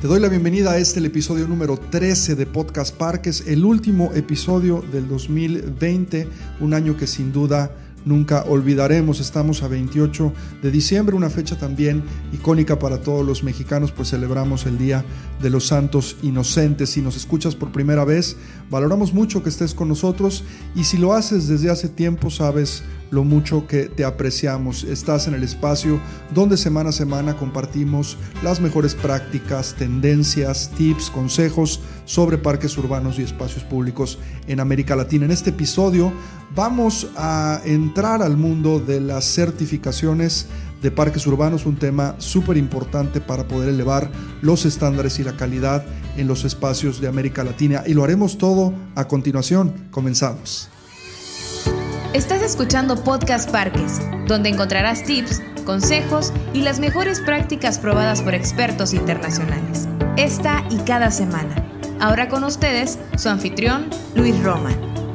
Te 0.00 0.06
doy 0.06 0.20
la 0.20 0.28
bienvenida 0.28 0.70
a 0.70 0.78
este, 0.78 1.00
el 1.00 1.06
episodio 1.06 1.48
número 1.48 1.76
13 1.76 2.36
de 2.36 2.46
Podcast 2.46 2.94
Parques, 2.94 3.42
el 3.48 3.64
último 3.64 4.12
episodio 4.14 4.84
del 4.92 5.08
2020, 5.08 6.28
un 6.60 6.72
año 6.72 6.96
que 6.96 7.08
sin 7.08 7.32
duda 7.32 7.72
nunca 8.04 8.44
olvidaremos. 8.44 9.20
Estamos 9.20 9.62
a 9.62 9.68
28 9.68 10.32
de 10.62 10.70
diciembre, 10.70 11.16
una 11.16 11.30
fecha 11.30 11.56
también 11.56 12.02
icónica 12.32 12.78
para 12.78 13.00
todos 13.00 13.24
los 13.26 13.42
mexicanos, 13.42 13.92
pues 13.92 14.10
celebramos 14.10 14.66
el 14.66 14.78
Día 14.78 15.04
de 15.40 15.50
los 15.50 15.66
Santos 15.66 16.16
Inocentes. 16.22 16.90
Si 16.90 17.02
nos 17.02 17.16
escuchas 17.16 17.54
por 17.54 17.72
primera 17.72 18.04
vez, 18.04 18.36
valoramos 18.70 19.12
mucho 19.12 19.42
que 19.42 19.48
estés 19.48 19.74
con 19.74 19.88
nosotros 19.88 20.44
y 20.74 20.84
si 20.84 20.96
lo 20.96 21.14
haces 21.14 21.48
desde 21.48 21.70
hace 21.70 21.88
tiempo, 21.88 22.30
sabes 22.30 22.82
lo 23.10 23.24
mucho 23.24 23.66
que 23.66 23.84
te 23.84 24.04
apreciamos. 24.04 24.84
Estás 24.84 25.28
en 25.28 25.34
el 25.34 25.42
espacio 25.42 26.00
donde 26.34 26.56
semana 26.56 26.90
a 26.90 26.92
semana 26.92 27.36
compartimos 27.36 28.16
las 28.42 28.60
mejores 28.60 28.94
prácticas, 28.94 29.74
tendencias, 29.74 30.70
tips, 30.76 31.10
consejos 31.10 31.80
sobre 32.04 32.38
parques 32.38 32.76
urbanos 32.76 33.18
y 33.18 33.22
espacios 33.22 33.64
públicos 33.64 34.18
en 34.46 34.60
América 34.60 34.96
Latina. 34.96 35.24
En 35.24 35.30
este 35.30 35.50
episodio 35.50 36.12
vamos 36.58 37.06
a 37.16 37.60
entrar 37.64 38.20
al 38.20 38.36
mundo 38.36 38.80
de 38.80 39.00
las 39.00 39.24
certificaciones 39.24 40.48
de 40.82 40.90
parques 40.90 41.24
urbanos, 41.28 41.66
un 41.66 41.76
tema 41.76 42.16
súper 42.18 42.56
importante 42.56 43.20
para 43.20 43.46
poder 43.46 43.68
elevar 43.68 44.10
los 44.42 44.66
estándares 44.66 45.20
y 45.20 45.22
la 45.22 45.36
calidad 45.36 45.86
en 46.16 46.26
los 46.26 46.44
espacios 46.44 47.00
de 47.00 47.06
América 47.06 47.44
Latina. 47.44 47.84
Y 47.86 47.94
lo 47.94 48.02
haremos 48.02 48.38
todo 48.38 48.74
a 48.96 49.06
continuación. 49.06 49.72
Comenzamos. 49.92 50.68
Estás 52.12 52.42
escuchando 52.42 53.04
Podcast 53.04 53.48
Parques, 53.52 54.00
donde 54.26 54.48
encontrarás 54.48 55.04
tips, 55.04 55.40
consejos 55.64 56.32
y 56.54 56.62
las 56.62 56.80
mejores 56.80 57.20
prácticas 57.20 57.78
probadas 57.78 58.20
por 58.20 58.34
expertos 58.34 58.94
internacionales. 58.94 59.86
Esta 60.16 60.64
y 60.70 60.78
cada 60.78 61.12
semana. 61.12 61.54
Ahora 62.00 62.28
con 62.28 62.42
ustedes, 62.42 62.98
su 63.16 63.28
anfitrión, 63.28 63.90
Luis 64.16 64.42
Roman. 64.42 65.07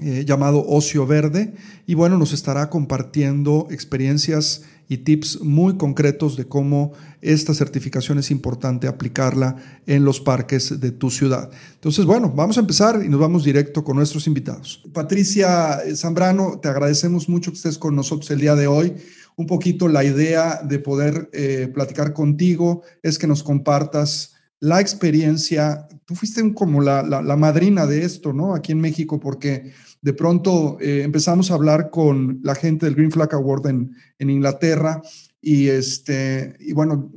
eh, 0.01 0.25
llamado 0.25 0.65
Ocio 0.67 1.07
Verde 1.07 1.53
y 1.87 1.93
bueno, 1.93 2.17
nos 2.17 2.33
estará 2.33 2.69
compartiendo 2.69 3.67
experiencias 3.71 4.63
y 4.87 4.97
tips 4.97 5.41
muy 5.41 5.77
concretos 5.77 6.35
de 6.35 6.45
cómo 6.45 6.93
esta 7.21 7.53
certificación 7.53 8.19
es 8.19 8.31
importante 8.31 8.87
aplicarla 8.87 9.55
en 9.85 10.03
los 10.05 10.19
parques 10.19 10.79
de 10.79 10.91
tu 10.91 11.09
ciudad. 11.09 11.49
Entonces, 11.75 12.05
bueno, 12.05 12.31
vamos 12.35 12.57
a 12.57 12.61
empezar 12.61 13.01
y 13.03 13.09
nos 13.09 13.19
vamos 13.19 13.43
directo 13.43 13.83
con 13.83 13.95
nuestros 13.95 14.27
invitados. 14.27 14.83
Patricia 14.93 15.79
Zambrano, 15.95 16.59
te 16.61 16.67
agradecemos 16.67 17.29
mucho 17.29 17.51
que 17.51 17.57
estés 17.57 17.77
con 17.77 17.95
nosotros 17.95 18.29
el 18.31 18.39
día 18.39 18.55
de 18.55 18.67
hoy. 18.67 18.93
Un 19.35 19.47
poquito 19.47 19.87
la 19.87 20.03
idea 20.03 20.61
de 20.63 20.79
poder 20.79 21.29
eh, 21.33 21.69
platicar 21.73 22.13
contigo 22.13 22.83
es 23.01 23.17
que 23.17 23.27
nos 23.27 23.41
compartas 23.41 24.33
la 24.63 24.79
experiencia. 24.79 25.89
Tú 26.05 26.15
fuiste 26.15 26.53
como 26.53 26.79
la, 26.81 27.03
madrina 27.37 27.85
de 27.85 28.05
esto, 28.05 28.31
¿no? 28.31 28.55
Aquí 28.55 28.71
en 28.71 28.79
México, 28.79 29.19
porque 29.19 29.73
de 30.01 30.13
pronto 30.13 30.77
eh, 30.79 31.01
empezamos 31.03 31.51
a 31.51 31.55
hablar 31.55 31.89
con 31.89 32.39
la 32.43 32.55
gente 32.55 32.85
del 32.85 32.95
Green 32.95 33.11
Flag 33.11 33.33
Award 33.33 33.67
en, 33.67 33.93
Inglaterra 34.19 35.01
y, 35.41 35.67
este, 35.67 36.55
y 36.61 36.71
bueno, 36.71 37.11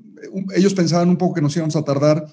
ellos 0.56 0.74
pensaban 0.74 1.08
un 1.08 1.16
poco 1.16 1.34
que 1.34 1.40
nos 1.40 1.56
íbamos 1.56 1.76
a 1.76 1.84
tardar 1.84 2.26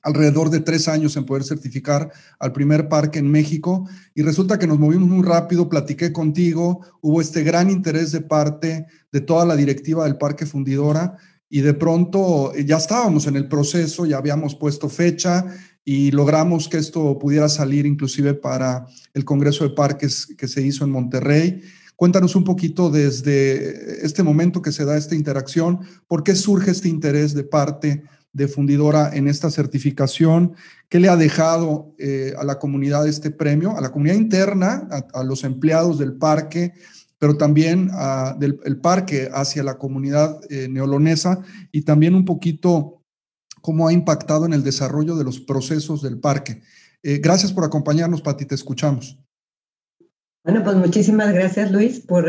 alrededor 0.00 0.48
de 0.48 0.60
tres 0.60 0.86
años 0.86 1.16
en 1.16 1.26
poder 1.26 1.42
certificar 1.42 2.12
al 2.38 2.52
primer 2.52 2.88
parque 2.88 3.18
en 3.18 3.32
México 3.32 3.88
y 4.14 4.22
resulta 4.22 4.60
que 4.60 4.68
nos 4.68 4.78
movimos 4.78 5.08
muy 5.08 5.26
rápido, 5.26 5.68
platiqué 5.68 6.12
contigo, 6.12 6.86
hubo 7.00 7.20
este 7.20 7.42
gran 7.42 7.68
interés 7.68 8.12
de 8.12 8.20
parte 8.20 8.86
de 9.10 9.20
toda 9.20 9.44
la 9.44 9.56
directiva 9.56 10.04
del 10.04 10.18
Parque 10.18 10.46
Fundidora 10.46 11.16
y 11.54 11.60
de 11.60 11.74
pronto 11.74 12.54
ya 12.54 12.78
estábamos 12.78 13.26
en 13.26 13.36
el 13.36 13.46
proceso, 13.46 14.06
ya 14.06 14.16
habíamos 14.16 14.54
puesto 14.54 14.88
fecha 14.88 15.44
y 15.84 16.10
logramos 16.10 16.66
que 16.66 16.78
esto 16.78 17.18
pudiera 17.18 17.46
salir 17.50 17.84
inclusive 17.84 18.32
para 18.32 18.86
el 19.12 19.26
Congreso 19.26 19.64
de 19.64 19.74
Parques 19.74 20.34
que 20.38 20.48
se 20.48 20.62
hizo 20.62 20.82
en 20.86 20.90
Monterrey. 20.90 21.60
Cuéntanos 21.94 22.36
un 22.36 22.44
poquito 22.44 22.88
desde 22.88 24.02
este 24.02 24.22
momento 24.22 24.62
que 24.62 24.72
se 24.72 24.86
da 24.86 24.96
esta 24.96 25.14
interacción, 25.14 25.80
por 26.08 26.24
qué 26.24 26.34
surge 26.36 26.70
este 26.70 26.88
interés 26.88 27.34
de 27.34 27.44
parte 27.44 28.02
de 28.32 28.48
Fundidora 28.48 29.10
en 29.12 29.28
esta 29.28 29.50
certificación, 29.50 30.54
qué 30.88 31.00
le 31.00 31.10
ha 31.10 31.16
dejado 31.16 31.94
eh, 31.98 32.32
a 32.38 32.44
la 32.44 32.58
comunidad 32.58 33.06
este 33.06 33.30
premio, 33.30 33.76
a 33.76 33.82
la 33.82 33.92
comunidad 33.92 34.16
interna, 34.16 34.88
a, 35.12 35.22
los 35.22 35.44
empleados 35.44 35.98
del 35.98 36.14
parque, 36.14 36.72
pero 37.22 37.36
también 37.36 37.88
del 38.40 38.58
el 38.64 38.78
parque 38.78 39.28
hacia 39.32 39.62
la 39.62 39.78
comunidad 39.78 40.40
eh, 40.50 40.66
neolonesa 40.68 41.40
y 41.70 41.82
también 41.82 42.16
un 42.16 42.24
poquito 42.24 43.00
cómo 43.60 43.86
ha 43.86 43.92
impactado 43.92 44.44
en 44.44 44.52
el 44.52 44.64
desarrollo 44.64 45.14
de 45.14 45.22
los 45.22 45.38
procesos 45.38 46.02
del 46.02 46.18
parque. 46.18 46.62
Eh, 47.00 47.20
gracias 47.22 47.52
por 47.52 47.62
acompañarnos, 47.62 48.22
Pati, 48.22 48.44
te 48.44 48.56
escuchamos. 48.56 49.20
Bueno, 50.42 50.64
pues 50.64 50.74
muchísimas 50.74 51.32
gracias, 51.32 51.70
Luis, 51.70 52.00
por 52.00 52.26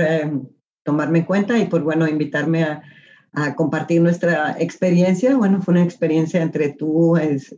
tomarme 0.84 1.19
en 1.19 1.25
cuenta 1.25 1.57
y 1.57 1.66
por, 1.66 1.81
bueno, 1.81 2.07
invitarme 2.07 2.63
a, 2.63 2.84
a 3.31 3.56
compartir 3.56 4.00
nuestra 4.00 4.56
experiencia. 4.60 5.36
Bueno, 5.36 5.60
fue 5.63 5.72
una 5.72 5.84
experiencia 5.84 6.39
entre 6.39 6.69
tú, 6.69 7.18
es, 7.18 7.56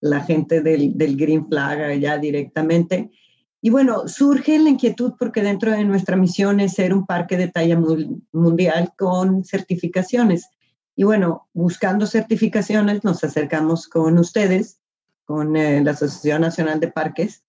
la 0.00 0.24
gente 0.24 0.62
del, 0.62 0.98
del 0.98 1.16
Green 1.16 1.46
Flag 1.46 1.80
allá 1.80 2.18
directamente. 2.18 3.12
Y 3.66 3.70
bueno, 3.70 4.06
surge 4.06 4.60
la 4.60 4.70
inquietud 4.70 5.14
porque 5.18 5.42
dentro 5.42 5.72
de 5.72 5.82
nuestra 5.82 6.14
misión 6.14 6.60
es 6.60 6.74
ser 6.74 6.94
un 6.94 7.04
parque 7.04 7.36
de 7.36 7.48
talla 7.48 7.76
mundial 8.30 8.92
con 8.96 9.42
certificaciones. 9.42 10.48
Y 10.94 11.02
bueno, 11.02 11.48
buscando 11.52 12.06
certificaciones 12.06 13.02
nos 13.02 13.24
acercamos 13.24 13.88
con 13.88 14.18
ustedes, 14.18 14.78
con 15.24 15.56
eh, 15.56 15.82
la 15.82 15.90
Asociación 15.90 16.42
Nacional 16.42 16.78
de 16.78 16.92
Parques, 16.92 17.42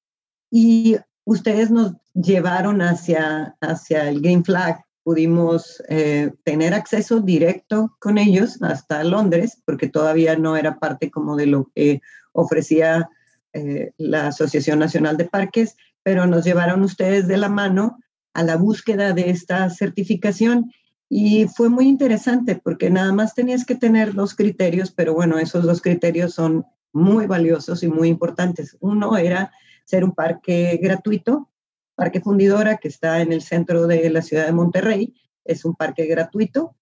y 0.49 0.97
ustedes 1.23 1.69
nos 1.69 1.93
llevaron 2.15 2.81
hacia, 2.81 3.55
hacia 3.61 4.09
el 4.09 4.19
Green 4.19 4.43
Flag 4.43 4.83
pudimos 5.03 5.83
eh, 5.87 6.31
tener 6.43 6.73
acceso 6.73 7.19
directo 7.19 7.95
con 7.99 8.17
ellos 8.17 8.59
hasta 8.63 9.03
Londres, 9.03 9.61
porque 9.65 9.87
todavía 9.87 10.35
no 10.35 10.57
era 10.57 10.79
parte 10.79 11.11
como 11.11 11.35
de 11.35 11.45
lo 11.45 11.69
que 11.75 12.01
ofrecía 12.31 13.07
eh, 13.53 13.91
la 13.97 14.27
Asociación 14.27 14.79
Nacional 14.79 15.15
de 15.15 15.25
Parques, 15.25 15.77
pero 16.07 16.25
nos 16.25 16.45
llevaron 16.45 16.83
ustedes 16.83 17.27
de 17.27 17.35
la 17.35 17.49
mano 17.49 17.99
a 18.33 18.41
la 18.41 18.55
búsqueda 18.55 19.11
de 19.11 19.29
esta 19.29 19.69
certificación 19.69 20.71
y 21.09 21.47
fue 21.47 21.67
muy 21.67 21.85
interesante 21.89 22.55
porque 22.55 22.89
nada 22.89 23.11
más 23.11 23.35
tenías 23.35 23.65
que 23.65 23.75
tener 23.75 24.13
dos 24.13 24.33
criterios, 24.33 24.89
pero 24.89 25.13
bueno, 25.13 25.37
esos 25.37 25.65
dos 25.65 25.81
criterios 25.81 26.33
son 26.33 26.65
muy 26.93 27.25
valiosos 27.25 27.83
y 27.83 27.89
muy 27.89 28.07
importantes. 28.07 28.77
Uno 28.79 29.17
era 29.17 29.51
ser 29.83 30.05
un 30.05 30.13
parque 30.13 30.79
gratuito, 30.81 31.49
Parque 31.93 32.21
Fundidora, 32.21 32.77
que 32.77 32.87
está 32.87 33.19
en 33.19 33.33
el 33.33 33.41
centro 33.41 33.85
de 33.85 34.09
la 34.09 34.21
ciudad 34.21 34.45
de 34.45 34.53
Monterrey. 34.53 35.13
Es 35.43 35.65
un 35.65 35.75
parque 35.75 36.05
gratuito 36.05 36.77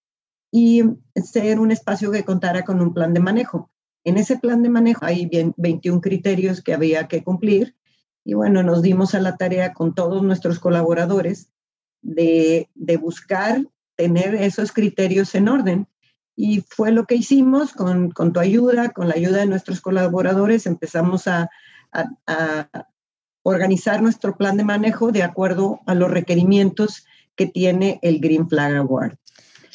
y 0.51 0.83
ser 1.15 1.59
un 1.59 1.71
espacio 1.71 2.11
que 2.11 2.23
contara 2.23 2.63
con 2.63 2.79
un 2.79 2.93
plan 2.93 3.11
de 3.11 3.21
manejo. 3.21 3.71
En 4.03 4.19
ese 4.19 4.37
plan 4.37 4.61
de 4.61 4.69
manejo 4.69 5.03
hay 5.03 5.27
21 5.57 5.99
criterios 5.99 6.61
que 6.61 6.75
había 6.75 7.07
que 7.07 7.23
cumplir 7.23 7.75
y 8.25 8.33
bueno, 8.33 8.63
nos 8.63 8.81
dimos 8.81 9.13
a 9.13 9.21
la 9.21 9.37
tarea 9.37 9.73
con 9.73 9.93
todos 9.93 10.23
nuestros 10.23 10.59
colaboradores 10.59 11.51
de, 12.01 12.67
buscar 12.99 13.63
tener 13.95 14.33
esos 14.33 14.71
criterios 14.71 15.35
en 15.35 15.47
orden. 15.47 15.87
Y 16.35 16.65
fue 16.67 16.91
lo 16.91 17.05
que 17.05 17.15
hicimos 17.15 17.71
con, 17.73 18.11
tu 18.11 18.39
ayuda, 18.39 18.89
con 18.89 19.07
la 19.07 19.13
ayuda 19.13 19.37
de 19.37 19.45
nuestros 19.45 19.79
colaboradores, 19.79 20.65
empezamos 20.65 21.27
a, 21.27 21.49
organizar 23.43 24.01
nuestro 24.01 24.35
plan 24.35 24.57
de 24.57 24.63
manejo 24.63 25.11
de 25.11 25.21
acuerdo 25.21 25.81
a 25.85 25.93
los 25.93 26.09
requerimientos 26.09 27.05
que 27.35 27.45
tiene 27.45 27.99
el 28.01 28.19
Green 28.19 28.49
Flag 28.49 28.75
Award. 28.75 29.17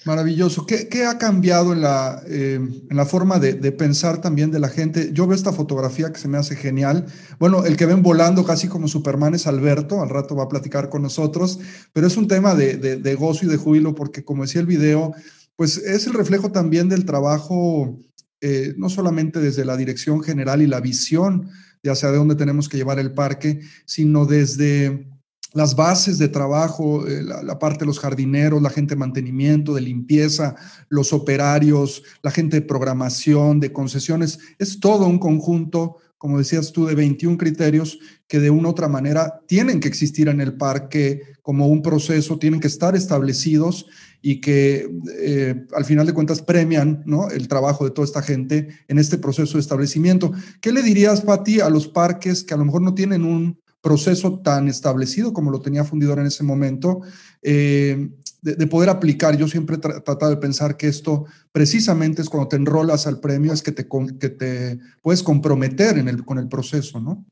Maravilloso. 0.04 0.66
¿Qué, 0.66 0.88
qué 0.88 1.04
ha 1.04 1.18
cambiado 1.18 1.72
en 1.72 1.82
la, 1.82 2.22
eh, 2.26 2.54
en 2.54 2.96
la 2.96 3.04
forma 3.04 3.38
de, 3.38 3.54
de, 3.54 3.72
pensar 3.72 4.20
también 4.20 4.50
de 4.50 4.58
la 4.58 4.68
gente? 4.68 5.10
Yo 5.12 5.26
veo 5.26 5.36
esta 5.36 5.52
fotografía 5.52 6.12
que 6.12 6.18
se 6.18 6.28
me 6.28 6.38
hace 6.38 6.56
genial. 6.56 7.06
Bueno, 7.38 7.64
el 7.64 7.76
que 7.76 7.86
ven 7.86 8.02
volando 8.02 8.44
casi 8.44 8.68
como 8.68 8.88
Superman 8.88 9.34
es 9.34 9.46
Alberto, 9.46 10.00
al 10.00 10.08
rato 10.08 10.34
va 10.34 10.44
a 10.44 10.48
platicar 10.48 10.88
con 10.88 11.02
nosotros, 11.02 11.60
pero 11.92 12.06
es 12.06 12.16
un 12.16 12.28
tema 12.28 12.54
de, 12.54 12.76
de 12.76 13.14
gozo 13.14 13.44
y 13.44 13.48
de 13.48 13.56
júbilo 13.56 13.94
porque 13.94 14.24
como 14.24 14.44
decía 14.44 14.60
el 14.60 14.66
video, 14.66 15.12
pues 15.60 15.76
es 15.76 16.06
el 16.06 16.14
reflejo 16.14 16.50
también 16.52 16.88
del 16.88 17.04
trabajo, 17.04 17.98
eh, 18.40 18.72
no 18.78 18.88
solamente 18.88 19.40
desde 19.40 19.66
la 19.66 19.76
dirección 19.76 20.22
general 20.22 20.62
y 20.62 20.66
la 20.66 20.80
visión 20.80 21.50
de 21.82 21.90
hacia 21.90 22.08
dónde 22.08 22.34
tenemos 22.34 22.70
que 22.70 22.78
llevar 22.78 22.98
el 22.98 23.12
parque, 23.12 23.60
sino 23.84 24.24
desde 24.24 25.06
las 25.52 25.74
bases 25.74 26.18
de 26.18 26.28
trabajo, 26.28 27.06
eh, 27.06 27.22
la, 27.22 27.58
parte 27.58 27.80
de 27.80 27.86
los 27.86 27.98
jardineros, 27.98 28.62
la 28.62 28.70
gente 28.70 28.94
de 28.94 29.00
mantenimiento, 29.00 29.74
de 29.74 29.80
limpieza, 29.80 30.54
los 30.88 31.12
operarios, 31.12 32.02
la 32.22 32.30
gente 32.30 32.60
de 32.60 32.66
programación, 32.66 33.60
de 33.60 33.72
concesiones, 33.72 34.38
es 34.58 34.80
todo 34.80 35.06
un 35.06 35.18
conjunto, 35.18 35.96
como 36.18 36.38
decías 36.38 36.72
tú, 36.72 36.86
de 36.86 36.94
21 36.94 37.38
criterios 37.38 37.98
que 38.28 38.38
de 38.38 38.50
una 38.50 38.68
u 38.68 38.70
otra 38.70 38.88
manera 38.88 39.40
tienen 39.46 39.80
que 39.80 39.88
existir 39.88 40.28
en 40.28 40.40
el 40.40 40.54
parque 40.54 41.22
como 41.42 41.66
un 41.66 41.82
proceso, 41.82 42.38
tienen 42.38 42.60
que 42.60 42.68
estar 42.68 42.94
establecidos 42.94 43.86
y 44.22 44.40
que 44.40 44.88
eh, 45.18 45.64
al 45.74 45.84
final 45.84 46.06
de 46.06 46.12
cuentas 46.12 46.42
premian 46.42 47.02
¿no? 47.06 47.30
el 47.30 47.48
trabajo 47.48 47.84
de 47.84 47.90
toda 47.90 48.04
esta 48.04 48.22
gente 48.22 48.68
en 48.86 48.98
este 48.98 49.18
proceso 49.18 49.54
de 49.54 49.62
establecimiento. 49.62 50.32
¿Qué 50.60 50.72
le 50.72 50.82
dirías, 50.82 51.22
Pati, 51.22 51.60
a 51.60 51.70
los 51.70 51.88
parques 51.88 52.44
que 52.44 52.54
a 52.54 52.56
lo 52.58 52.66
mejor 52.66 52.82
no 52.82 52.94
tienen 52.94 53.24
un 53.24 53.59
proceso 53.80 54.40
tan 54.40 54.68
establecido 54.68 55.32
como 55.32 55.50
lo 55.50 55.60
tenía 55.60 55.84
Fundidor 55.84 56.18
en 56.18 56.26
ese 56.26 56.44
momento, 56.44 57.00
eh, 57.42 58.10
de, 58.42 58.66
poder 58.66 58.90
aplicar? 58.90 59.36
Yo 59.36 59.48
siempre 59.48 59.76
he 59.76 59.78
tratado 59.78 60.30
de 60.30 60.36
pensar 60.36 60.76
que 60.76 60.88
esto 60.88 61.26
precisamente 61.52 62.22
es 62.22 62.28
cuando 62.28 62.48
te 62.48 62.56
enrolas 62.56 63.06
al 63.06 63.20
premio, 63.20 63.52
es 63.52 63.62
que 63.62 63.72
te, 63.72 63.88
que 64.18 64.28
te 64.28 64.78
puedes 65.02 65.22
comprometer 65.22 65.98
en 65.98 66.08
el, 66.08 66.24
con 66.24 66.38
el 66.38 66.48
proceso, 66.48 67.00
¿no? 67.00 67.24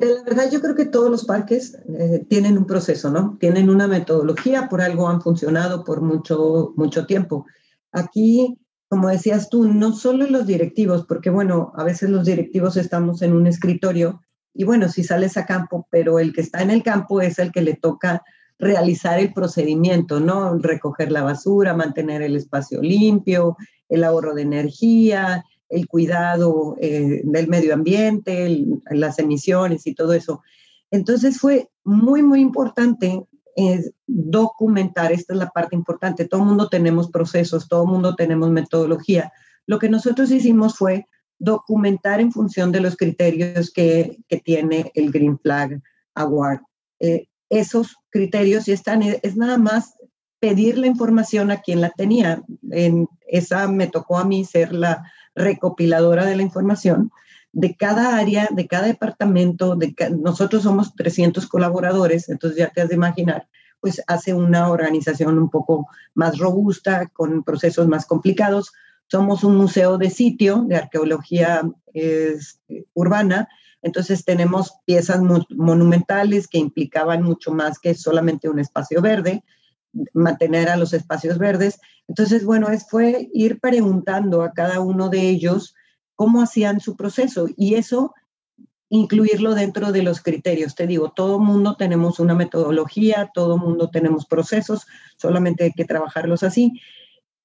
La 0.00 0.24
verdad, 0.24 0.50
yo 0.50 0.60
creo 0.60 0.74
que 0.74 0.86
todos 0.86 1.08
los 1.08 1.24
parques 1.24 1.78
eh, 1.86 2.26
tienen 2.28 2.58
un 2.58 2.66
proceso, 2.66 3.10
¿no? 3.10 3.36
Tienen 3.38 3.70
una 3.70 3.86
metodología, 3.86 4.68
por 4.68 4.80
algo 4.80 5.08
han 5.08 5.22
funcionado 5.22 5.84
por 5.84 6.00
mucho, 6.00 6.72
mucho 6.76 7.06
tiempo. 7.06 7.46
Aquí, 7.92 8.58
como 8.88 9.08
decías 9.08 9.48
tú, 9.50 9.68
no 9.68 9.92
solo 9.92 10.26
los 10.26 10.46
directivos, 10.46 11.06
porque 11.06 11.30
bueno, 11.30 11.72
a 11.76 11.84
veces 11.84 12.10
los 12.10 12.26
directivos 12.26 12.76
estamos 12.76 13.22
en 13.22 13.34
un 13.34 13.46
escritorio 13.46 14.20
y 14.54 14.64
bueno, 14.64 14.88
si 14.88 15.02
sales 15.02 15.36
a 15.36 15.46
campo, 15.46 15.86
pero 15.90 16.18
el 16.18 16.32
que 16.32 16.40
está 16.40 16.62
en 16.62 16.70
el 16.70 16.82
campo 16.82 17.20
es 17.20 17.38
el 17.38 17.50
que 17.50 17.62
le 17.62 17.74
toca 17.74 18.22
realizar 18.58 19.18
el 19.18 19.32
procedimiento, 19.32 20.20
¿no? 20.20 20.56
Recoger 20.58 21.10
la 21.10 21.22
basura, 21.22 21.74
mantener 21.74 22.22
el 22.22 22.36
espacio 22.36 22.80
limpio, 22.80 23.56
el 23.88 24.04
ahorro 24.04 24.34
de 24.34 24.42
energía, 24.42 25.44
el 25.68 25.88
cuidado 25.88 26.76
eh, 26.80 27.22
del 27.24 27.48
medio 27.48 27.74
ambiente, 27.74 28.64
las 28.90 29.18
emisiones 29.18 29.86
y 29.86 29.94
todo 29.94 30.12
eso. 30.12 30.42
Entonces 30.90 31.38
fue 31.38 31.68
muy, 31.82 32.22
muy 32.22 32.40
importante 32.40 33.24
eh, 33.56 33.90
documentar, 34.06 35.12
esta 35.12 35.32
es 35.32 35.38
la 35.38 35.50
parte 35.50 35.74
importante, 35.74 36.26
todo 36.26 36.42
el 36.42 36.46
mundo 36.46 36.68
tenemos 36.68 37.10
procesos, 37.10 37.68
todo 37.68 37.84
el 37.84 37.90
mundo 37.90 38.14
tenemos 38.14 38.50
metodología. 38.50 39.32
Lo 39.66 39.78
que 39.80 39.88
nosotros 39.88 40.30
hicimos 40.30 40.76
fue 40.76 41.06
documentar 41.38 42.20
en 42.20 42.32
función 42.32 42.72
de 42.72 42.80
los 42.80 42.96
criterios 42.96 43.70
que, 43.70 44.18
que 44.28 44.38
tiene 44.38 44.90
el 44.94 45.10
Green 45.10 45.38
Flag 45.38 45.80
Award. 46.14 46.60
Eh, 47.00 47.26
esos 47.50 47.96
criterios 48.10 48.68
y 48.68 48.72
están, 48.72 49.02
es 49.02 49.36
nada 49.36 49.58
más 49.58 49.94
pedir 50.40 50.78
la 50.78 50.86
información 50.86 51.50
a 51.50 51.60
quien 51.60 51.80
la 51.80 51.90
tenía. 51.90 52.42
En 52.70 53.08
esa 53.26 53.68
me 53.68 53.86
tocó 53.86 54.18
a 54.18 54.24
mí 54.24 54.44
ser 54.44 54.72
la, 54.72 55.04
recopiladora 55.34 56.24
de 56.24 56.36
la 56.36 56.42
información 56.42 57.10
de 57.52 57.76
cada 57.76 58.16
área, 58.16 58.48
de 58.50 58.66
cada 58.66 58.86
departamento, 58.86 59.76
de 59.76 59.94
nosotros 60.18 60.64
somos 60.64 60.94
300 60.94 61.46
colaboradores, 61.46 62.28
entonces 62.28 62.58
ya 62.58 62.70
te 62.70 62.80
has 62.80 62.88
de 62.88 62.96
imaginar, 62.96 63.48
pues 63.80 64.02
hace 64.08 64.34
una 64.34 64.70
organización 64.70 65.38
un 65.38 65.50
poco 65.50 65.86
más 66.14 66.38
robusta, 66.38 67.06
con 67.12 67.44
procesos 67.44 67.86
más 67.86 68.06
complicados. 68.06 68.72
Somos 69.10 69.44
un 69.44 69.56
museo 69.56 69.98
de 69.98 70.10
sitio 70.10 70.64
de 70.66 70.76
arqueología 70.76 71.62
urbana, 72.94 73.48
entonces 73.82 74.24
tenemos 74.24 74.72
piezas 74.86 75.20
monumentales 75.50 76.48
que 76.48 76.58
implicaban 76.58 77.22
mucho 77.22 77.52
más 77.52 77.78
que 77.78 77.94
solamente 77.94 78.48
un 78.48 78.58
espacio 78.58 79.02
verde, 79.02 79.44
mantener 80.14 80.68
a 80.70 80.76
los 80.76 80.94
espacios 80.94 81.38
verdes. 81.38 81.78
Entonces, 82.08 82.44
bueno, 82.44 82.68
es, 82.68 82.88
fue 82.88 83.28
ir 83.32 83.60
preguntando 83.60 84.42
a 84.42 84.52
cada 84.52 84.80
uno 84.80 85.10
de 85.10 85.28
ellos 85.28 85.74
cómo 86.16 86.42
hacían 86.42 86.80
su 86.80 86.96
proceso 86.96 87.46
y 87.56 87.74
eso 87.74 88.14
incluirlo 88.88 89.54
dentro 89.54 89.92
de 89.92 90.02
los 90.02 90.22
criterios. 90.22 90.74
Te 90.74 90.86
digo, 90.86 91.12
todo 91.12 91.38
mundo 91.38 91.76
tenemos 91.76 92.20
una 92.20 92.34
metodología, 92.34 93.30
todo 93.34 93.58
mundo 93.58 93.90
tenemos 93.90 94.26
procesos, 94.26 94.86
solamente 95.16 95.64
hay 95.64 95.72
que 95.72 95.84
trabajarlos 95.84 96.42
así. 96.42 96.80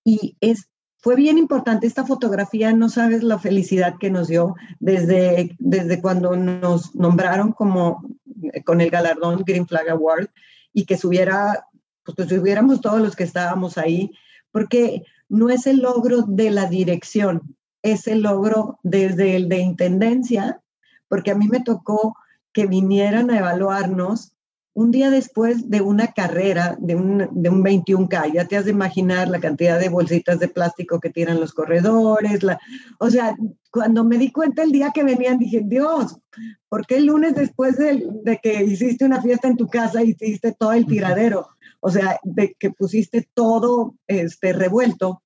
Y 0.04 0.38
es, 0.42 0.70
fue 1.02 1.16
bien 1.16 1.38
importante 1.38 1.88
esta 1.88 2.06
fotografía, 2.06 2.74
no 2.74 2.90
sabes 2.90 3.24
la 3.24 3.40
felicidad 3.40 3.96
que 4.00 4.10
nos 4.10 4.28
dio 4.28 4.56
desde, 4.80 5.56
desde 5.60 6.02
cuando 6.02 6.36
nos 6.36 6.94
nombraron 6.96 7.54
como 7.54 8.04
con 8.66 8.82
el 8.82 8.90
galardón 8.90 9.44
Green 9.46 9.68
Flag 9.68 9.90
Award 9.90 10.28
y 10.74 10.86
que 10.86 10.98
subiera 10.98 11.66
pues 12.16 12.30
si 12.30 12.38
hubiéramos 12.38 12.82
todos 12.82 13.02
los 13.02 13.16
que 13.16 13.24
estábamos 13.24 13.78
ahí, 13.78 14.12
porque 14.52 15.04
no 15.28 15.50
es 15.50 15.68
el 15.68 15.78
logro 15.78 16.24
de 16.24 16.50
la 16.50 16.66
dirección, 16.66 17.56
es 17.82 18.08
el 18.08 18.22
logro 18.22 18.80
desde 18.84 19.36
el 19.36 19.48
de 19.50 19.60
intendencia, 19.60 20.62
porque 21.08 21.32
a 21.32 21.36
mí 21.36 21.48
me 21.48 21.62
tocó 21.62 22.16
que 22.52 22.66
vinieran 22.66 23.30
a 23.30 23.38
evaluarnos 23.38 24.34
un 24.80 24.92
día 24.92 25.10
después 25.10 25.70
de 25.70 25.82
una 25.82 26.14
carrera 26.14 26.78
de 26.80 26.96
un, 26.96 27.28
de 27.32 27.50
un 27.50 27.62
21K, 27.62 28.32
ya 28.34 28.46
te 28.46 28.56
has 28.56 28.64
de 28.64 28.72
imaginar 28.72 29.28
la 29.28 29.42
cantidad 29.42 29.78
de 29.78 29.90
bolsitas 29.90 30.40
de 30.40 30.48
plástico 30.48 31.02
que 31.02 31.10
tiran 31.10 31.38
los 31.42 31.52
corredores, 31.52 32.44
la, 32.44 32.58
o 32.98 33.10
sea, 33.10 33.36
cuando 33.72 34.06
me 34.06 34.18
di 34.18 34.32
cuenta 34.32 34.64
el 34.64 34.72
día 34.72 34.92
que 34.94 35.04
venían, 35.04 35.38
dije, 35.38 35.64
Dios, 35.66 36.18
¿por 36.70 36.88
qué 36.88 36.96
el 36.96 37.08
lunes 37.08 37.36
después 37.36 37.78
de, 37.78 38.08
de 38.24 38.40
que 38.42 38.64
hiciste 38.64 39.04
una 39.04 39.22
fiesta 39.22 39.50
en 39.50 39.58
tu 39.58 39.68
casa 39.68 40.02
hiciste 40.02 40.56
todo 40.58 40.72
el 40.72 40.86
tiradero? 40.86 41.50
O 41.82 41.92
sea, 41.92 42.18
de 42.24 42.56
que 42.58 42.72
pusiste 42.72 43.28
todo 43.34 43.96
este, 44.08 44.54
revuelto. 44.54 45.22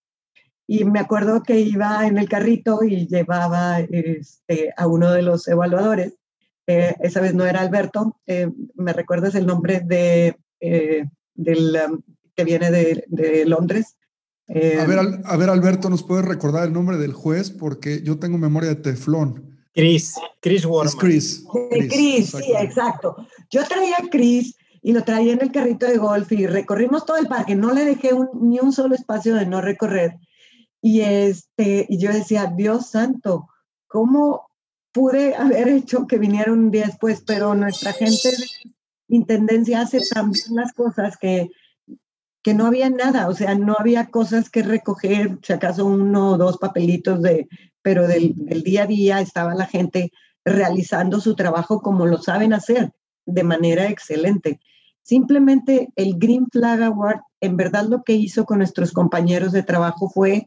Y 0.65 0.83
me 0.86 1.00
acuerdo 1.00 1.43
que 1.43 1.60
iba 1.60 2.07
en 2.07 2.17
el 2.17 2.27
carrito 2.27 2.83
y 2.83 3.07
llevaba 3.07 3.81
este, 3.81 4.74
a 4.75 4.88
uno 4.88 5.12
de 5.12 5.22
los 5.22 5.48
evaluadores 5.48 6.15
eh, 6.67 6.96
esa 7.01 7.20
vez 7.22 7.34
no 7.34 7.46
era 7.46 7.62
Alberto, 7.62 8.17
eh, 8.25 8.50
me 8.75 8.93
recuerdas 8.93 9.36
el 9.36 9.46
nombre 9.46 9.82
de, 9.82 10.38
eh, 10.60 11.05
del 11.34 11.77
um, 11.89 12.01
que 12.36 12.43
viene 12.43 12.72
de, 12.72 13.46
Londres. 13.46 13.98
a, 14.48 14.86
ver, 14.86 15.00
a 15.24 15.38
ver, 15.38 15.50
Alberto, 15.50 15.89
¿nos 15.89 16.03
puedes 16.03 16.25
recordar 16.25 16.67
el 16.67 16.74
nombre 16.74 16.98
del 16.98 17.13
juez? 17.13 17.51
Porque 17.51 18.01
yo 18.03 18.17
tengo 18.17 18.38
memoria 18.38 18.70
de 18.70 18.75
teflón. 18.75 19.53
Chris, 19.74 20.15
Chris 20.39 20.65
Warman. 20.65 20.88
Es 20.88 20.96
Chris. 20.96 21.46
Chris, 21.70 22.29
sí, 22.29 22.53
exacto. 22.60 23.27
Yo 23.50 23.65
traía 23.65 23.98
a 23.98 24.10
Chris 24.10 24.55
y 24.82 24.93
lo 24.93 25.03
traía 25.03 25.34
en 25.34 25.41
el 25.41 25.51
carrito 25.51 25.86
de 25.86 25.98
golf 25.98 26.32
y 26.32 26.46
recorrimos 26.46 27.05
todo 27.05 27.17
el 27.17 27.27
parque. 27.27 27.55
No 27.55 27.74
le 27.74 27.86
dejé 27.86 28.12
ni 28.39 28.60
un 28.60 28.72
solo 28.72 28.96
espacio 28.96 29.36
de 29.36 29.46
no 29.46 29.62
recorrer. 29.62 30.17
Y, 30.82 31.01
este, 31.01 31.86
y 31.89 31.98
yo 31.98 32.12
decía, 32.12 32.53
Dios 32.55 32.89
santo, 32.89 33.48
¿cómo 33.88 34.50
pude 34.93 35.35
haber 35.35 35.67
hecho 35.67 36.07
que 36.07 36.17
viniera 36.17 36.53
un 36.53 36.71
día 36.71 36.85
después, 36.85 37.23
pero 37.25 37.55
nuestra 37.55 37.91
gente 37.93 38.29
de 38.29 39.15
intendencia 39.15 39.81
hace 39.81 40.01
también 40.07 40.45
las 40.51 40.71
cosas 40.73 41.17
que, 41.17 41.50
que 42.41 42.53
no 42.53 42.67
había 42.67 42.89
nada, 42.89 43.27
o 43.27 43.33
sea, 43.33 43.55
no 43.55 43.75
había 43.77 44.07
cosas 44.07 44.50
que 44.50 44.63
recoger, 44.63 45.39
si 45.41 45.51
acaso 45.51 45.85
uno 45.85 46.31
o 46.31 46.38
dos 46.38 46.57
papelitos 46.57 47.21
de, 47.21 47.47
pero 47.81 48.07
del, 48.07 48.33
del 48.35 48.63
día 48.63 48.83
a 48.83 48.88
día 48.88 49.19
estaba 49.19 49.55
la 49.55 49.65
gente 49.65 50.12
realizando 50.45 51.19
su 51.19 51.35
trabajo 51.35 51.81
como 51.81 52.05
lo 52.05 52.17
saben 52.19 52.53
hacer, 52.53 52.93
de 53.25 53.43
manera 53.43 53.89
excelente. 53.89 54.59
Simplemente 55.01 55.89
el 55.95 56.17
Green 56.17 56.47
Flag 56.51 56.81
Award, 56.81 57.21
en 57.41 57.57
verdad 57.57 57.85
lo 57.89 58.03
que 58.03 58.13
hizo 58.13 58.45
con 58.45 58.59
nuestros 58.59 58.91
compañeros 58.91 59.51
de 59.51 59.63
trabajo 59.63 60.09
fue 60.09 60.45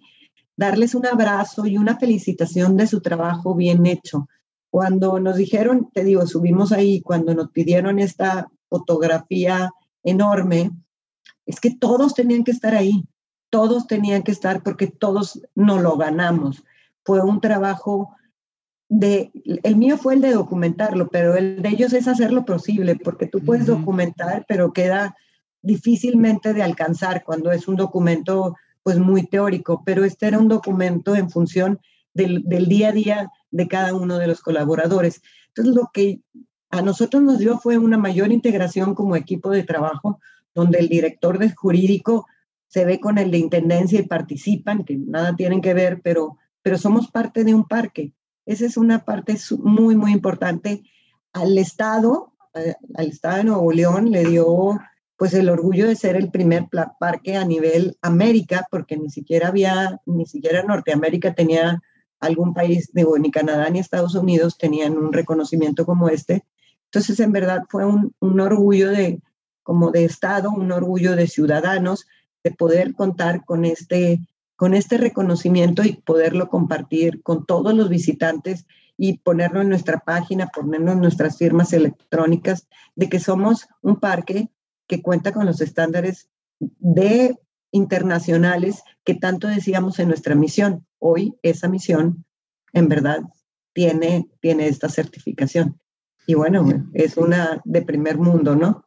darles 0.56 0.94
un 0.94 1.06
abrazo 1.06 1.66
y 1.66 1.76
una 1.76 1.98
felicitación 1.98 2.76
de 2.76 2.86
su 2.86 3.00
trabajo 3.00 3.54
bien 3.54 3.84
hecho. 3.86 4.28
Cuando 4.76 5.18
nos 5.20 5.36
dijeron, 5.36 5.88
te 5.90 6.04
digo, 6.04 6.26
subimos 6.26 6.70
ahí, 6.70 7.00
cuando 7.00 7.34
nos 7.34 7.50
pidieron 7.50 7.98
esta 7.98 8.52
fotografía 8.68 9.70
enorme, 10.02 10.70
es 11.46 11.60
que 11.60 11.74
todos 11.74 12.12
tenían 12.12 12.44
que 12.44 12.50
estar 12.50 12.74
ahí, 12.74 13.08
todos 13.48 13.86
tenían 13.86 14.22
que 14.22 14.32
estar 14.32 14.62
porque 14.62 14.86
todos 14.86 15.40
no 15.54 15.80
lo 15.80 15.96
ganamos. 15.96 16.62
Fue 17.06 17.22
un 17.22 17.40
trabajo 17.40 18.10
de, 18.90 19.30
el 19.62 19.76
mío 19.76 19.96
fue 19.96 20.12
el 20.12 20.20
de 20.20 20.32
documentarlo, 20.32 21.08
pero 21.08 21.36
el 21.36 21.62
de 21.62 21.70
ellos 21.70 21.94
es 21.94 22.06
hacer 22.06 22.30
lo 22.30 22.44
posible, 22.44 22.96
porque 22.96 23.26
tú 23.26 23.40
puedes 23.42 23.64
documentar, 23.64 24.44
pero 24.46 24.74
queda 24.74 25.16
difícilmente 25.62 26.52
de 26.52 26.62
alcanzar 26.62 27.24
cuando 27.24 27.50
es 27.50 27.66
un 27.66 27.76
documento 27.76 28.54
pues 28.82 28.98
muy 28.98 29.26
teórico, 29.26 29.82
pero 29.86 30.04
este 30.04 30.26
era 30.26 30.38
un 30.38 30.48
documento 30.48 31.16
en 31.16 31.30
función 31.30 31.80
del, 32.16 32.42
del 32.44 32.66
día 32.66 32.88
a 32.88 32.92
día 32.92 33.30
de 33.50 33.68
cada 33.68 33.94
uno 33.94 34.18
de 34.18 34.26
los 34.26 34.40
colaboradores. 34.40 35.22
Entonces, 35.48 35.74
lo 35.74 35.90
que 35.92 36.20
a 36.70 36.82
nosotros 36.82 37.22
nos 37.22 37.38
dio 37.38 37.58
fue 37.58 37.78
una 37.78 37.98
mayor 37.98 38.32
integración 38.32 38.94
como 38.94 39.16
equipo 39.16 39.50
de 39.50 39.62
trabajo, 39.62 40.20
donde 40.54 40.78
el 40.78 40.88
director 40.88 41.38
de 41.38 41.54
jurídico 41.54 42.26
se 42.68 42.84
ve 42.84 42.98
con 43.00 43.18
el 43.18 43.30
de 43.30 43.38
intendencia 43.38 44.00
y 44.00 44.06
participan, 44.06 44.84
que 44.84 44.96
nada 44.96 45.36
tienen 45.36 45.60
que 45.60 45.74
ver, 45.74 46.00
pero, 46.02 46.36
pero 46.62 46.76
somos 46.78 47.10
parte 47.10 47.44
de 47.44 47.54
un 47.54 47.64
parque. 47.64 48.12
Esa 48.44 48.66
es 48.66 48.76
una 48.76 49.04
parte 49.04 49.36
muy, 49.58 49.96
muy 49.96 50.12
importante. 50.12 50.82
Al 51.32 51.56
Estado, 51.58 52.32
al 52.94 53.06
Estado 53.06 53.36
de 53.38 53.44
Nuevo 53.44 53.72
León 53.72 54.10
le 54.10 54.24
dio 54.24 54.78
pues 55.16 55.32
el 55.32 55.48
orgullo 55.48 55.86
de 55.86 55.96
ser 55.96 56.16
el 56.16 56.30
primer 56.30 56.66
parque 57.00 57.36
a 57.36 57.44
nivel 57.44 57.96
América, 58.02 58.66
porque 58.70 58.96
ni 58.96 59.08
siquiera 59.08 59.48
había, 59.48 60.00
ni 60.04 60.26
siquiera 60.26 60.62
Norteamérica 60.62 61.34
tenía 61.34 61.82
algún 62.20 62.54
país, 62.54 62.90
ni 62.94 63.30
Canadá 63.30 63.68
ni 63.70 63.78
Estados 63.78 64.14
Unidos 64.14 64.58
tenían 64.58 64.96
un 64.96 65.12
reconocimiento 65.12 65.84
como 65.84 66.08
este. 66.08 66.44
Entonces, 66.86 67.20
en 67.20 67.32
verdad 67.32 67.62
fue 67.68 67.84
un, 67.84 68.14
un 68.20 68.40
orgullo 68.40 68.90
de, 68.90 69.20
como 69.62 69.90
de 69.90 70.04
Estado, 70.04 70.50
un 70.50 70.72
orgullo 70.72 71.16
de 71.16 71.26
ciudadanos 71.26 72.06
de 72.44 72.52
poder 72.52 72.94
contar 72.94 73.44
con 73.44 73.64
este, 73.64 74.20
con 74.54 74.74
este 74.74 74.98
reconocimiento 74.98 75.82
y 75.82 75.94
poderlo 75.94 76.48
compartir 76.48 77.22
con 77.22 77.44
todos 77.44 77.74
los 77.74 77.88
visitantes 77.88 78.66
y 78.96 79.18
ponerlo 79.18 79.60
en 79.60 79.68
nuestra 79.68 79.98
página, 79.98 80.46
ponerlo 80.48 80.92
en 80.92 81.00
nuestras 81.00 81.36
firmas 81.36 81.72
electrónicas, 81.72 82.68
de 82.94 83.08
que 83.08 83.20
somos 83.20 83.66
un 83.82 84.00
parque 84.00 84.48
que 84.86 85.02
cuenta 85.02 85.32
con 85.32 85.44
los 85.44 85.60
estándares 85.60 86.28
de 86.60 87.36
internacionales 87.70 88.82
que 89.04 89.14
tanto 89.14 89.48
decíamos 89.48 89.98
en 89.98 90.08
nuestra 90.08 90.34
misión. 90.34 90.86
Hoy 90.98 91.34
esa 91.42 91.68
misión 91.68 92.24
en 92.72 92.88
verdad 92.88 93.20
tiene, 93.72 94.28
tiene 94.40 94.68
esta 94.68 94.88
certificación. 94.88 95.78
Y 96.26 96.34
bueno, 96.34 96.90
es 96.94 97.16
una 97.16 97.60
de 97.64 97.82
primer 97.82 98.18
mundo, 98.18 98.56
¿no? 98.56 98.84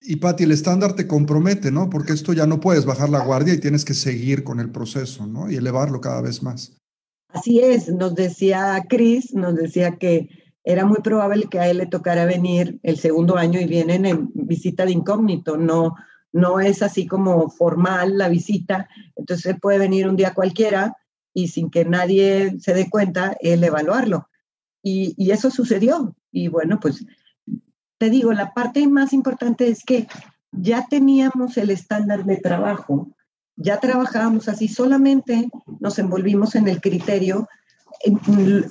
Y 0.00 0.16
Pati, 0.16 0.44
el 0.44 0.52
estándar 0.52 0.94
te 0.94 1.06
compromete, 1.06 1.70
¿no? 1.70 1.90
Porque 1.90 2.14
esto 2.14 2.32
ya 2.32 2.46
no 2.46 2.60
puedes 2.60 2.86
bajar 2.86 3.10
la 3.10 3.24
guardia 3.24 3.52
y 3.52 3.60
tienes 3.60 3.84
que 3.84 3.92
seguir 3.92 4.44
con 4.44 4.58
el 4.58 4.70
proceso, 4.70 5.26
¿no? 5.26 5.50
Y 5.50 5.56
elevarlo 5.56 6.00
cada 6.00 6.22
vez 6.22 6.42
más. 6.42 6.76
Así 7.28 7.60
es, 7.60 7.88
nos 7.88 8.14
decía 8.14 8.82
Chris, 8.88 9.34
nos 9.34 9.54
decía 9.54 9.96
que 9.98 10.28
era 10.64 10.84
muy 10.84 10.98
probable 11.02 11.48
que 11.50 11.58
a 11.58 11.68
él 11.68 11.78
le 11.78 11.86
tocara 11.86 12.24
venir 12.24 12.80
el 12.82 12.98
segundo 12.98 13.36
año 13.36 13.60
y 13.60 13.66
vienen 13.66 14.06
en 14.06 14.30
visita 14.34 14.84
de 14.84 14.92
incógnito, 14.92 15.56
no, 15.56 15.94
no 16.32 16.60
es 16.60 16.82
así 16.82 17.06
como 17.06 17.50
formal 17.50 18.18
la 18.18 18.28
visita, 18.28 18.88
entonces 19.16 19.56
puede 19.60 19.78
venir 19.78 20.08
un 20.08 20.16
día 20.16 20.34
cualquiera 20.34 20.96
y 21.34 21.48
sin 21.48 21.70
que 21.70 21.84
nadie 21.84 22.58
se 22.60 22.74
dé 22.74 22.88
cuenta, 22.88 23.36
él 23.40 23.62
evaluarlo. 23.64 24.28
Y, 24.82 25.14
y 25.16 25.30
eso 25.32 25.50
sucedió. 25.50 26.14
Y 26.32 26.48
bueno, 26.48 26.78
pues 26.80 27.04
te 27.98 28.10
digo, 28.10 28.32
la 28.32 28.52
parte 28.52 28.86
más 28.88 29.12
importante 29.12 29.68
es 29.68 29.84
que 29.84 30.06
ya 30.52 30.86
teníamos 30.88 31.56
el 31.56 31.70
estándar 31.70 32.24
de 32.24 32.36
trabajo, 32.38 33.08
ya 33.56 33.78
trabajábamos 33.78 34.48
así, 34.48 34.68
solamente 34.68 35.50
nos 35.80 35.98
envolvimos 35.98 36.54
en 36.54 36.66
el 36.66 36.80
criterio, 36.80 37.48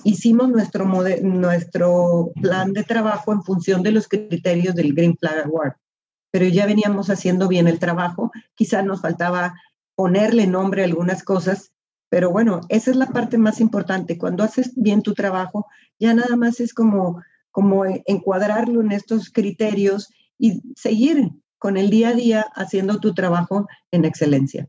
hicimos 0.04 0.50
nuestro, 0.50 0.86
nuestro 1.22 2.32
plan 2.42 2.74
de 2.74 2.84
trabajo 2.84 3.32
en 3.32 3.44
función 3.44 3.84
de 3.84 3.92
los 3.92 4.08
criterios 4.08 4.74
del 4.74 4.94
Green 4.94 5.16
Flag 5.16 5.46
Award 5.46 5.74
pero 6.32 6.48
ya 6.48 6.66
veníamos 6.66 7.10
haciendo 7.10 7.48
bien 7.48 7.68
el 7.68 7.80
trabajo. 7.80 8.32
Quizás 8.56 8.86
nos 8.86 9.02
faltaba 9.02 9.56
ponerle 9.96 10.48
nombre 10.48 10.82
a 10.82 10.86
algunas 10.86 11.24
cosas, 11.24 11.72
pero 12.10 12.32
bueno, 12.32 12.62
esa 12.70 12.92
es 12.92 12.98
la 12.98 13.08
parte 13.08 13.38
más 13.38 13.60
importante. 13.60 14.18
Cuando 14.18 14.44
haces 14.44 14.72
bien 14.76 15.02
tu 15.02 15.14
trabajo, 15.14 15.68
ya 16.00 16.14
nada 16.14 16.36
más 16.36 16.60
es 16.60 16.74
como, 16.74 17.22
como 17.52 17.86
encuadrarlo 17.86 18.82
en 18.82 18.92
estos 18.92 19.30
criterios 19.30 20.10
y 20.38 20.62
seguir 20.76 21.32
con 21.58 21.78
el 21.78 21.90
día 21.90 22.10
a 22.10 22.14
día 22.14 22.46
haciendo 22.56 23.00
tu 23.00 23.14
trabajo 23.14 23.68
en 23.92 24.06
excelencia. 24.06 24.68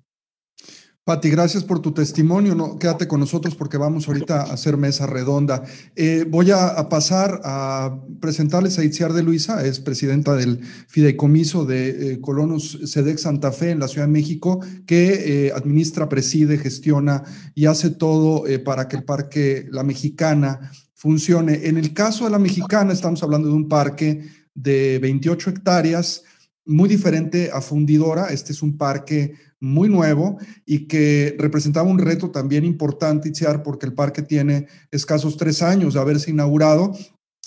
Pati, 1.11 1.29
gracias 1.29 1.64
por 1.64 1.81
tu 1.81 1.90
testimonio. 1.90 2.79
Quédate 2.79 3.09
con 3.09 3.19
nosotros 3.19 3.57
porque 3.57 3.76
vamos 3.76 4.07
ahorita 4.07 4.43
a 4.43 4.52
hacer 4.52 4.76
mesa 4.76 5.09
redonda. 5.09 5.64
Eh, 5.97 6.25
voy 6.29 6.52
a, 6.52 6.88
pasar 6.88 7.40
a 7.43 7.99
presentarles 8.21 8.79
a 8.79 8.85
Itziar 8.85 9.12
de 9.12 9.25
Luisa, 9.25 9.67
es 9.67 9.81
presidenta 9.81 10.37
del 10.37 10.61
fideicomiso 10.87 11.64
de 11.64 12.12
eh, 12.12 12.21
Colonos 12.21 12.79
Sedex 12.85 13.23
Santa 13.23 13.50
Fe 13.50 13.71
en 13.71 13.81
la 13.81 13.88
Ciudad 13.88 14.07
de 14.07 14.12
México, 14.12 14.61
que 14.87 15.49
eh, 15.49 15.52
administra, 15.52 16.09
preside, 16.09 16.59
gestiona 16.59 17.25
y 17.57 17.67
hace 17.67 17.90
todo 17.90 18.45
para 18.64 18.87
que 18.87 18.99
el 18.99 19.02
Parque 19.02 19.67
La 19.73 19.83
Mexicana 19.83 20.71
funcione. 20.95 21.67
En 21.67 21.76
el 21.76 21.93
caso 21.93 22.26
de 22.26 22.31
La 22.31 22.38
Mexicana, 22.38 22.93
estamos 22.93 23.21
hablando 23.25 23.49
de 23.49 23.55
un 23.55 23.69
parque 23.69 24.29
de 24.55 25.00
28 25.00 25.50
hectáreas, 25.50 26.23
muy 26.64 26.88
diferente 26.88 27.50
a 27.52 27.61
Fundidora. 27.61 28.29
Este 28.29 28.52
es 28.52 28.62
un 28.62 28.79
parque 28.79 29.50
muy 29.61 29.88
nuevo 29.88 30.38
y 30.64 30.87
que 30.88 31.37
representaba 31.38 31.88
un 31.88 31.99
reto 31.99 32.31
también 32.31 32.64
importante, 32.64 33.29
Itziar, 33.29 33.62
porque 33.62 33.87
el 33.87 33.93
parque 33.93 34.23
tiene 34.23 34.67
escasos 34.90 35.37
tres 35.37 35.62
años 35.62 35.95
de 35.95 36.00
haberse 36.00 36.31
inaugurado 36.31 36.93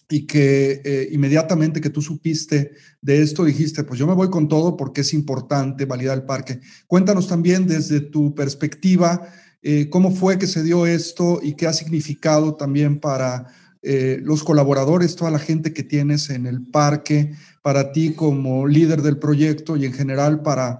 y 0.09 0.27
que 0.27 0.81
eh, 0.83 1.09
inmediatamente 1.11 1.81
que 1.81 1.89
tú 1.89 2.01
supiste 2.01 2.71
de 3.01 3.21
esto 3.21 3.45
dijiste, 3.45 3.83
pues 3.83 3.99
yo 3.99 4.05
me 4.05 4.13
voy 4.13 4.29
con 4.29 4.47
todo 4.47 4.77
porque 4.77 5.01
es 5.01 5.13
importante 5.13 5.85
validar 5.85 6.17
el 6.17 6.23
parque. 6.25 6.59
Cuéntanos 6.87 7.27
también 7.27 7.65
desde 7.67 7.99
tu 7.99 8.35
perspectiva 8.35 9.27
eh, 9.63 9.89
cómo 9.89 10.11
fue 10.11 10.37
que 10.37 10.45
se 10.45 10.61
dio 10.61 10.85
esto 10.85 11.39
y 11.41 11.53
qué 11.53 11.67
ha 11.67 11.73
significado 11.73 12.55
también 12.55 12.99
para 12.99 13.47
eh, 13.81 14.19
los 14.21 14.43
colaboradores, 14.43 15.15
toda 15.15 15.31
la 15.31 15.39
gente 15.39 15.73
que 15.73 15.83
tienes 15.83 16.29
en 16.29 16.45
el 16.45 16.61
parque, 16.61 17.33
para 17.61 17.93
ti 17.93 18.13
como 18.13 18.67
líder 18.67 19.01
del 19.01 19.17
proyecto 19.17 19.77
y 19.77 19.85
en 19.85 19.93
general 19.93 20.41
para 20.41 20.79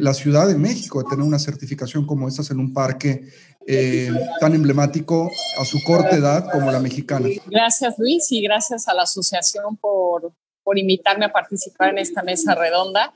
la 0.00 0.12
Ciudad 0.12 0.46
de 0.46 0.56
México, 0.56 1.02
tener 1.04 1.24
una 1.24 1.38
certificación 1.38 2.06
como 2.06 2.28
esta 2.28 2.42
en 2.52 2.60
un 2.60 2.72
parque 2.72 3.24
eh, 3.66 4.10
tan 4.40 4.54
emblemático 4.54 5.30
a 5.56 5.64
su 5.64 5.82
corta 5.84 6.16
edad 6.16 6.50
como 6.50 6.72
la 6.72 6.80
mexicana. 6.80 7.28
Gracias 7.46 7.94
Luis 7.96 8.30
y 8.32 8.42
gracias 8.42 8.88
a 8.88 8.94
la 8.94 9.02
asociación 9.02 9.76
por, 9.76 10.32
por 10.64 10.78
invitarme 10.78 11.26
a 11.26 11.32
participar 11.32 11.90
en 11.90 11.98
esta 11.98 12.22
mesa 12.22 12.56
redonda. 12.56 13.12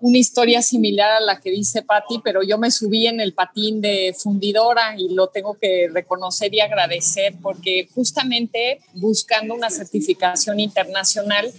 Una 0.00 0.16
historia 0.16 0.62
similar 0.62 1.10
a 1.12 1.20
la 1.20 1.38
que 1.38 1.50
dice 1.50 1.82
Patti, 1.82 2.20
pero 2.24 2.42
yo 2.42 2.56
me 2.56 2.70
subí 2.70 3.06
en 3.06 3.20
el 3.20 3.34
patín 3.34 3.82
de 3.82 4.14
fundidora 4.16 4.94
y 4.96 5.10
lo 5.10 5.26
tengo 5.28 5.58
que 5.60 5.90
reconocer 5.92 6.54
y 6.54 6.60
agradecer 6.60 7.34
porque 7.42 7.86
justamente 7.94 8.80
buscando 8.94 9.54
una 9.54 9.68
certificación 9.68 10.60
internacional, 10.60 11.52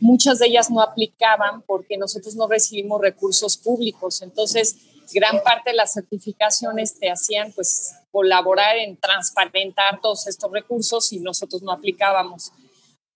muchas 0.00 0.38
de 0.38 0.46
ellas 0.46 0.70
no 0.70 0.80
aplicaban 0.80 1.62
porque 1.62 1.96
nosotros 1.96 2.34
no 2.34 2.48
recibimos 2.48 3.00
recursos 3.00 3.56
públicos. 3.56 4.22
Entonces, 4.22 4.76
gran 5.12 5.42
parte 5.42 5.70
de 5.70 5.76
las 5.76 5.92
certificaciones 5.92 6.98
te 6.98 7.10
hacían 7.10 7.52
pues 7.52 7.94
colaborar 8.10 8.76
en 8.76 8.96
transparentar 8.96 10.00
todos 10.00 10.26
estos 10.26 10.50
recursos 10.50 11.12
y 11.12 11.20
nosotros 11.20 11.62
no 11.62 11.72
aplicábamos. 11.72 12.52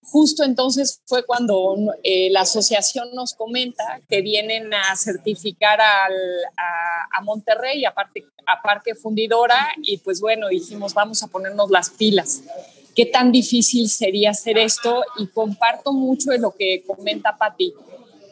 Justo 0.02 0.42
entonces 0.42 1.02
fue 1.04 1.24
cuando 1.24 1.76
eh, 2.02 2.30
la 2.30 2.40
asociación 2.40 3.14
nos 3.14 3.34
comenta 3.34 4.00
que 4.08 4.22
vienen 4.22 4.72
a 4.74 4.96
certificar 4.96 5.80
al, 5.80 6.14
a, 6.56 7.18
a, 7.18 7.20
Monterrey, 7.22 7.84
a, 7.84 7.90
a 7.90 8.62
Parque 8.62 8.94
Fundidora, 8.94 9.68
y 9.82 9.98
pues 9.98 10.20
bueno, 10.20 10.48
dijimos, 10.48 10.94
vamos 10.94 11.22
a 11.22 11.28
ponernos 11.28 11.70
las 11.70 11.90
pilas. 11.90 12.42
¿Qué 13.00 13.06
tan 13.06 13.32
difícil 13.32 13.88
sería 13.88 14.32
hacer 14.32 14.58
esto? 14.58 15.02
Y 15.16 15.28
comparto 15.28 15.90
mucho 15.90 16.32
de 16.32 16.38
lo 16.38 16.50
que 16.50 16.84
comenta 16.86 17.34
Pati 17.34 17.72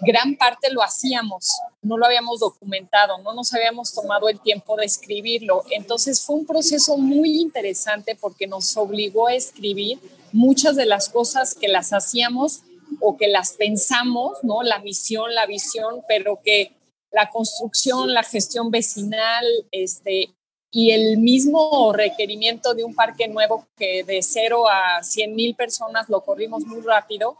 gran 0.02 0.36
parte 0.36 0.70
lo 0.70 0.82
hacíamos, 0.82 1.58
no 1.80 1.96
lo 1.96 2.04
habíamos 2.04 2.40
documentado, 2.40 3.16
no 3.22 3.32
nos 3.32 3.54
habíamos 3.54 3.94
tomado 3.94 4.28
el 4.28 4.38
tiempo 4.40 4.76
de 4.76 4.84
escribirlo. 4.84 5.64
Entonces 5.70 6.20
fue 6.20 6.36
un 6.36 6.44
proceso 6.44 6.98
muy 6.98 7.40
interesante 7.40 8.14
porque 8.14 8.46
nos 8.46 8.76
obligó 8.76 9.28
a 9.28 9.34
escribir 9.34 9.98
muchas 10.32 10.76
de 10.76 10.84
las 10.84 11.08
cosas 11.08 11.54
que 11.54 11.68
las 11.68 11.94
hacíamos 11.94 12.60
o 13.00 13.16
que 13.16 13.28
las 13.28 13.52
pensamos, 13.52 14.36
¿no? 14.42 14.62
La 14.62 14.80
misión, 14.80 15.34
la 15.34 15.46
visión, 15.46 16.02
pero 16.06 16.40
que 16.44 16.72
la 17.10 17.30
construcción, 17.30 18.12
la 18.12 18.22
gestión 18.22 18.70
vecinal, 18.70 19.46
este, 19.72 20.34
y 20.70 20.90
el 20.90 21.18
mismo 21.18 21.92
requerimiento 21.92 22.74
de 22.74 22.84
un 22.84 22.94
parque 22.94 23.26
nuevo 23.28 23.66
que 23.76 24.04
de 24.04 24.22
cero 24.22 24.68
a 24.68 25.02
100 25.02 25.34
mil 25.34 25.54
personas 25.54 26.08
lo 26.08 26.20
corrimos 26.22 26.64
muy 26.64 26.82
rápido, 26.82 27.38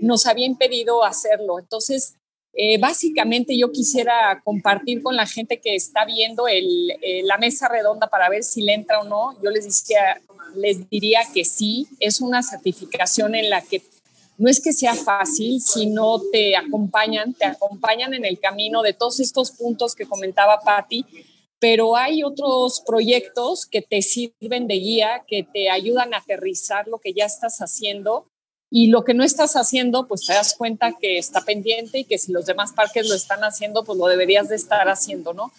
nos 0.00 0.26
había 0.26 0.46
impedido 0.46 1.04
hacerlo. 1.04 1.58
Entonces, 1.58 2.16
eh, 2.52 2.78
básicamente 2.78 3.56
yo 3.56 3.70
quisiera 3.70 4.40
compartir 4.42 5.02
con 5.02 5.16
la 5.16 5.26
gente 5.26 5.60
que 5.60 5.74
está 5.74 6.04
viendo 6.04 6.48
eh, 6.48 6.62
la 7.24 7.38
mesa 7.38 7.68
redonda 7.68 8.08
para 8.08 8.28
ver 8.28 8.44
si 8.44 8.62
le 8.62 8.74
entra 8.74 9.00
o 9.00 9.04
no. 9.04 9.36
Yo 9.42 9.50
les, 9.50 9.64
decía, 9.64 10.20
les 10.54 10.88
diría 10.88 11.20
que 11.34 11.44
sí, 11.44 11.86
es 12.00 12.20
una 12.20 12.42
certificación 12.42 13.34
en 13.34 13.50
la 13.50 13.60
que 13.62 13.82
no 14.38 14.50
es 14.50 14.60
que 14.60 14.74
sea 14.74 14.94
fácil, 14.94 15.62
sino 15.62 16.20
te 16.30 16.56
acompañan, 16.56 17.32
te 17.32 17.46
acompañan 17.46 18.12
en 18.12 18.26
el 18.26 18.38
camino 18.38 18.82
de 18.82 18.92
todos 18.92 19.20
estos 19.20 19.50
puntos 19.50 19.94
que 19.94 20.04
comentaba 20.04 20.60
Patti, 20.60 21.06
pero 21.58 21.96
hay 21.96 22.22
otros 22.22 22.82
proyectos 22.86 23.66
que 23.66 23.82
te 23.82 24.02
sirven 24.02 24.66
de 24.66 24.74
guía, 24.74 25.24
que 25.26 25.42
te 25.42 25.70
ayudan 25.70 26.14
a 26.14 26.18
aterrizar 26.18 26.86
lo 26.88 26.98
que 26.98 27.14
ya 27.14 27.24
estás 27.24 27.58
haciendo 27.58 28.26
y 28.70 28.88
lo 28.88 29.04
que 29.04 29.14
no 29.14 29.24
estás 29.24 29.54
haciendo, 29.54 30.06
pues 30.08 30.26
te 30.26 30.34
das 30.34 30.54
cuenta 30.54 30.96
que 31.00 31.18
está 31.18 31.42
pendiente 31.42 32.00
y 32.00 32.04
que 32.04 32.18
si 32.18 32.32
los 32.32 32.46
demás 32.46 32.72
parques 32.72 33.08
lo 33.08 33.14
están 33.14 33.40
haciendo, 33.40 33.84
pues 33.84 33.98
lo 33.98 34.06
deberías 34.06 34.48
de 34.48 34.56
estar 34.56 34.88
haciendo, 34.88 35.32
¿no? 35.32 35.52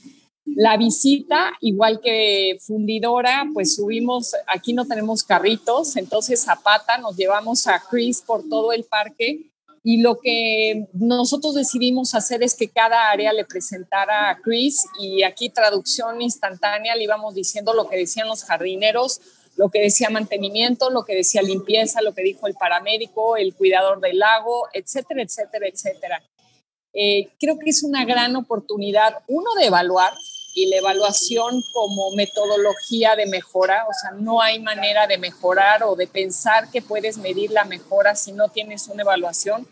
La 0.46 0.78
visita, 0.78 1.54
igual 1.62 2.00
que 2.02 2.58
fundidora, 2.62 3.48
pues 3.54 3.76
subimos, 3.76 4.34
aquí 4.48 4.74
no 4.74 4.86
tenemos 4.86 5.24
carritos, 5.24 5.96
entonces 5.98 6.44
Zapata 6.44 6.98
nos 6.98 7.16
llevamos 7.16 7.68
a 7.68 7.82
Chris 7.90 8.22
por 8.22 8.48
todo 8.48 8.72
el 8.72 8.84
parque 8.84 9.52
y 9.84 10.02
lo 10.02 10.20
que 10.20 10.88
nosotros 10.94 11.56
decidimos 11.56 12.16
hacer 12.16 12.44
es 12.44 12.56
que 12.56 12.70
cada 12.70 13.10
área 13.10 13.32
le 13.34 13.46
presentara 13.46 14.30
a 14.30 14.42
Chris 14.42 14.86
y 15.00 15.24
aquí 15.24 15.50
traducción 15.50 16.22
instantánea 16.22 16.96
le 16.96 17.04
íbamos 17.04 17.36
diciendo 17.36 17.74
lo 17.74 17.88
que 17.88 17.98
decían 17.98 18.28
los 18.28 18.44
jardineros, 18.44 19.22
lo 19.56 19.70
que 19.70 19.82
decía 19.82 20.10
mantenimiento, 20.10 20.90
lo 20.90 21.04
que 21.04 21.16
decía 21.16 21.42
limpieza, 21.42 22.02
lo 22.02 22.14
que 22.14 22.22
dijo 22.22 22.48
el 22.48 22.54
paramédico, 22.54 23.38
el 23.38 23.56
cuidador 23.56 24.00
del 24.00 24.20
lago, 24.20 24.68
etcétera, 24.74 25.24
etcétera, 25.24 25.68
etcétera. 25.68 26.24
Eh, 26.94 27.30
creo 27.40 27.60
que 27.60 27.70
es 27.70 27.84
una 27.84 28.06
gran 28.06 28.36
oportunidad, 28.36 29.16
uno, 29.28 29.54
de 29.56 29.68
evaluar 29.68 30.14
y 30.58 30.66
la 30.66 30.78
evaluación 30.78 31.62
como 31.72 32.10
metodología 32.16 33.16
de 33.16 33.28
mejora, 33.28 33.86
o 33.88 33.94
sea, 33.94 34.12
no 34.12 34.42
hay 34.42 34.60
manera 34.60 35.06
de 35.06 35.20
mejorar 35.20 35.84
o 35.84 35.96
de 35.96 36.08
pensar 36.08 36.72
que 36.72 36.82
puedes 36.82 37.20
medir 37.20 37.52
la 37.52 37.64
mejora 37.64 38.16
si 38.16 38.32
no 38.32 38.50
tienes 38.50 38.88
una 38.88 39.04
evaluación. 39.04 39.68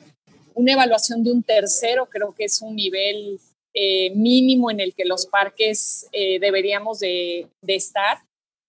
Una 0.54 0.74
evaluación 0.74 1.24
de 1.24 1.32
un 1.32 1.42
tercero 1.42 2.06
creo 2.06 2.36
que 2.36 2.44
es 2.46 2.62
un 2.62 2.76
nivel 2.76 3.40
eh, 3.74 4.12
mínimo 4.12 4.70
en 4.70 4.80
el 4.80 4.94
que 4.94 5.06
los 5.06 5.26
parques 5.26 6.08
eh, 6.12 6.40
deberíamos 6.40 7.00
de, 7.00 7.48
de 7.62 7.76
estar 7.76 8.20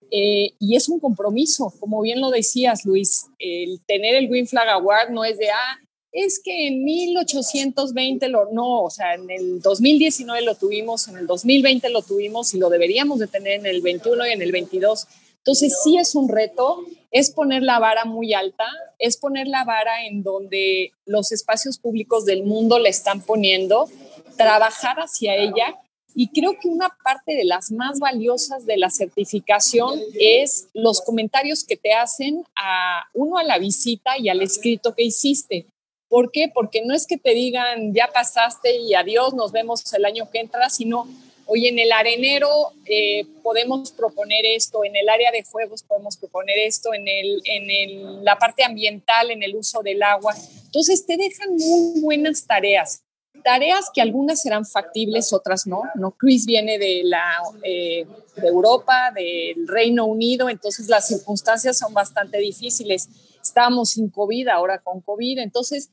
eh, 0.09 0.53
y 0.59 0.75
es 0.75 0.87
un 0.89 0.99
compromiso, 0.99 1.73
como 1.79 2.01
bien 2.01 2.21
lo 2.21 2.31
decías, 2.31 2.85
Luis, 2.85 3.27
el 3.39 3.81
tener 3.85 4.15
el 4.15 4.27
Green 4.27 4.47
Flag 4.47 4.69
Award 4.69 5.09
no 5.11 5.25
es 5.25 5.37
de, 5.37 5.49
ah, 5.49 5.79
es 6.11 6.39
que 6.43 6.67
en 6.67 6.83
1820 6.83 8.27
lo, 8.29 8.51
no, 8.51 8.83
o 8.83 8.89
sea, 8.89 9.13
en 9.13 9.29
el 9.29 9.61
2019 9.61 10.41
lo 10.41 10.55
tuvimos, 10.55 11.07
en 11.07 11.17
el 11.17 11.27
2020 11.27 11.89
lo 11.89 12.01
tuvimos 12.01 12.53
y 12.53 12.59
lo 12.59 12.69
deberíamos 12.69 13.19
de 13.19 13.27
tener 13.27 13.59
en 13.59 13.65
el 13.65 13.81
21 13.81 14.27
y 14.27 14.31
en 14.31 14.41
el 14.41 14.51
22. 14.51 15.07
Entonces 15.37 15.77
sí 15.83 15.97
es 15.97 16.15
un 16.15 16.27
reto, 16.27 16.83
es 17.11 17.31
poner 17.31 17.63
la 17.63 17.79
vara 17.79 18.05
muy 18.05 18.33
alta, 18.33 18.65
es 18.99 19.17
poner 19.17 19.47
la 19.47 19.63
vara 19.63 20.05
en 20.05 20.23
donde 20.23 20.91
los 21.05 21.31
espacios 21.31 21.77
públicos 21.77 22.25
del 22.25 22.43
mundo 22.43 22.79
le 22.79 22.89
están 22.89 23.21
poniendo, 23.21 23.89
trabajar 24.35 24.97
hacia 24.97 25.35
ella 25.35 25.77
y 26.19 26.29
creo 26.29 26.57
que 26.59 26.67
una 26.67 26.89
parte 27.03 27.35
de 27.35 27.45
las 27.45 27.71
más 27.71 27.99
valiosas 27.99 28.65
de 28.65 28.75
la 28.75 28.89
certificación 28.89 29.99
es 30.19 30.67
los 30.73 31.01
comentarios 31.01 31.63
que 31.63 31.77
te 31.77 31.93
hacen 31.93 32.43
a 32.55 33.03
uno 33.13 33.37
a 33.37 33.43
la 33.43 33.59
visita 33.59 34.17
y 34.17 34.27
al 34.27 34.41
escrito 34.41 34.95
que 34.95 35.03
hiciste. 35.03 35.67
¿Por 36.09 36.31
qué? 36.31 36.49
Porque 36.53 36.83
no 36.85 36.93
es 36.93 37.05
que 37.05 37.17
te 37.17 37.33
digan, 37.33 37.93
ya 37.93 38.07
pasaste 38.13 38.75
y 38.77 38.93
adiós, 38.93 39.33
nos 39.33 39.51
vemos 39.51 39.93
el 39.93 40.05
año 40.05 40.29
que 40.31 40.39
entra, 40.39 40.69
sino, 40.69 41.07
oye, 41.45 41.69
en 41.69 41.79
el 41.79 41.91
arenero 41.91 42.71
eh, 42.85 43.25
podemos 43.43 43.91
proponer 43.91 44.45
esto, 44.45 44.83
en 44.83 44.95
el 44.95 45.09
área 45.09 45.31
de 45.31 45.43
juegos 45.43 45.83
podemos 45.83 46.15
proponer 46.17 46.57
esto, 46.59 46.93
en, 46.93 47.07
el, 47.07 47.41
en 47.43 47.69
el, 47.69 48.23
la 48.23 48.37
parte 48.37 48.63
ambiental, 48.63 49.31
en 49.31 49.43
el 49.43 49.55
uso 49.55 49.81
del 49.81 50.01
agua. 50.01 50.33
Entonces, 50.65 51.05
te 51.05 51.17
dejan 51.17 51.55
muy 51.55 51.99
buenas 52.01 52.45
tareas 52.45 53.03
tareas 53.43 53.89
que 53.93 54.01
algunas 54.01 54.41
serán 54.41 54.65
factibles, 54.65 55.33
otras 55.33 55.67
no. 55.67 55.83
¿no? 55.95 56.11
Chris 56.11 56.45
viene 56.45 56.77
de, 56.77 57.01
la, 57.03 57.41
eh, 57.63 58.05
de 58.35 58.47
Europa, 58.47 59.11
del 59.15 59.67
Reino 59.67 60.05
Unido, 60.05 60.49
entonces 60.49 60.87
las 60.89 61.07
circunstancias 61.07 61.77
son 61.77 61.93
bastante 61.93 62.39
difíciles. 62.39 63.07
Estábamos 63.47 63.91
sin 63.91 64.09
COVID, 64.09 64.47
ahora 64.49 64.79
con 64.79 65.01
COVID, 65.01 65.39
entonces 65.39 65.89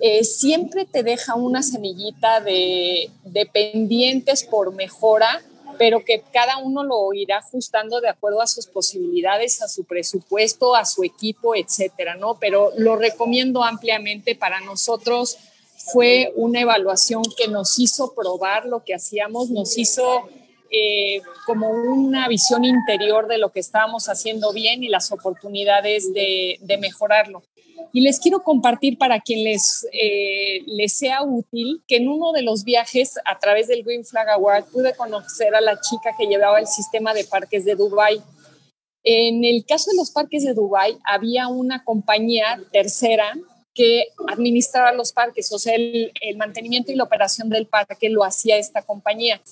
eh, 0.00 0.24
siempre 0.24 0.84
te 0.84 1.02
deja 1.02 1.34
una 1.34 1.62
semillita 1.62 2.40
de, 2.40 3.10
de 3.24 3.46
pendientes 3.46 4.44
por 4.44 4.72
mejora, 4.74 5.42
pero 5.78 6.04
que 6.04 6.22
cada 6.32 6.58
uno 6.58 6.84
lo 6.84 7.12
irá 7.14 7.38
ajustando 7.38 8.00
de 8.00 8.08
acuerdo 8.08 8.40
a 8.40 8.46
sus 8.46 8.66
posibilidades, 8.66 9.62
a 9.62 9.68
su 9.68 9.84
presupuesto, 9.84 10.74
a 10.74 10.84
su 10.84 11.02
equipo, 11.02 11.54
etcétera, 11.54 12.14
¿no? 12.14 12.36
Pero 12.38 12.72
lo 12.76 12.96
recomiendo 12.96 13.64
ampliamente 13.64 14.34
para 14.34 14.60
nosotros 14.60 15.38
fue 15.76 16.32
una 16.36 16.60
evaluación 16.60 17.22
que 17.36 17.48
nos 17.48 17.78
hizo 17.78 18.14
probar 18.14 18.66
lo 18.66 18.84
que 18.84 18.94
hacíamos, 18.94 19.50
nos 19.50 19.76
hizo 19.78 20.28
eh, 20.74 21.20
como 21.44 21.68
una 21.68 22.28
visión 22.28 22.64
interior 22.64 23.28
de 23.28 23.36
lo 23.36 23.52
que 23.52 23.60
estábamos 23.60 24.08
haciendo 24.08 24.54
bien 24.54 24.82
y 24.82 24.88
las 24.88 25.12
oportunidades 25.12 26.14
de, 26.14 26.58
mejorarlo. 26.80 27.42
Y 27.92 28.00
les 28.00 28.18
quiero 28.18 28.42
compartir 28.42 28.96
para 28.96 29.20
quien 29.20 29.44
les, 29.44 29.86
eh, 29.92 30.62
les 30.64 30.96
sea 30.96 31.22
útil 31.24 31.82
que 31.86 31.96
en 31.96 32.08
uno 32.08 32.32
de 32.32 32.40
los 32.40 32.64
viajes 32.64 33.18
a 33.26 33.38
través 33.38 33.68
del 33.68 33.82
Green 33.82 34.02
Flag 34.02 34.30
Award 34.30 34.64
pude 34.72 34.94
conocer 34.96 35.54
a 35.54 35.60
la 35.60 35.78
chica 35.78 36.16
que 36.16 36.26
llevaba 36.26 36.58
el 36.58 36.66
sistema 36.66 37.12
de 37.12 37.24
parques 37.24 37.66
de 37.66 37.74
Dubai 37.74 38.22
En 39.04 39.44
el 39.44 39.66
caso 39.66 39.90
de 39.90 39.98
los 39.98 40.10
parques 40.10 40.42
de 40.42 40.54
Dubái, 40.54 40.96
había 41.04 41.48
una 41.48 41.84
compañía 41.84 42.58
tercera 42.72 43.34
que 43.74 44.06
administraba 44.28 44.92
los 44.92 45.12
parques, 45.12 45.52
o 45.52 45.58
sea, 45.58 45.74
el, 45.74 46.12
el, 46.20 46.36
mantenimiento 46.38 46.92
y 46.92 46.94
la 46.94 47.04
operación 47.04 47.50
del 47.50 47.66
parque 47.66 48.08
lo 48.08 48.24
hacía 48.24 48.56
esta 48.56 48.82
compañía. 48.82 49.42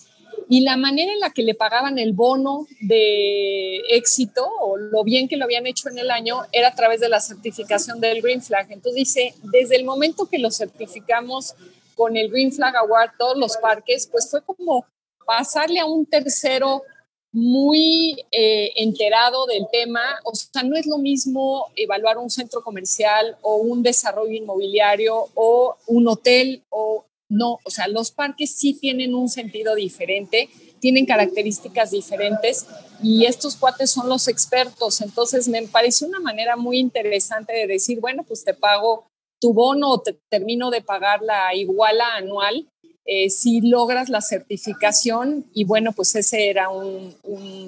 Y 0.52 0.62
la 0.62 0.76
manera 0.76 1.12
en 1.12 1.20
la 1.20 1.30
que 1.30 1.44
le 1.44 1.54
pagaban 1.54 1.96
el 1.96 2.12
bono 2.12 2.66
de 2.80 3.76
éxito 3.88 4.44
o 4.60 4.76
lo 4.76 5.04
bien 5.04 5.28
que 5.28 5.36
lo 5.36 5.44
habían 5.44 5.64
hecho 5.68 5.88
en 5.88 5.96
el 5.96 6.10
año 6.10 6.42
era 6.50 6.68
a 6.68 6.74
través 6.74 6.98
de 6.98 7.08
la 7.08 7.20
certificación 7.20 8.00
del 8.00 8.20
Green 8.20 8.42
Flag. 8.42 8.66
Entonces 8.72 8.96
dice, 8.96 9.34
desde 9.44 9.76
el 9.76 9.84
momento 9.84 10.26
que 10.28 10.40
lo 10.40 10.50
certificamos 10.50 11.54
con 11.94 12.16
el 12.16 12.30
Green 12.30 12.50
Flag 12.50 12.74
Award, 12.78 13.12
todos 13.16 13.38
los 13.38 13.56
parques, 13.58 14.08
pues 14.10 14.28
fue 14.28 14.42
como 14.42 14.84
pasarle 15.24 15.78
a 15.78 15.86
un 15.86 16.04
tercero 16.04 16.82
muy 17.30 18.16
eh, 18.32 18.72
enterado 18.74 19.46
del 19.46 19.68
tema. 19.70 20.00
O 20.24 20.34
sea, 20.34 20.64
no 20.64 20.76
es 20.76 20.84
lo 20.84 20.98
mismo 20.98 21.66
evaluar 21.76 22.18
un 22.18 22.28
centro 22.28 22.60
comercial 22.64 23.36
o 23.42 23.58
un 23.58 23.84
desarrollo 23.84 24.32
inmobiliario 24.32 25.28
o 25.34 25.76
un 25.86 26.08
hotel 26.08 26.64
o 26.70 27.04
no. 27.30 27.58
O 27.64 27.70
sea, 27.70 27.88
los 27.88 28.10
parques 28.10 28.54
sí 28.54 28.74
tienen 28.74 29.14
un 29.14 29.30
sentido 29.30 29.74
diferente, 29.74 30.50
tienen 30.80 31.06
características 31.06 31.92
diferentes 31.92 32.66
y 33.02 33.24
estos 33.24 33.56
cuates 33.56 33.90
son 33.90 34.08
los 34.10 34.28
expertos. 34.28 35.00
Entonces, 35.00 35.48
me 35.48 35.62
pareció 35.62 36.06
una 36.06 36.20
manera 36.20 36.56
muy 36.56 36.78
interesante 36.78 37.54
de 37.54 37.66
decir, 37.66 38.00
bueno, 38.00 38.24
pues 38.24 38.44
te 38.44 38.52
pago 38.52 39.06
tu 39.40 39.54
bono 39.54 39.90
o 39.90 40.00
te 40.00 40.18
termino 40.28 40.70
de 40.70 40.82
pagar 40.82 41.22
la 41.22 41.54
iguala 41.54 42.16
anual 42.16 42.66
eh, 43.06 43.30
si 43.30 43.60
logras 43.60 44.08
la 44.08 44.20
certificación 44.20 45.46
y 45.52 45.64
bueno, 45.64 45.92
pues 45.92 46.14
ese 46.14 46.48
era 46.48 46.68
un, 46.68 47.16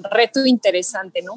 reto 0.09 0.45
interesante, 0.45 1.21
¿no? 1.21 1.33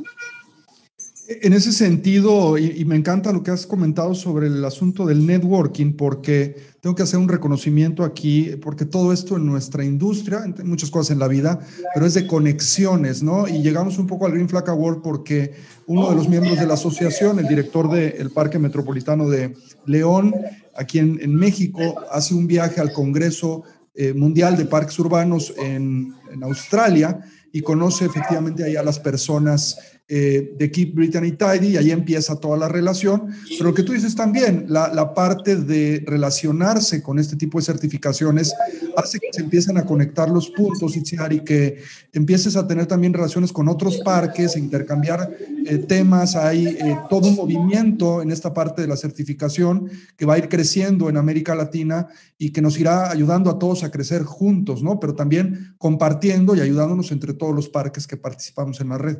En 1.29 1.53
ese 1.55 1.73
sentido, 1.73 2.57
y, 2.57 2.85
me 2.85 2.95
encanta 2.95 3.33
lo 3.33 3.43
que 3.43 3.51
has 3.51 3.67
comentado 3.67 4.15
sobre 4.15 4.47
el 4.47 4.65
asunto 4.65 5.05
del 5.05 5.27
networking, 5.27 5.95
porque 5.95 6.57
tengo 6.81 6.95
que 6.95 7.03
hacer 7.03 7.19
un 7.19 7.29
reconocimiento 7.29 8.05
aquí, 8.05 8.57
porque 8.63 8.85
todo 8.85 9.13
esto 9.13 9.37
en 9.37 9.45
nuestra 9.45 9.85
industria, 9.85 10.45
muchas 10.65 10.91
cosas 10.91 11.11
en 11.11 11.19
la 11.19 11.27
vida, 11.27 11.59
pero 11.95 12.07
es 12.07 12.15
de 12.15 12.29
conexiones, 12.29 13.25
¿no? 13.25 13.49
Y 13.49 13.61
llegamos 13.61 13.99
un 13.99 14.07
poco 14.07 14.27
al 14.27 14.33
Green 14.33 14.49
Flag 14.49 14.69
Award 14.71 15.03
porque 15.03 15.55
uno 15.87 16.11
de 16.11 16.15
los 16.15 16.29
miembros 16.29 16.61
de 16.61 16.67
la 16.67 16.75
asociación, 16.75 17.41
el 17.41 17.49
director 17.49 17.91
del 17.91 18.31
Parque 18.31 18.61
Metropolitano 18.61 19.29
de 19.29 19.57
León, 19.85 20.33
aquí 20.77 21.01
en, 21.01 21.19
en 21.21 21.35
México, 21.35 21.81
hace 22.13 22.35
un 22.35 22.47
viaje 22.47 22.81
al 22.81 22.93
Congreso 22.93 23.65
eh, 23.97 24.13
mundial 24.13 24.57
de 24.57 24.67
Parques 24.67 24.97
Urbanos 24.99 25.53
en, 25.57 26.15
en, 26.31 26.43
Australia 26.45 27.19
y 27.51 27.63
conoce 27.63 28.05
efectivamente 28.05 28.63
ahí 28.63 28.77
a 28.77 28.83
las 28.83 28.99
personas 28.99 29.79
eh, 30.09 30.55
de 30.57 30.71
Keep 30.71 30.95
Brittany 30.95 31.33
Tidy 31.33 31.73
y 31.73 31.77
ahí 31.77 31.91
empieza 31.91 32.39
toda 32.39 32.57
la 32.57 32.69
relación. 32.69 33.27
Pero 33.59 33.71
lo 33.71 33.75
que 33.75 33.83
tú 33.83 33.93
dices 33.93 34.15
también, 34.15 34.67
la, 34.69 35.15
parte 35.15 35.57
de 35.57 36.05
relacionarse 36.07 37.03
con 37.03 37.19
este 37.19 37.35
tipo 37.35 37.59
de 37.59 37.65
certificaciones 37.65 38.55
hace 38.97 39.19
que 39.19 39.33
se 39.33 39.41
empiecen 39.41 39.79
a 39.79 39.85
conectar 39.85 40.31
los 40.31 40.51
puntos, 40.51 40.97
y 40.97 41.41
que 41.41 41.83
empieces 42.13 42.55
a 42.55 42.69
tener 42.69 42.87
también 42.87 43.15
relaciones 43.15 43.53
con 43.53 43.69
otros 43.69 43.99
parques, 43.99 44.55
a 44.55 44.61
intercambiar 44.61 45.37
eh, 45.67 45.79
temas. 45.79 46.37
Hay 46.37 46.67
eh, 46.69 46.97
todo 47.11 47.29
un 47.29 47.35
movimiento 47.35 48.23
en 48.23 48.31
esta 48.31 48.55
parte 48.55 48.83
de 48.83 48.89
la 48.89 48.97
certificación 48.97 49.91
que 50.17 50.25
va 50.25 50.35
a 50.35 50.39
ir 50.39 50.49
creciendo 50.49 51.09
en 51.09 51.17
América 51.17 51.57
Latina 51.57 52.07
y 52.39 52.51
que 52.51 52.63
nos 52.63 52.79
irá 52.79 53.11
ayudando 53.11 53.51
a 53.51 53.59
todos 53.59 53.83
a 53.83 53.91
crecer 53.91 54.23
juntos, 54.23 54.85
¿no? 54.85 55.01
Pero 55.01 55.17
también 55.17 55.75
compartiendo 55.79 56.55
y 56.55 56.61
ayudándonos 56.61 57.11
entre 57.11 57.35
todos 57.35 57.55
los 57.55 57.69
parques 57.69 58.07
que 58.07 58.17
participamos 58.17 58.81
en 58.81 58.91
la 58.91 58.99
red. 58.99 59.19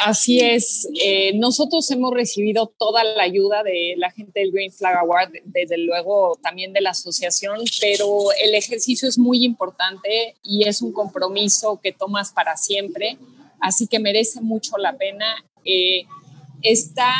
Así 0.00 0.40
es, 0.40 0.88
eh, 1.00 1.34
nosotros 1.36 1.88
hemos 1.92 2.12
recibido 2.12 2.66
toda 2.78 3.04
la 3.04 3.22
ayuda 3.22 3.62
de 3.62 3.94
la 3.96 4.10
gente 4.10 4.40
del 4.40 4.50
Green 4.50 4.72
Flag 4.72 4.96
Award, 4.96 5.30
desde 5.44 5.78
luego 5.78 6.36
también 6.42 6.72
de 6.72 6.80
la 6.80 6.90
asociación, 6.90 7.60
pero 7.80 8.32
el 8.42 8.54
ejercicio 8.54 9.08
es 9.08 9.18
muy 9.18 9.44
importante 9.44 10.34
y 10.42 10.66
es 10.68 10.82
un 10.82 10.92
compromiso 10.92 11.80
que 11.80 11.92
tomas 11.92 12.32
para 12.32 12.56
siempre, 12.56 13.18
así 13.60 13.86
que 13.86 14.00
merece 14.00 14.40
mucho 14.40 14.76
la 14.78 14.96
pena. 14.96 15.26
Eh, 15.64 16.06
está 16.60 17.12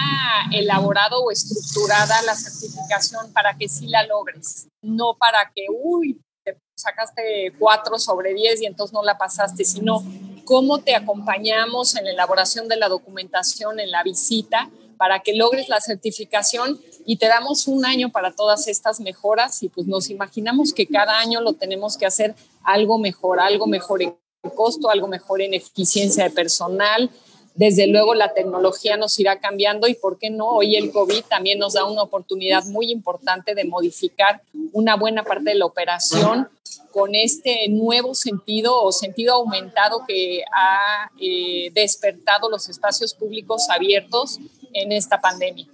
elaborado 0.52 1.22
o 1.22 1.30
estructurada 1.30 2.22
la 2.22 2.34
certificación 2.34 3.32
para 3.32 3.56
que 3.56 3.68
sí 3.68 3.87
la 3.87 4.04
logres, 4.04 4.66
no 4.82 5.14
para 5.18 5.52
que, 5.54 5.66
uy, 5.70 6.18
te 6.42 6.56
sacaste 6.74 7.52
cuatro 7.58 7.98
sobre 7.98 8.34
diez 8.34 8.60
y 8.60 8.66
entonces 8.66 8.92
no 8.92 9.02
la 9.02 9.16
pasaste, 9.16 9.64
sino 9.64 10.02
cómo 10.44 10.78
te 10.78 10.94
acompañamos 10.94 11.96
en 11.96 12.04
la 12.04 12.11
elaboración 12.11 12.68
de 12.68 12.76
la 12.76 12.88
documentación, 12.88 13.80
en 13.80 13.90
la 13.90 14.02
visita, 14.02 14.70
para 14.96 15.20
que 15.20 15.35
logres 15.35 15.68
la 15.68 15.80
certificación 15.80 16.80
y 17.04 17.16
te 17.16 17.26
damos 17.26 17.66
un 17.66 17.85
año 17.85 18.11
para 18.11 18.33
todas 18.33 18.68
estas 18.68 19.00
mejoras 19.00 19.62
y 19.62 19.68
pues 19.68 19.87
nos 19.87 20.09
imaginamos 20.11 20.72
que 20.72 20.87
cada 20.87 21.18
año 21.18 21.40
lo 21.40 21.54
tenemos 21.54 21.98
que 21.98 22.07
hacer 22.07 22.35
algo 22.62 22.98
mejor, 22.98 23.40
algo 23.40 23.66
mejor 23.66 24.02
en 24.02 24.16
costo, 24.54 24.90
algo 24.90 25.09
mejor 25.09 25.42
en 25.42 25.54
eficiencia 25.54 26.24
de 26.24 26.30
personal. 26.30 27.11
Desde 27.54 27.86
luego 27.86 28.14
la 28.14 28.34
tecnología 28.34 28.96
nos 28.96 29.18
irá 29.20 29.38
cambiando 29.38 29.86
y, 29.86 29.94
¿por 29.94 30.18
qué 30.18 30.28
no? 30.28 30.48
Hoy 30.48 30.74
el 30.74 30.90
COVID 30.90 31.24
también 31.24 31.60
nos 31.60 31.74
da 31.74 31.84
una 31.84 32.02
oportunidad 32.02 32.64
muy 32.64 32.90
importante 32.90 33.54
de 33.54 33.64
modificar 33.64 34.42
una 34.72 34.96
buena 34.96 35.22
parte 35.22 35.50
de 35.50 35.54
la 35.54 35.66
operación 35.66 36.48
con 36.90 37.14
este 37.14 37.68
nuevo 37.68 38.14
sentido 38.14 38.82
o 38.82 38.90
sentido 38.90 39.34
aumentado 39.34 40.04
que 40.06 40.42
ha 40.52 41.10
eh, 41.20 41.70
despertado 41.72 42.50
los 42.50 42.68
espacios 42.68 43.14
públicos 43.14 43.68
abiertos 43.70 44.38
en 44.72 44.90
esta 44.90 45.20
pandemia. 45.20 45.66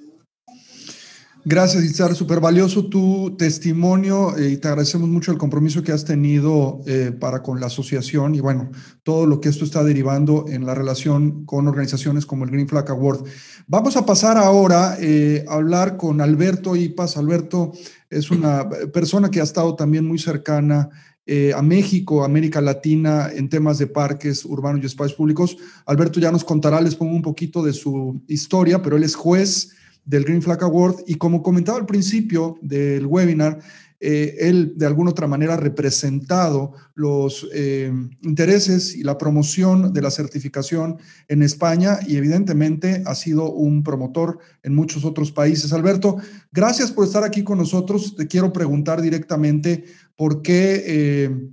Gracias, 1.45 1.85
Itzar. 1.85 2.15
Súper 2.15 2.41
valioso 2.41 2.87
tu 2.87 3.37
testimonio 3.37 4.37
eh, 4.37 4.51
y 4.51 4.57
te 4.59 4.69
agradecemos 4.69 5.09
mucho 5.09 5.33
el 5.33 5.39
compromiso 5.39 5.83
que 5.83 5.93
has 5.93 6.05
tenido 6.05 6.81
eh, 6.87 7.13
para 7.19 7.43
con 7.43 7.61
la 7.61 7.67
asociación 7.67 8.35
y 8.35 8.41
bueno, 8.41 8.71
todo 9.03 9.27
lo 9.27 9.41
que 9.41 9.49
esto 9.49 9.65
está 9.65 9.83
derivando 9.83 10.45
en 10.49 10.67
la 10.67 10.75
relación 10.75 11.47
con 11.47 11.67
organizaciones 11.67 12.27
como 12.27 12.45
el 12.45 12.51
Green 12.51 12.69
Flag 12.69 12.91
Award. 12.91 13.25
Vamos 13.67 13.97
a 13.97 14.05
pasar 14.05 14.37
ahora 14.37 14.95
a 14.95 15.55
hablar 15.55 15.97
con 15.97 16.21
Alberto 16.21 16.77
Ipas. 16.77 17.17
Alberto 17.17 17.73
es 18.11 18.31
una 18.31 18.69
persona 18.69 19.31
que 19.31 19.41
ha 19.41 19.45
estado 19.45 19.77
también 19.77 20.05
muy 20.05 20.19
cercana 20.19 20.91
eh, 21.33 21.53
a 21.55 21.63
México, 21.63 22.25
América 22.25 22.61
Latina 22.61 23.31
en 23.33 23.49
temas 23.49 23.79
de 23.79 23.87
parques 23.87 24.45
urbanos 24.45 24.83
y 24.83 24.87
espacios 24.87 25.17
públicos. 25.17 25.57
Alberto 25.87 26.19
ya 26.19 26.33
nos 26.33 26.43
contará, 26.43 26.81
les 26.81 26.97
pongo 26.97 27.15
un 27.15 27.23
poquito 27.23 27.63
de 27.63 27.73
su 27.73 28.21
historia, 28.27 28.83
pero 28.83 28.97
él 28.97 29.05
es 29.05 29.15
juez 29.15 29.71
del 30.05 30.25
Green 30.25 30.43
Flag 30.43 30.63
Award 30.63 31.05
y 31.07 31.15
como 31.15 31.43
comentaba 31.43 31.79
al 31.79 31.87
principio 31.87 32.57
del 32.63 33.07
webinar, 33.07 33.59
eh, 34.03 34.49
él 34.49 34.73
de 34.77 34.87
alguna 34.87 35.11
otra 35.11 35.27
manera 35.27 35.55
ha 35.55 35.57
representado 35.59 36.73
los 36.95 37.47
eh, 37.53 37.93
intereses 38.23 38.97
y 38.97 39.03
la 39.03 39.19
promoción 39.19 39.93
de 39.93 40.01
la 40.01 40.11
certificación 40.11 40.97
en 41.29 41.43
España 41.43 41.99
y 42.07 42.17
evidentemente 42.17 43.03
ha 43.05 43.15
sido 43.15 43.53
un 43.53 43.85
promotor 43.85 44.39
en 44.63 44.75
muchos 44.75 45.05
otros 45.05 45.33
países. 45.33 45.75
Alberto, 45.75 46.17
gracias 46.51 46.91
por 46.91 47.05
estar 47.05 47.25
aquí 47.25 47.45
con 47.45 47.59
nosotros. 47.59 48.17
Te 48.17 48.27
quiero 48.27 48.53
preguntar 48.53 49.03
directamente 49.03 49.85
por 50.17 50.41
qué... 50.41 50.83
Eh, 50.87 51.51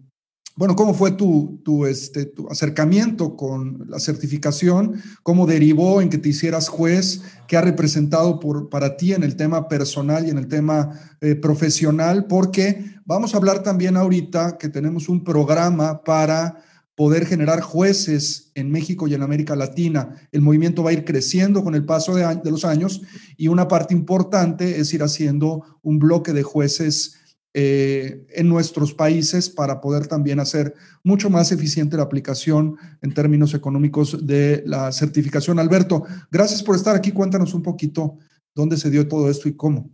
bueno, 0.58 0.76
¿cómo 0.76 0.96
fue 0.96 1.12
tu, 1.12 1.62
tu, 1.64 1.86
este, 1.86 2.26
tu 2.26 2.50
acercamiento 2.50 3.38
con 3.38 3.86
la 3.88 4.00
certificación? 4.00 5.00
¿Cómo 5.22 5.46
derivó 5.46 6.02
en 6.02 6.10
que 6.10 6.18
te 6.18 6.30
hicieras 6.30 6.68
juez? 6.68 7.22
¿Qué 7.48 7.58
ha 7.58 7.62
representado 7.62 8.40
por, 8.40 8.68
para 8.68 8.98
ti 8.98 9.14
en 9.14 9.22
el 9.24 9.36
tema 9.36 9.68
personal 9.68 10.26
y 10.26 10.32
en 10.32 10.40
el 10.40 10.48
tema 10.48 11.00
eh, 11.22 11.36
profesional? 11.36 12.26
Porque 12.26 12.84
vamos 13.06 13.34
a 13.34 13.38
hablar 13.38 13.62
también 13.62 13.98
ahorita 13.98 14.58
que 14.58 14.68
tenemos 14.68 15.10
un 15.10 15.24
programa 15.24 16.04
para 16.04 16.58
poder 16.96 17.28
generar 17.28 17.62
jueces 17.62 18.52
en 18.56 18.72
México 18.72 19.08
y 19.08 19.14
en 19.14 19.22
América 19.22 19.56
Latina. 19.56 20.16
El 20.32 20.42
movimiento 20.42 20.82
va 20.82 20.90
a 20.90 20.94
ir 20.94 21.06
creciendo 21.06 21.64
con 21.64 21.76
el 21.76 21.86
paso 21.86 22.16
de, 22.16 22.24
de 22.44 22.50
los 22.50 22.66
años 22.66 23.04
y 23.38 23.48
una 23.50 23.68
parte 23.68 23.94
importante 23.94 24.80
es 24.80 24.92
ir 24.92 25.04
haciendo 25.04 25.78
un 25.84 26.00
bloque 26.00 26.34
de 26.34 26.42
jueces 26.42 27.14
eh, 27.60 28.24
en 28.36 28.48
nuestros 28.48 28.94
países 28.94 29.50
para 29.50 29.82
poder 29.82 30.06
también 30.06 30.40
hacer 30.40 30.76
mucho 31.04 31.28
más 31.32 31.52
eficiente 31.52 31.98
la 31.98 32.04
aplicación 32.04 32.78
en 33.02 33.16
términos 33.16 33.56
económicos 33.56 34.28
de 34.28 34.62
la 34.68 34.92
certificación. 34.92 35.58
Alberto, 35.58 36.04
gracias 36.30 36.62
por 36.62 36.76
estar 36.76 36.96
aquí. 36.96 37.12
Cuéntanos 37.12 37.56
un 37.56 37.64
poquito 37.64 38.20
dónde 38.54 38.78
se 38.78 38.92
dio 38.92 39.08
todo 39.08 39.28
esto 39.28 39.50
y 39.50 39.56
cómo. 39.56 39.90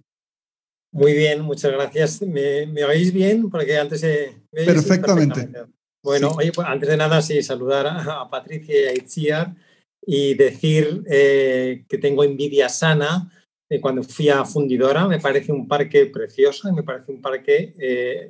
Muy 0.92 1.14
bien, 1.14 1.40
muchas 1.40 1.72
gracias. 1.72 2.22
¿Me, 2.22 2.84
oís 2.84 3.14
bien? 3.14 3.50
Porque 3.50 3.78
antes... 3.78 4.06
perfectamente. 4.52 5.50
Bueno, 6.04 6.32
oye, 6.38 6.52
pues 6.52 6.68
antes 6.68 6.90
de 6.90 6.98
nada, 6.98 7.22
sí, 7.22 7.42
saludar 7.42 7.88
a, 7.88 8.30
Patricia 8.30 8.76
y 8.76 8.86
a 8.88 8.94
Itziar 8.94 9.56
y 10.06 10.34
decir 10.34 11.02
eh, 11.10 11.86
que 11.88 11.98
tengo 11.98 12.26
envidia 12.26 12.68
sana 12.68 13.32
cuando 13.82 14.04
fui 14.04 14.30
a 14.30 14.46
Fundidora, 14.46 15.08
me 15.08 15.20
parece 15.20 15.52
un 15.52 15.68
parque 15.68 16.06
precioso 16.08 16.70
y 16.70 16.74
me 16.74 16.84
parece 16.84 17.12
un 17.12 17.22
parque 17.22 17.74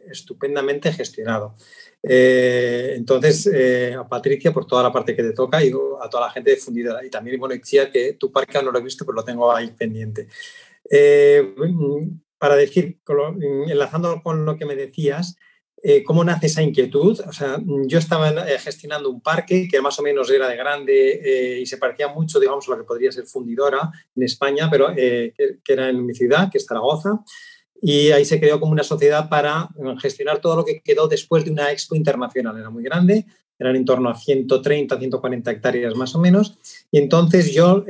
estupendamente 0.10 0.92
gestionado. 0.92 1.56
entonces, 2.02 3.50
a 3.98 4.08
Patricia, 4.08 4.52
por 4.52 4.66
toda 4.66 4.84
la 4.84 4.92
parte 4.92 5.16
que 5.16 5.24
te 5.24 5.34
toca 5.34 5.64
y 5.64 5.70
a 5.70 6.10
toda 6.10 6.28
la 6.28 6.32
gente 6.32 6.52
de 6.52 6.58
Fundidora. 6.58 7.06
Y 7.06 7.10
también, 7.10 7.40
bueno, 7.40 7.56
decía 7.56 7.90
que 7.92 8.14
tu 8.14 8.32
parque 8.32 8.62
no 8.62 8.72
lo 8.72 8.80
he 8.80 8.84
visto, 8.84 9.06
pero 9.06 9.16
lo 9.16 9.24
tengo 9.24 9.54
ahí 9.54 9.72
pendiente. 9.72 10.28
para 12.38 12.56
decir, 12.56 13.00
enlazando 13.68 14.22
con 14.22 14.46
lo 14.46 14.58
que 14.58 14.66
me 14.66 14.76
decías, 14.76 15.38
eh, 15.86 16.02
¿Cómo 16.02 16.24
nace 16.24 16.46
esa 16.46 16.64
inquietud? 16.64 17.20
O 17.28 17.34
sea, 17.34 17.62
yo 17.88 18.00
estaba 18.00 18.30
eh, 18.30 18.58
gestionando 18.58 19.10
un 19.10 19.20
parque 19.20 19.68
que 19.70 19.82
más 19.82 20.00
o 20.00 20.02
menos 20.02 20.32
era 20.32 20.48
de 20.48 20.56
grande 20.56 21.20
eh, 21.22 21.60
y 21.60 21.66
se 21.66 21.78
parecía 21.78 22.08
mucho, 22.08 22.40
digamos, 22.40 22.66
a 22.70 22.72
lo 22.72 22.78
que 22.78 22.86
podría 22.86 23.12
ser 23.12 23.26
fundidora 23.26 23.92
en 24.16 24.24
España, 24.24 24.70
pero 24.72 24.96
que, 24.96 25.34
era 25.68 25.90
en 25.90 26.06
mi 26.06 26.14
ciudad, 26.14 26.50
que 26.50 26.58
es 26.58 26.66
Zaragoza. 26.66 27.20
Y 27.82 28.12
ahí 28.12 28.24
se 28.24 28.40
creó 28.40 28.62
como 28.62 28.72
una 28.72 28.84
sociedad 28.84 29.28
para 29.28 29.68
gestionar 30.00 30.40
todo 30.40 30.56
lo 30.56 30.64
que 30.64 30.80
quedó 30.80 31.10
después 31.10 31.44
de 31.44 31.52
una 31.52 31.70
expo 31.70 31.96
internacional. 31.98 32.58
Era 32.58 32.70
muy 32.70 32.82
grande, 32.82 33.26
eran 33.60 33.76
en 33.76 33.84
torno 33.84 34.10
a 34.10 34.16
130, 34.16 34.98
140 34.98 35.52
hectáreas 35.52 35.96
más 35.96 36.16
o 36.16 36.20
menos. 36.20 36.58
Y 36.92 37.00
entonces 37.00 37.54
yo 37.54 37.84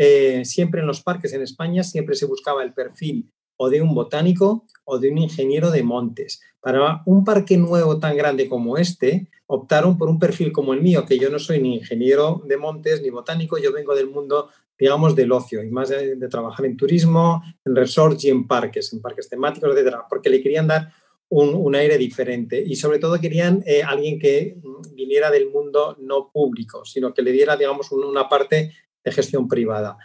siempre 0.43 0.81
en 0.81 0.87
los 0.87 1.03
parques 1.03 1.31
en 1.33 1.43
España 1.43 1.83
siempre 1.83 2.15
se 2.15 2.25
buscaba 2.25 2.63
el 2.63 2.73
perfil 2.73 3.29
o 3.57 3.69
de 3.69 3.81
un 3.81 3.93
botánico 3.93 4.65
o 4.85 4.99
de 4.99 5.11
un 5.11 5.17
ingeniero 5.17 5.71
de 5.71 5.83
montes. 5.83 6.41
Para 6.59 7.01
un 7.05 7.23
parque 7.23 7.57
nuevo 7.57 7.99
tan 7.99 8.15
grande 8.15 8.47
como 8.47 8.77
este, 8.77 9.29
optaron 9.47 9.97
por 9.97 10.09
un 10.09 10.19
perfil 10.19 10.51
como 10.51 10.73
el 10.73 10.81
mío, 10.81 11.05
que 11.05 11.19
yo 11.19 11.29
no 11.29 11.39
soy 11.39 11.59
ni 11.61 11.75
ingeniero 11.75 12.41
de 12.45 12.57
montes 12.57 13.01
ni 13.01 13.09
botánico, 13.09 13.57
yo 13.57 13.71
vengo 13.71 13.95
del 13.95 14.09
mundo, 14.09 14.49
digamos, 14.77 15.15
del 15.15 15.31
ocio 15.31 15.63
y 15.63 15.69
más 15.69 15.89
de, 15.89 16.15
trabajar 16.29 16.65
en 16.65 16.77
turismo, 16.77 17.43
en 17.65 17.75
resorts 17.75 18.23
y 18.25 18.29
en 18.29 18.47
parques, 18.47 18.93
en 18.93 19.01
parques 19.01 19.29
temáticos, 19.29 19.71
etcétera, 19.71 20.05
porque 20.09 20.29
le 20.29 20.41
querían 20.41 20.67
dar 20.67 20.91
un, 21.29 21.75
aire 21.75 21.97
diferente 21.97 22.63
y 22.65 22.75
sobre 22.75 22.99
todo 22.99 23.19
querían 23.19 23.63
eh, 23.65 23.81
alguien 23.81 24.19
que 24.19 24.55
viniera 24.93 25.31
del 25.31 25.49
mundo 25.49 25.97
no 25.99 26.29
público, 26.31 26.85
sino 26.85 27.13
que 27.13 27.23
le 27.23 27.31
diera, 27.31 27.57
digamos, 27.57 27.91
una 27.91 28.29
parte 28.29 28.71
de 29.03 29.11
gestión 29.11 29.47
privada. 29.47 29.97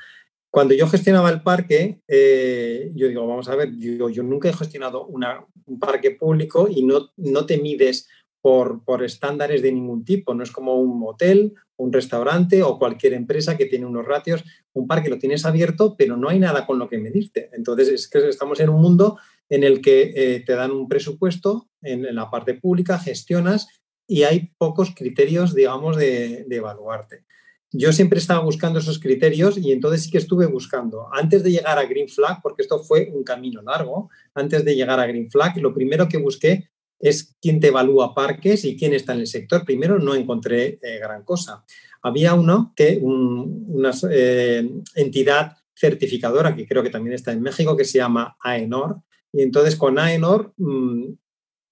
Cuando 0.51 0.75
yo 0.75 0.87
gestionaba 0.89 1.31
el 1.31 1.43
parque, 1.43 2.01
eh, 2.09 2.91
yo 2.95 3.09
digo, 3.09 3.27
vamos 3.27 3.49
a 3.49 3.57
ver, 3.57 3.71
yo, 3.77 4.09
yo 4.09 4.23
nunca 4.23 4.49
he 4.49 4.53
gestionado 4.53 5.07
un 5.07 5.79
parque 5.79 6.13
público 6.13 6.69
y 6.71 6.85
no, 6.85 7.11
no 7.17 7.45
te 7.45 7.59
mides 7.59 8.09
por, 8.41 8.83
por, 8.85 9.05
estándares 9.05 9.61
de 9.61 9.73
ningún 9.73 10.05
tipo. 10.05 10.33
No 10.33 10.43
es 10.43 10.51
como 10.51 10.77
un 10.77 11.03
hotel, 11.07 11.55
un 11.77 11.93
restaurante 11.93 12.63
o 12.63 12.79
cualquier 12.79 13.13
empresa 13.13 13.59
que 13.59 13.67
tiene 13.67 13.85
unos 13.85 14.07
ratios. 14.07 14.43
Un 14.73 14.87
parque 14.87 15.11
lo 15.11 15.19
tienes 15.19 15.45
abierto, 15.45 15.97
pero 15.99 16.17
no 16.17 16.31
hay 16.31 16.39
nada 16.39 16.65
con 16.65 16.79
lo 16.79 16.89
que 16.89 16.99
medirte. 16.99 17.51
Entonces, 17.53 17.89
es 17.89 18.09
que 18.09 18.27
estamos 18.29 18.59
en 18.61 18.71
un 18.71 18.81
mundo 18.81 19.19
en 19.51 19.65
el 19.65 19.83
que 19.83 20.13
eh, 20.15 20.41
te 20.47 20.55
dan 20.55 20.71
un 20.71 20.89
presupuesto 20.89 21.69
en, 21.83 22.15
la 22.15 22.31
parte 22.31 22.55
pública, 22.55 22.99
gestionas 22.99 23.69
y 24.07 24.23
hay 24.23 24.51
pocos 24.57 24.95
criterios, 24.95 25.55
digamos, 25.55 25.97
de, 25.97 26.45
de 26.49 26.57
evaluarte 26.57 27.28
yo 27.71 27.93
siempre 27.93 28.19
estaba 28.19 28.41
buscando 28.41 28.79
esos 28.79 28.99
criterios 28.99 29.59
y 29.59 29.73
entonces 29.73 30.05
sí 30.05 30.11
que 30.11 30.19
estuve 30.19 30.47
buscando. 30.47 31.09
Antes 31.13 31.43
de 31.43 31.51
llegar 31.51 31.79
a 31.79 31.85
Green 31.85 32.09
Flag, 32.09 32.41
porque 32.43 32.63
esto 32.63 32.83
fue 32.83 33.11
un 33.13 33.25
camino 33.25 33.61
largo, 33.63 34.09
antes 34.35 34.65
de 34.65 34.75
llegar 34.75 34.99
a 34.99 35.07
Green 35.07 35.31
Flag, 35.31 35.59
lo 35.59 35.75
primero 35.75 36.09
que 36.09 36.17
busqué 36.17 36.71
es 36.99 37.37
quién 37.41 37.61
te 37.61 37.69
evalúa 37.69 38.15
parques 38.15 38.65
y 38.65 38.77
quién 38.77 38.95
está 38.95 39.13
en 39.13 39.21
el 39.21 39.27
sector. 39.27 39.65
Primero 39.65 39.99
no 39.99 40.15
encontré 40.15 40.79
eh, 40.83 40.99
gran 40.99 41.25
cosa. 41.25 41.65
Había 42.03 42.35
uno 42.35 42.73
que, 42.75 42.99
una 43.03 43.93
eh, 44.11 44.69
entidad 44.95 45.57
certificadora, 45.75 46.57
que 46.57 46.67
creo 46.67 46.83
que 46.83 46.91
también 46.91 47.15
está 47.15 47.33
en 47.33 47.43
México, 47.43 47.77
que 47.77 47.85
se 47.85 47.99
llama 47.99 48.37
AENOR. 48.41 49.01
Y 49.33 49.43
entonces 49.43 49.77
con 49.77 49.99
AENOR, 49.99 50.55
mm, 50.57 51.13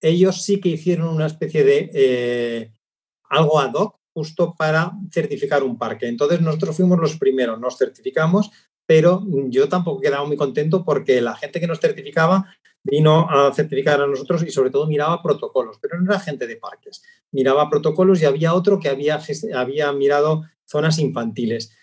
ellos 0.01 0.43
sí 0.43 0.61
que 0.61 0.69
hicieron 0.69 1.09
una 1.09 1.27
especie 1.27 1.65
de 1.65 1.91
eh, 1.93 2.73
algo 3.31 3.59
ad 3.59 3.73
hoc 3.75 3.99
justo 4.17 4.55
para 4.57 4.93
certificar 5.13 5.63
un 5.63 5.77
parque. 5.77 6.09
Entonces 6.09 6.41
nosotros 6.41 6.75
fuimos 6.75 6.99
los 6.99 7.19
primeros, 7.19 7.61
nos 7.61 7.77
certificamos, 7.77 8.51
pero 8.87 9.23
yo 9.51 9.69
tampoco 9.69 10.01
quedaba 10.01 10.27
muy 10.27 10.39
contento 10.39 10.87
porque 10.87 11.21
la 11.21 11.37
gente 11.37 11.61
que 11.61 11.67
nos 11.67 11.81
certificaba 11.81 12.47
vino 12.83 13.29
a 13.29 13.53
certificar 13.53 14.01
a 14.01 14.07
nosotros 14.07 14.43
y 14.43 14.51
sobre 14.51 14.71
todo 14.71 14.87
miraba 14.87 15.23
protocolos, 15.23 15.77
pero 15.83 16.01
no 16.01 16.11
era 16.11 16.19
gente 16.19 16.47
de 16.47 16.57
parques, 16.57 17.03
miraba 17.31 17.69
protocolos 17.69 18.23
y 18.23 18.25
había 18.25 18.55
otro 18.55 18.79
que 18.81 18.89
había, 18.89 19.21
había 19.55 19.93
mirado 19.93 20.45
zonas 20.65 20.99
infantiles. 20.99 21.77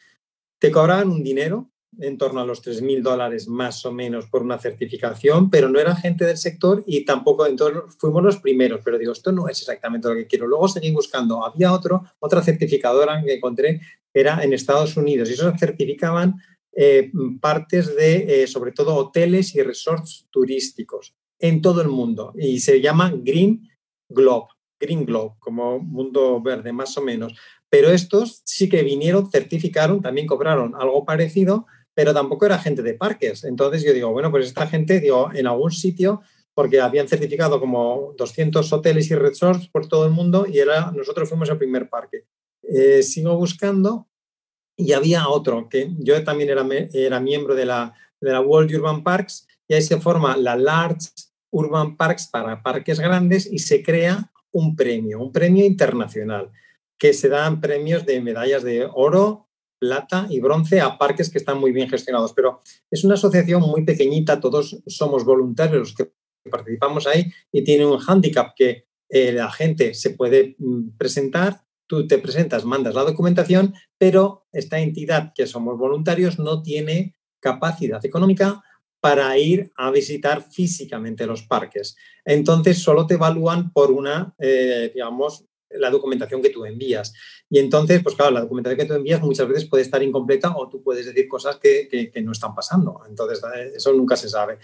Te 0.57 0.71
cobraban 0.71 1.11
un 1.11 1.23
dinero 1.23 1.69
en 1.99 2.17
torno 2.17 2.41
a 2.41 2.45
los 2.45 2.63
3.000 2.63 3.01
dólares 3.01 3.47
más 3.47 3.85
o 3.85 3.91
menos 3.91 4.27
por 4.27 4.41
una 4.41 4.57
certificación, 4.57 5.49
pero 5.49 5.69
no 5.69 5.79
era 5.79 5.95
gente 5.95 6.25
del 6.25 6.37
sector 6.37 6.83
y 6.85 7.05
tampoco, 7.05 7.45
entonces 7.45 7.81
fuimos 7.97 8.23
los 8.23 8.37
primeros, 8.37 8.81
pero 8.83 8.97
digo, 8.97 9.11
esto 9.11 9.31
no 9.31 9.47
es 9.47 9.59
exactamente 9.59 10.07
lo 10.07 10.15
que 10.15 10.27
quiero. 10.27 10.47
Luego 10.47 10.67
seguí 10.67 10.91
buscando, 10.91 11.45
había 11.45 11.73
otro, 11.73 12.03
otra 12.19 12.41
certificadora 12.41 13.21
que 13.23 13.35
encontré, 13.35 13.81
era 14.13 14.43
en 14.43 14.53
Estados 14.53 14.95
Unidos, 14.95 15.29
y 15.29 15.33
eso 15.33 15.51
certificaban 15.57 16.35
eh, 16.75 17.11
partes 17.41 17.95
de, 17.95 18.43
eh, 18.43 18.47
sobre 18.47 18.71
todo, 18.71 18.95
hoteles 18.95 19.55
y 19.55 19.61
resorts 19.61 20.27
turísticos 20.29 21.15
en 21.39 21.61
todo 21.61 21.81
el 21.81 21.87
mundo, 21.89 22.33
y 22.37 22.59
se 22.59 22.79
llama 22.81 23.13
Green 23.15 23.69
Globe, 24.07 24.47
Green 24.79 25.05
Globe, 25.05 25.35
como 25.39 25.79
mundo 25.79 26.41
verde, 26.41 26.71
más 26.71 26.97
o 26.97 27.01
menos. 27.01 27.33
Pero 27.69 27.89
estos 27.89 28.41
sí 28.45 28.69
que 28.69 28.83
vinieron, 28.83 29.31
certificaron, 29.31 30.01
también 30.01 30.27
cobraron 30.27 30.75
algo 30.75 31.05
parecido, 31.05 31.65
pero 31.93 32.13
tampoco 32.13 32.45
era 32.45 32.59
gente 32.59 32.81
de 32.81 32.93
parques. 32.93 33.43
Entonces 33.43 33.83
yo 33.83 33.93
digo, 33.93 34.11
bueno, 34.11 34.31
pues 34.31 34.47
esta 34.47 34.67
gente, 34.67 34.99
digo, 34.99 35.29
en 35.33 35.47
algún 35.47 35.71
sitio, 35.71 36.21
porque 36.53 36.79
habían 36.79 37.07
certificado 37.07 37.59
como 37.59 38.13
200 38.17 38.71
hoteles 38.73 39.09
y 39.09 39.15
resorts 39.15 39.67
por 39.67 39.87
todo 39.87 40.05
el 40.05 40.11
mundo 40.11 40.45
y 40.47 40.59
era, 40.59 40.91
nosotros 40.91 41.29
fuimos 41.29 41.49
el 41.49 41.57
primer 41.57 41.89
parque. 41.89 42.25
Eh, 42.63 43.03
sigo 43.03 43.35
buscando 43.35 44.07
y 44.77 44.93
había 44.93 45.27
otro, 45.27 45.67
que 45.69 45.91
yo 45.99 46.23
también 46.23 46.49
era, 46.49 46.65
era 46.93 47.19
miembro 47.19 47.55
de 47.55 47.65
la, 47.65 47.93
de 48.19 48.31
la 48.31 48.41
World 48.41 48.73
Urban 48.75 49.03
Parks 49.03 49.47
y 49.67 49.73
ahí 49.73 49.81
se 49.81 49.99
forma 49.99 50.37
la 50.37 50.55
Large 50.55 51.09
Urban 51.51 51.97
Parks 51.97 52.27
para 52.27 52.61
parques 52.61 52.99
grandes 52.99 53.47
y 53.51 53.59
se 53.59 53.83
crea 53.83 54.31
un 54.51 54.75
premio, 54.75 55.19
un 55.19 55.31
premio 55.31 55.65
internacional, 55.65 56.51
que 56.97 57.13
se 57.13 57.29
dan 57.29 57.59
premios 57.59 58.05
de 58.05 58.21
medallas 58.21 58.63
de 58.63 58.87
oro, 58.93 59.47
plata 59.83 60.27
y 60.29 60.39
bronce 60.39 60.79
a 60.79 60.97
parques 60.97 61.29
que 61.29 61.37
están 61.37 61.59
muy 61.59 61.73
bien 61.73 61.89
gestionados. 61.89 62.31
Pero 62.33 62.61
es 62.89 63.03
una 63.03 63.15
asociación 63.15 63.61
muy 63.61 63.83
pequeñita, 63.83 64.39
todos 64.39 64.81
somos 64.87 65.25
voluntarios 65.25 65.79
los 65.79 65.93
que 65.93 66.13
participamos 66.49 67.05
ahí 67.05 67.31
y 67.51 67.63
tiene 67.63 67.85
un 67.85 67.97
hándicap 67.97 68.53
que 68.55 68.85
eh, 69.09 69.33
la 69.33 69.51
gente 69.51 69.93
se 69.93 70.11
puede 70.11 70.55
mm, 70.57 70.97
presentar, 70.97 71.65
tú 71.85 72.07
te 72.07 72.17
presentas, 72.17 72.63
mandas 72.63 72.95
la 72.95 73.03
documentación, 73.03 73.73
pero 73.97 74.47
esta 74.53 74.79
entidad 74.79 75.33
que 75.35 75.47
somos 75.47 75.77
voluntarios 75.77 76.39
no 76.39 76.61
tiene 76.61 77.15
capacidad 77.41 78.03
económica 78.05 78.63
para 79.01 79.37
ir 79.37 79.69
a 79.75 79.91
visitar 79.91 80.41
físicamente 80.49 81.27
los 81.27 81.43
parques. 81.43 81.97
Entonces, 82.23 82.77
solo 82.81 83.05
te 83.05 83.15
evalúan 83.15 83.73
por 83.73 83.91
una, 83.91 84.33
eh, 84.39 84.91
digamos, 84.93 85.45
la 85.77 85.89
documentación 85.89 86.41
que 86.41 86.49
tú 86.49 86.65
envías. 86.65 87.13
Y 87.49 87.59
entonces, 87.59 88.01
pues 88.01 88.15
claro, 88.15 88.31
la 88.31 88.41
documentación 88.41 88.79
que 88.79 88.85
tú 88.85 88.93
envías 88.93 89.21
muchas 89.21 89.47
veces 89.47 89.65
puede 89.65 89.83
estar 89.83 90.01
incompleta 90.01 90.55
o 90.55 90.69
tú 90.69 90.81
puedes 90.81 91.05
decir 91.05 91.27
cosas 91.27 91.57
que, 91.57 92.11
no 92.23 92.31
están 92.31 92.55
pasando. 92.55 93.01
Entonces, 93.07 93.41
eh, 93.55 93.73
eso 93.75 93.93
nunca 93.93 94.15
se 94.15 94.29
sabe. 94.29 94.59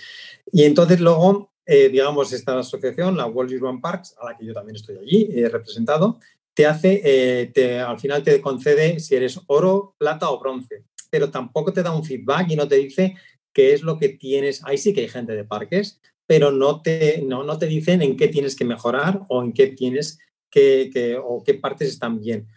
Y 0.51 0.63
entonces 0.63 0.99
luego, 0.99 1.51
eh, 1.65 1.89
digamos, 1.89 2.31
esta 2.33 2.59
asociación, 2.59 3.17
la 3.17 3.27
World 3.27 3.53
Urban 3.53 3.81
Parks, 3.81 4.15
a 4.19 4.25
la 4.25 4.37
que 4.37 4.45
yo 4.45 4.53
también 4.53 4.75
estoy 4.75 4.97
allí 4.97 5.29
he 5.33 5.49
representado, 5.49 6.19
te 6.53 6.65
hace, 6.65 7.01
eh, 7.03 7.79
al 7.79 7.99
final 7.99 8.23
te 8.23 8.41
concede 8.41 8.99
si 8.99 9.15
eres 9.15 9.39
oro, 9.47 9.95
plata 9.97 10.29
o 10.29 10.39
bronce, 10.39 10.83
pero 11.09 11.29
tampoco 11.29 11.71
te 11.71 11.83
da 11.83 11.95
un 11.95 12.03
feedback 12.03 12.51
y 12.51 12.55
no 12.55 12.67
te 12.67 12.75
dice 12.75 13.15
qué 13.53 13.73
es 13.73 13.81
lo 13.81 13.97
que 13.97 14.09
tienes. 14.09 14.61
Ahí 14.65 14.77
sí 14.77 14.93
que 14.93 15.01
hay 15.01 15.07
gente 15.07 15.33
de 15.33 15.45
parques, 15.45 16.01
pero 16.27 16.51
no 16.51 16.81
te, 16.81 17.23
no, 17.25 17.43
no 17.43 17.57
te 17.57 17.65
dicen 17.65 18.01
en 18.01 18.15
qué 18.15 18.27
tienes 18.27 18.55
que 18.55 18.65
mejorar 18.65 19.21
o 19.29 19.43
en 19.43 19.53
qué 19.53 19.67
tienes 19.67 20.19
qué, 20.49 21.17
o 21.23 21.43
qué 21.43 21.53
partes 21.55 21.89
están 21.89 22.19
bien. 22.19 22.47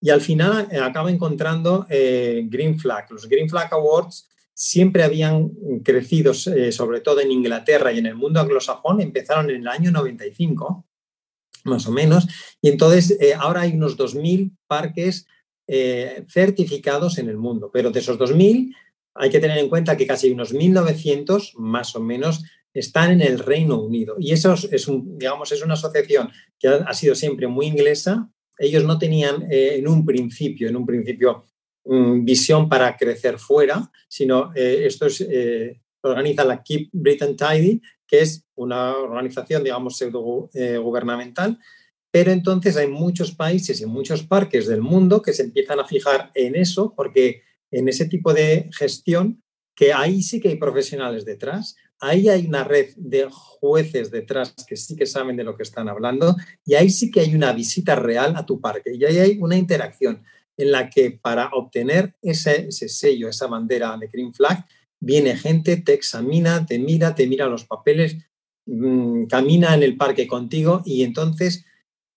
Y 0.00 0.10
al 0.10 0.20
final 0.20 0.68
eh, 0.70 0.78
acaba 0.78 1.10
encontrando 1.10 1.86
eh, 1.90 2.42
Green 2.46 2.78
Flag. 2.78 3.10
Los 3.10 3.28
Green 3.28 3.48
Flag 3.48 3.72
Awards 3.72 4.28
siempre 4.54 5.02
habían 5.02 5.50
crecido, 5.82 6.32
eh, 6.32 6.72
sobre 6.72 7.00
todo 7.00 7.20
en 7.20 7.30
Inglaterra 7.30 7.92
y 7.92 7.98
en 7.98 8.06
el 8.06 8.14
mundo 8.14 8.40
anglosajón, 8.40 9.00
empezaron 9.00 9.50
en 9.50 9.56
el 9.56 9.68
año 9.68 9.90
95, 9.90 10.86
más 11.64 11.86
o 11.86 11.92
menos, 11.92 12.26
y 12.60 12.68
entonces 12.68 13.18
ahora 13.38 13.62
hay 13.62 13.72
unos 13.72 13.98
2.000 13.98 14.50
parques 14.66 15.26
certificados 16.28 17.18
en 17.18 17.28
el 17.28 17.36
mundo, 17.36 17.70
pero 17.72 17.90
de 17.90 18.00
esos 18.00 18.18
2.000 18.18 18.74
hay 19.14 19.30
que 19.30 19.40
tener 19.40 19.58
en 19.58 19.68
cuenta 19.68 19.96
que 19.96 20.06
casi 20.06 20.30
unos 20.30 20.52
1.900, 20.54 21.54
más 21.56 21.94
o 21.96 22.00
menos, 22.00 22.42
están 22.72 23.12
en 23.12 23.20
el 23.20 23.38
Reino 23.38 23.80
Unido. 23.80 24.16
Y 24.18 24.32
eso 24.32 24.54
es, 24.54 24.88
un, 24.88 25.18
digamos, 25.18 25.50
es 25.52 25.62
una 25.62 25.74
asociación 25.74 26.30
que 26.58 26.68
ha, 26.68 26.94
sido 26.94 27.14
siempre 27.14 27.46
muy 27.46 27.66
inglesa. 27.66 28.30
Ellos 28.58 28.84
no 28.84 28.98
tenían 28.98 29.46
eh, 29.50 29.76
en 29.76 29.88
un 29.88 30.04
principio, 30.04 30.68
en 30.68 30.76
un 30.76 30.86
principio, 30.86 31.44
mm, 31.84 32.24
visión 32.24 32.68
para 32.68 32.96
crecer 32.96 33.38
fuera, 33.38 33.90
sino 34.08 34.52
eh, 34.54 34.86
esto 34.86 35.06
es, 35.06 35.20
eh, 35.22 35.80
organiza 36.02 36.44
la 36.44 36.62
Keep 36.62 36.90
Britain 36.92 37.36
Tidy, 37.36 37.80
que 38.06 38.20
es 38.20 38.44
una 38.54 38.96
organización, 38.96 39.62
digamos, 39.62 39.96
pseudo 39.96 40.50
gubernamental, 40.82 41.58
pero 42.10 42.32
entonces 42.32 42.76
hay 42.76 42.88
muchos 42.88 43.32
países 43.32 43.80
y 43.80 43.86
muchos 43.86 44.24
parques 44.24 44.66
del 44.66 44.80
mundo 44.80 45.22
que 45.22 45.32
se 45.32 45.44
empiezan 45.44 45.78
a 45.78 45.84
fijar 45.84 46.32
en 46.34 46.56
eso, 46.56 46.92
porque 46.96 47.42
en 47.70 47.88
ese 47.88 48.06
tipo 48.06 48.34
de 48.34 48.68
gestión, 48.72 49.42
que 49.76 49.92
ahí 49.92 50.22
sí 50.22 50.40
que 50.40 50.48
hay 50.48 50.56
profesionales 50.56 51.24
detrás, 51.24 51.76
ahí 52.00 52.28
hay 52.28 52.46
una 52.46 52.64
red 52.64 52.88
de 52.96 53.28
jueces 53.30 54.10
detrás 54.10 54.54
que 54.66 54.76
sí 54.76 54.96
que 54.96 55.06
saben 55.06 55.36
de 55.36 55.44
lo 55.44 55.56
que 55.56 55.62
están 55.62 55.88
hablando 55.88 56.36
y 56.64 56.74
ahí 56.74 56.90
sí 56.90 57.10
que 57.10 57.20
hay 57.20 57.34
una 57.34 57.52
visita 57.52 57.94
real 57.94 58.34
a 58.36 58.46
tu 58.46 58.60
parque 58.60 58.94
y 58.94 59.04
ahí 59.04 59.18
hay 59.18 59.38
una 59.38 59.56
interacción 59.56 60.22
en 60.56 60.72
la 60.72 60.90
que 60.90 61.10
para 61.10 61.48
obtener 61.52 62.14
ese, 62.22 62.70
sello, 62.70 63.28
esa 63.28 63.46
bandera 63.46 63.96
de 63.96 64.08
Green 64.08 64.34
Flag, 64.34 64.66
viene 64.98 65.36
gente, 65.36 65.78
te 65.78 65.94
examina, 65.94 66.66
te 66.66 66.78
mira, 66.78 67.14
te 67.14 67.26
mira 67.26 67.46
los 67.46 67.64
papeles, 67.64 68.18
mm, 68.66 69.24
camina 69.24 69.74
en 69.74 69.82
el 69.82 69.96
parque 69.96 70.26
contigo 70.26 70.82
y 70.84 71.02
entonces 71.02 71.64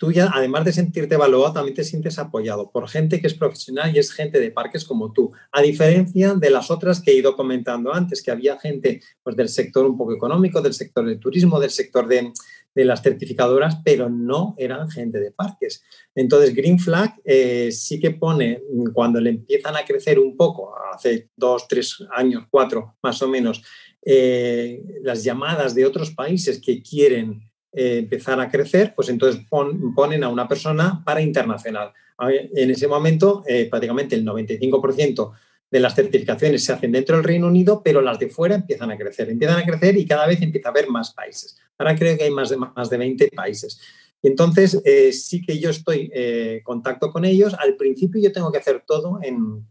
tú 0.03 0.11
ya, 0.11 0.29
además 0.33 0.65
de 0.65 0.73
sentirte 0.73 1.15
evaluado, 1.15 1.53
también 1.53 1.75
te 1.75 1.85
sientes 1.85 2.19
apoyado 2.19 2.69
por 2.69 2.89
gente 2.89 3.21
que 3.21 3.27
es 3.27 3.33
profesional 3.33 3.95
y 3.95 3.99
es 3.99 4.11
gente 4.11 4.37
de 4.37 4.51
parques 4.51 4.83
como 4.83 5.13
tú. 5.13 5.31
A 5.49 5.61
diferencia 5.61 6.33
de 6.33 6.49
las 6.49 6.69
otras 6.69 7.01
que 7.01 7.11
he 7.11 7.15
ido 7.15 7.37
comentando 7.37 7.93
antes, 7.93 8.21
que 8.21 8.29
había 8.29 8.59
gente 8.59 8.99
pues, 9.23 9.37
del 9.37 9.47
sector 9.47 9.85
un 9.85 9.97
poco 9.97 10.13
económico, 10.13 10.61
del 10.61 10.73
sector 10.73 11.05
del 11.05 11.21
turismo, 11.21 11.57
del 11.57 11.69
sector 11.69 12.05
de, 12.05 12.33
las 12.75 13.01
certificadoras, 13.01 13.77
pero 13.85 14.09
no 14.09 14.55
eran 14.57 14.91
gente 14.91 15.21
de 15.21 15.31
parques. 15.31 15.81
Entonces, 16.13 16.53
Green 16.53 16.79
Flag 16.79 17.13
eh, 17.23 17.71
sí 17.71 17.97
que 18.01 18.11
pone, 18.11 18.61
cuando 18.93 19.21
le 19.21 19.29
empiezan 19.29 19.77
a 19.77 19.85
crecer 19.85 20.19
un 20.19 20.35
poco, 20.35 20.73
hace 20.93 21.29
dos, 21.37 21.65
tres 21.69 22.03
años, 22.13 22.43
cuatro 22.51 22.97
más 23.01 23.21
o 23.21 23.29
menos, 23.29 23.63
eh, 24.05 24.83
las 25.01 25.23
llamadas 25.23 25.73
de 25.73 25.85
otros 25.85 26.11
países 26.11 26.59
que 26.59 26.83
quieren 26.83 27.52
eh, 27.73 27.99
empezar 27.99 28.39
a 28.39 28.49
crecer, 28.49 28.93
pues 28.95 29.09
entonces 29.09 29.41
ponen 29.49 30.23
a 30.23 30.29
una 30.29 30.47
persona 30.47 31.01
para 31.03 31.21
internacional. 31.21 31.91
En 32.19 32.69
ese 32.69 32.87
momento, 32.87 33.43
eh, 33.47 33.67
prácticamente 33.69 34.15
el 34.15 34.23
95% 34.23 35.31
de 35.69 35.79
las 35.79 35.95
certificaciones 35.95 36.63
se 36.63 36.71
hacen 36.71 36.91
dentro 36.91 37.15
del 37.15 37.25
Reino 37.25 37.47
Unido, 37.47 37.81
pero 37.83 38.01
las 38.01 38.19
de 38.19 38.29
fuera 38.29 38.55
empiezan 38.55 38.91
a 38.91 38.97
crecer, 38.97 39.29
empiezan 39.29 39.57
a 39.57 39.65
crecer 39.65 39.97
y 39.97 40.05
cada 40.05 40.27
vez 40.27 40.41
empieza 40.41 40.69
a 40.69 40.71
haber 40.71 40.87
más 40.89 41.13
países. 41.13 41.57
Ahora 41.77 41.95
creo 41.95 42.15
que 42.15 42.25
hay 42.25 42.31
más 42.31 42.49
de, 42.49 42.57
más 42.57 42.89
de 42.89 42.97
20 42.97 43.29
países. 43.35 43.81
Entonces, 44.21 44.79
eh, 44.85 45.11
sí 45.11 45.41
que 45.41 45.59
yo 45.59 45.71
estoy 45.71 46.11
en 46.13 46.61
contacto 46.61 47.11
con 47.11 47.25
ellos. 47.25 47.55
Al 47.55 47.75
principio 47.75 48.21
yo 48.21 48.31
tengo 48.31 48.51
que 48.51 48.59
hacer 48.59 48.83
todo 48.85 49.19
en, 49.21 49.65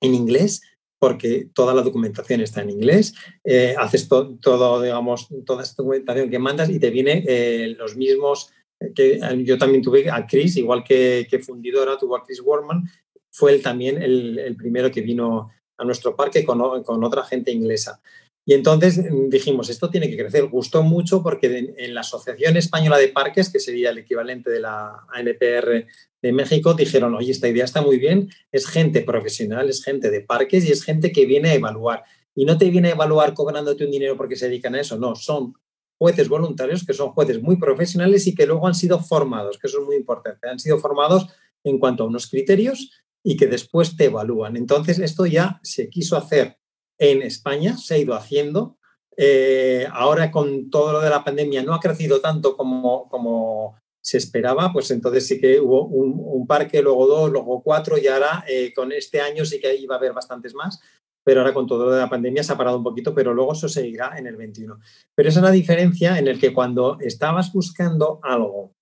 en 0.00 0.14
inglés, 0.14 0.62
porque 0.98 1.48
toda 1.54 1.74
la 1.74 1.82
documentación 1.82 2.40
está 2.40 2.62
en 2.62 2.70
inglés, 2.70 3.14
eh, 3.44 3.74
haces 3.78 4.08
todo, 4.08 4.82
digamos, 4.82 5.28
toda 5.44 5.62
esta 5.62 5.82
documentación 5.82 6.30
que 6.30 6.38
mandas 6.38 6.70
y 6.70 6.78
te 6.78 6.90
viene 6.90 7.24
eh, 7.26 7.74
los 7.78 7.96
mismos 7.96 8.50
eh, 8.80 8.92
que 8.94 9.20
yo 9.44 9.58
también 9.58 9.82
tuve 9.82 10.10
a 10.10 10.26
Chris, 10.26 10.56
igual 10.56 10.84
que, 10.84 11.26
que 11.30 11.38
Fundidora 11.38 11.98
tuvo 11.98 12.16
a 12.16 12.24
Chris 12.24 12.40
Warman, 12.42 12.84
fue 13.30 13.52
él 13.52 13.62
también 13.62 14.02
el, 14.02 14.56
primero 14.56 14.90
que 14.90 15.02
vino 15.02 15.50
a 15.76 15.84
nuestro 15.84 16.16
parque 16.16 16.44
con, 16.44 16.82
con, 16.82 17.04
otra 17.04 17.22
gente 17.22 17.52
inglesa. 17.52 18.00
Y 18.48 18.54
entonces 18.54 18.98
mm, 18.98 19.28
dijimos, 19.28 19.68
esto 19.68 19.90
tiene 19.90 20.08
que 20.08 20.16
crecer. 20.16 20.46
Gustó 20.46 20.82
mucho 20.82 21.22
porque 21.22 21.74
en 21.76 21.94
la 21.94 22.00
Asociación 22.00 22.56
Española 22.56 22.96
de 22.96 23.08
Parques, 23.08 23.50
que 23.50 23.58
sería 23.58 23.90
el 23.90 23.98
equivalente 23.98 24.48
de 24.50 24.60
la 24.60 25.04
ANPR 25.12 25.86
de 26.22 26.32
México 26.32 26.74
dijeron, 26.74 27.14
oye, 27.14 27.30
esta 27.30 27.48
idea 27.48 27.64
está 27.64 27.82
muy 27.82 27.98
bien, 27.98 28.28
es 28.50 28.66
gente 28.66 29.02
profesional, 29.02 29.68
es 29.68 29.82
gente 29.82 30.10
de 30.10 30.22
parques 30.22 30.64
y 30.64 30.72
es 30.72 30.82
gente 30.82 31.12
que 31.12 31.26
viene 31.26 31.50
a 31.50 31.54
evaluar. 31.54 32.04
Y 32.34 32.44
no 32.44 32.58
te 32.58 32.70
viene 32.70 32.88
a 32.88 32.92
evaluar 32.92 33.34
cobrándote 33.34 33.84
un 33.84 33.90
dinero 33.90 34.16
porque 34.16 34.36
se 34.36 34.48
dedican 34.48 34.74
a 34.74 34.80
eso, 34.80 34.98
no, 34.98 35.14
son 35.14 35.54
jueces 35.98 36.28
voluntarios 36.28 36.84
que 36.84 36.92
son 36.92 37.10
jueces 37.12 37.40
muy 37.40 37.56
profesionales 37.56 38.26
y 38.26 38.34
que 38.34 38.46
luego 38.46 38.66
han 38.66 38.74
sido 38.74 38.98
formados, 39.00 39.58
que 39.58 39.66
eso 39.68 39.80
es 39.80 39.86
muy 39.86 39.96
importante, 39.96 40.48
han 40.48 40.58
sido 40.58 40.78
formados 40.78 41.26
en 41.64 41.78
cuanto 41.78 42.02
a 42.02 42.06
unos 42.06 42.28
criterios 42.28 42.90
y 43.22 43.36
que 43.36 43.46
después 43.46 43.96
te 43.96 44.06
evalúan. 44.06 44.56
Entonces, 44.56 44.98
esto 44.98 45.26
ya 45.26 45.60
se 45.62 45.88
quiso 45.88 46.16
hacer 46.16 46.58
en 46.98 47.22
España, 47.22 47.76
se 47.76 47.94
ha 47.94 47.98
ido 47.98 48.14
haciendo. 48.14 48.78
Eh, 49.16 49.86
ahora 49.92 50.30
con 50.30 50.68
todo 50.68 50.92
lo 50.92 51.00
de 51.00 51.10
la 51.10 51.24
pandemia 51.24 51.62
no 51.62 51.74
ha 51.74 51.80
crecido 51.80 52.20
tanto 52.20 52.56
como, 52.56 53.08
como 53.08 53.76
se 54.00 54.18
esperaba, 54.18 54.72
pues 54.72 54.90
entonces 54.90 55.26
sí 55.26 55.40
que 55.40 55.58
hubo 55.58 55.86
un, 55.86 56.46
parque, 56.46 56.80
luego 56.80 57.06
dos, 57.06 57.30
luego 57.30 57.62
cuatro 57.62 57.98
y 57.98 58.06
ahora 58.06 58.44
eh, 58.46 58.72
con 58.72 58.92
este 58.92 59.20
año 59.20 59.44
sí 59.44 59.58
que 59.60 59.74
iba 59.74 59.96
a 59.96 59.98
haber 59.98 60.12
bastantes 60.12 60.54
más, 60.54 60.80
pero 61.24 61.40
ahora 61.40 61.52
con 61.52 61.66
todo 61.66 61.86
lo 61.86 61.90
de 61.90 61.98
la 61.98 62.08
pandemia 62.08 62.44
se 62.44 62.52
ha 62.52 62.56
parado 62.56 62.76
un 62.76 62.84
poquito, 62.84 63.12
pero 63.12 63.34
luego 63.34 63.52
eso 63.52 63.68
seguirá 63.68 64.16
en 64.16 64.28
el 64.28 64.36
21. 64.36 64.78
Pero 65.12 65.28
esa 65.28 65.40
es 65.40 65.44
la 65.44 65.50
diferencia 65.50 66.20
en 66.20 66.28
el 66.28 66.38
que 66.38 66.54
cuando 66.54 66.98
estabas 67.00 67.52
buscando 67.52 68.20
algo 68.22 68.76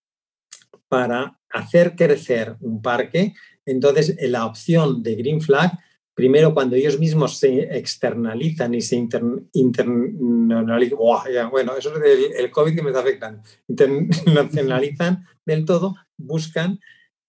para 0.89 1.41
hacer 1.49 1.97
crecer 1.97 2.57
un 2.61 2.83
parque, 2.83 3.33
entonces 3.65 4.17
la 4.29 4.45
opción 4.45 5.03
de 5.03 5.15
Green 5.15 5.41
Flag 5.41 5.73
primero 6.15 6.55
cuando 6.55 6.77
ellos 6.77 6.99
mismos 6.99 7.39
se 7.39 7.77
externalizan 7.77 8.75
y 8.75 8.81
se 8.81 8.97
internacionalizan, 8.97 11.51
bueno, 11.51 11.77
eso 11.77 11.95
es 11.97 12.03
el, 12.39 12.51
COVID 12.51 12.75
que 12.75 12.83
me 12.83 12.91
está 12.91 13.01
afectando, 13.01 13.43
internacionalizan 13.69 15.27
del 15.45 15.65
todo, 15.65 15.95
buscan 16.17 16.79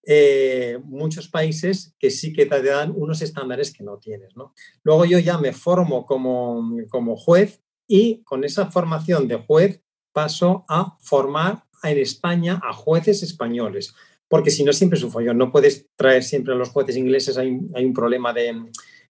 eh, 0.08 0.78
muchos 0.84 1.28
países 1.28 1.96
que 1.98 2.12
sí 2.12 2.32
que 2.32 2.46
te 2.46 2.62
dan 2.62 2.94
unos 2.96 3.24
estándares 3.24 3.74
que 3.74 3.84
no 3.84 3.98
tienes. 3.98 4.36
Luego 4.84 5.06
yo 5.06 5.18
ya 5.20 5.40
me 5.40 5.52
formo 5.52 6.06
como, 6.06 6.78
como 6.90 7.16
juez 7.16 7.64
y 7.88 8.22
con 8.24 8.44
esa 8.44 8.70
formación 8.70 9.28
de 9.28 9.38
juez 9.38 9.82
paso 10.14 10.64
a 10.70 10.96
formar 11.02 11.64
en 11.84 11.98
España 11.98 12.62
a 12.64 12.72
jueces 12.74 13.24
españoles 13.24 13.96
porque 14.36 14.52
si 14.52 14.66
no 14.66 14.74
siempre 14.74 14.98
es 14.98 15.04
un 15.06 15.12
follón. 15.12 15.38
No 15.38 15.50
puedes 15.50 15.88
traer 15.96 16.22
siempre 16.22 16.54
a 16.54 16.58
los 16.58 16.68
jueces 16.68 16.98
ingleses, 16.98 17.38
hay, 17.38 17.52
un 17.52 17.94
problema 17.94 18.34
de, 18.34 18.54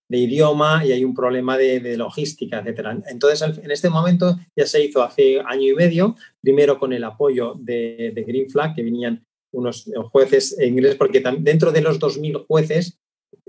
idioma 0.08 0.86
y 0.86 0.92
hay 0.92 1.04
un 1.04 1.16
problema 1.16 1.58
de, 1.58 1.98
logística, 1.98 2.60
etc. 2.64 2.90
Entonces, 3.10 3.58
en 3.58 3.72
este 3.72 3.90
momento 3.90 4.38
ya 4.56 4.68
se 4.68 4.86
hizo 4.86 5.02
hace 5.02 5.40
año 5.40 5.72
y 5.72 5.74
medio, 5.74 6.16
primero 6.40 6.78
con 6.78 6.94
el 6.94 7.04
apoyo 7.04 7.56
de, 7.58 8.14
Green 8.28 8.52
Flag, 8.52 8.76
que 8.76 8.84
venían 8.84 9.26
unos 9.52 9.92
jueces 10.12 10.56
ingleses, 10.62 10.96
porque 10.96 11.24
dentro 11.40 11.72
de 11.72 11.82
los 11.82 12.00
2.000 12.00 12.46
jueces, 12.46 13.00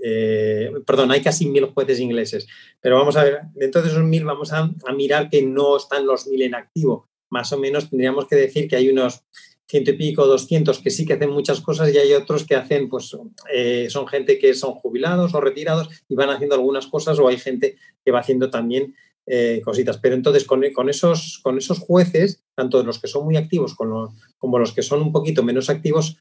eh, 0.01 0.71
perdón, 0.83 1.11
hay 1.11 1.21
casi 1.21 1.45
1.000 1.45 1.75
jueces 1.75 1.99
ingleses, 1.99 2.47
pero 2.81 2.97
vamos 2.97 3.17
a 3.17 3.23
ver, 3.23 3.41
dentro 3.53 3.83
de 3.83 3.89
esos 3.89 4.01
1.000 4.01 4.25
vamos 4.25 4.51
a, 4.51 4.73
a 4.83 4.93
mirar 4.93 5.29
que 5.29 5.43
no 5.43 5.77
están 5.77 6.07
los 6.07 6.25
1.000 6.25 6.41
en 6.41 6.55
activo. 6.55 7.07
Más 7.29 7.53
o 7.53 7.59
menos 7.59 7.91
tendríamos 7.91 8.25
que 8.25 8.35
decir 8.35 8.67
que 8.67 8.77
hay 8.77 8.89
unos 8.89 9.21
ciento 9.67 9.91
y 9.91 9.93
pico, 9.93 10.25
doscientos 10.25 10.79
que 10.79 10.89
sí 10.89 11.05
que 11.05 11.13
hacen 11.13 11.29
muchas 11.29 11.61
cosas 11.61 11.93
y 11.93 11.97
hay 11.97 12.13
otros 12.13 12.45
que 12.45 12.55
hacen, 12.55 12.89
pues 12.89 13.15
eh, 13.53 13.87
son 13.89 14.07
gente 14.07 14.39
que 14.39 14.53
son 14.53 14.73
jubilados 14.73 15.33
o 15.33 15.41
retirados 15.41 15.89
y 16.07 16.15
van 16.15 16.29
haciendo 16.29 16.55
algunas 16.55 16.87
cosas 16.87 17.19
o 17.19 17.27
hay 17.27 17.37
gente 17.37 17.77
que 18.03 18.11
va 18.11 18.19
haciendo 18.19 18.49
también 18.49 18.95
eh, 19.25 19.61
cositas. 19.63 19.97
Pero 19.97 20.15
entonces 20.15 20.45
con, 20.45 20.63
esos, 20.89 21.39
con 21.43 21.57
esos 21.57 21.79
jueces, 21.79 22.43
tanto 22.55 22.81
los 22.83 22.99
que 22.99 23.07
son 23.07 23.25
muy 23.25 23.35
activos 23.35 23.75
como 23.75 24.59
los 24.59 24.73
que 24.73 24.81
son 24.81 25.01
un 25.01 25.11
poquito 25.11 25.43
menos 25.43 25.69
activos, 25.69 26.17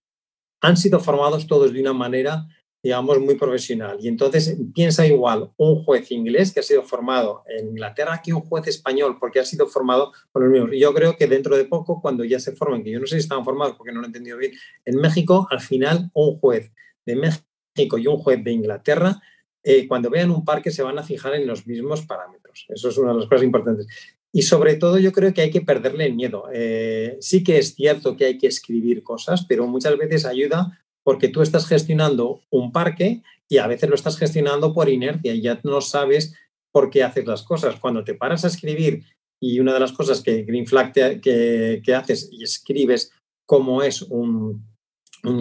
han 0.60 0.76
sido 0.76 0.98
formados 1.00 1.46
todos 1.46 1.72
de 1.72 1.80
una 1.80 1.92
manera 1.92 2.46
digamos, 2.86 3.18
muy 3.18 3.34
profesional. 3.34 3.98
Y 4.00 4.06
entonces 4.06 4.56
piensa 4.72 5.04
igual 5.04 5.50
un 5.56 5.82
juez 5.82 6.12
inglés 6.12 6.54
que 6.54 6.60
ha 6.60 6.62
sido 6.62 6.84
formado 6.84 7.42
en 7.48 7.70
Inglaterra 7.70 8.22
que 8.24 8.32
un 8.32 8.42
juez 8.42 8.68
español, 8.68 9.16
porque 9.18 9.40
ha 9.40 9.44
sido 9.44 9.66
formado 9.66 10.12
con 10.30 10.44
los 10.44 10.52
mismos. 10.52 10.70
Yo 10.78 10.94
creo 10.94 11.16
que 11.16 11.26
dentro 11.26 11.56
de 11.56 11.64
poco, 11.64 12.00
cuando 12.00 12.22
ya 12.22 12.38
se 12.38 12.52
formen, 12.52 12.84
que 12.84 12.92
yo 12.92 13.00
no 13.00 13.06
sé 13.08 13.16
si 13.16 13.22
están 13.22 13.44
formados 13.44 13.74
porque 13.76 13.92
no 13.92 13.98
lo 13.98 14.04
he 14.04 14.06
entendido 14.06 14.38
bien, 14.38 14.52
en 14.84 15.00
México, 15.00 15.48
al 15.50 15.60
final, 15.60 16.12
un 16.14 16.38
juez 16.38 16.72
de 17.04 17.16
México 17.16 17.98
y 17.98 18.06
un 18.06 18.18
juez 18.18 18.44
de 18.44 18.52
Inglaterra, 18.52 19.20
eh, 19.64 19.88
cuando 19.88 20.08
vean 20.08 20.30
un 20.30 20.44
parque, 20.44 20.70
se 20.70 20.84
van 20.84 20.96
a 20.96 21.02
fijar 21.02 21.34
en 21.34 21.44
los 21.44 21.66
mismos 21.66 22.06
parámetros. 22.06 22.66
Eso 22.68 22.88
es 22.88 22.98
una 22.98 23.14
de 23.14 23.18
las 23.18 23.28
cosas 23.28 23.42
importantes. 23.42 23.88
Y 24.30 24.42
sobre 24.42 24.76
todo 24.76 24.98
yo 24.98 25.10
creo 25.10 25.34
que 25.34 25.40
hay 25.40 25.50
que 25.50 25.62
perderle 25.62 26.06
el 26.06 26.14
miedo. 26.14 26.44
Eh, 26.52 27.16
sí 27.20 27.42
que 27.42 27.58
es 27.58 27.74
cierto 27.74 28.16
que 28.16 28.26
hay 28.26 28.38
que 28.38 28.46
escribir 28.46 29.02
cosas, 29.02 29.44
pero 29.44 29.66
muchas 29.66 29.98
veces 29.98 30.24
ayuda 30.24 30.85
porque 31.06 31.28
tú 31.28 31.40
estás 31.40 31.68
gestionando 31.68 32.42
un 32.50 32.72
parque 32.72 33.22
y 33.48 33.58
a 33.58 33.68
veces 33.68 33.88
lo 33.88 33.94
estás 33.94 34.18
gestionando 34.18 34.74
por 34.74 34.88
inercia 34.88 35.32
y 35.32 35.40
ya 35.40 35.60
no 35.62 35.80
sabes 35.80 36.34
por 36.72 36.90
qué 36.90 37.04
haces 37.04 37.24
las 37.28 37.44
cosas. 37.44 37.78
Cuando 37.78 38.02
te 38.02 38.14
paras 38.14 38.44
a 38.44 38.48
escribir 38.48 39.04
y 39.38 39.60
una 39.60 39.72
de 39.72 39.78
las 39.78 39.92
cosas 39.92 40.20
que 40.20 40.42
Green 40.42 40.66
Flag 40.66 40.92
que, 40.92 41.94
haces 41.96 42.28
y 42.32 42.42
escribes 42.42 43.12
cómo 43.44 43.84
es 43.84 44.02
un, 44.02 44.66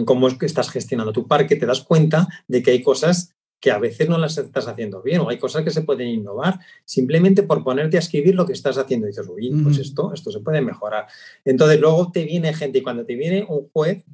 cómo 0.04 0.28
es 0.28 0.34
que 0.34 0.46
estás 0.46 0.70
gestionando 0.70 1.12
tu 1.12 1.26
parque, 1.26 1.56
te 1.56 1.66
das 1.66 1.82
cuenta 1.82 2.28
de 2.46 2.62
que 2.62 2.70
hay 2.70 2.84
cosas 2.84 3.34
que 3.58 3.72
a 3.72 3.80
veces 3.80 4.08
no 4.08 4.18
las 4.18 4.38
estás 4.38 4.68
haciendo 4.68 5.02
bien 5.02 5.22
o 5.22 5.30
hay 5.30 5.38
cosas 5.38 5.64
que 5.64 5.70
se 5.70 5.82
pueden 5.82 6.06
innovar 6.06 6.60
simplemente 6.84 7.42
por 7.42 7.64
ponerte 7.64 7.96
a 7.96 8.00
escribir 8.00 8.36
lo 8.36 8.46
que 8.46 8.52
estás 8.52 8.78
haciendo 8.78 9.08
y 9.08 9.10
dices, 9.10 9.26
uy, 9.28 9.50
pues 9.64 9.78
esto, 9.78 10.14
esto 10.14 10.30
se 10.30 10.38
puede 10.38 10.60
mejorar. 10.60 11.08
Entonces 11.44 11.80
luego 11.80 12.12
te 12.12 12.24
viene 12.24 12.54
gente 12.54 12.78
y 12.78 12.82
cuando 12.82 13.04
te 13.04 13.16
viene 13.16 13.44
un 13.48 13.68
juez 13.70 14.04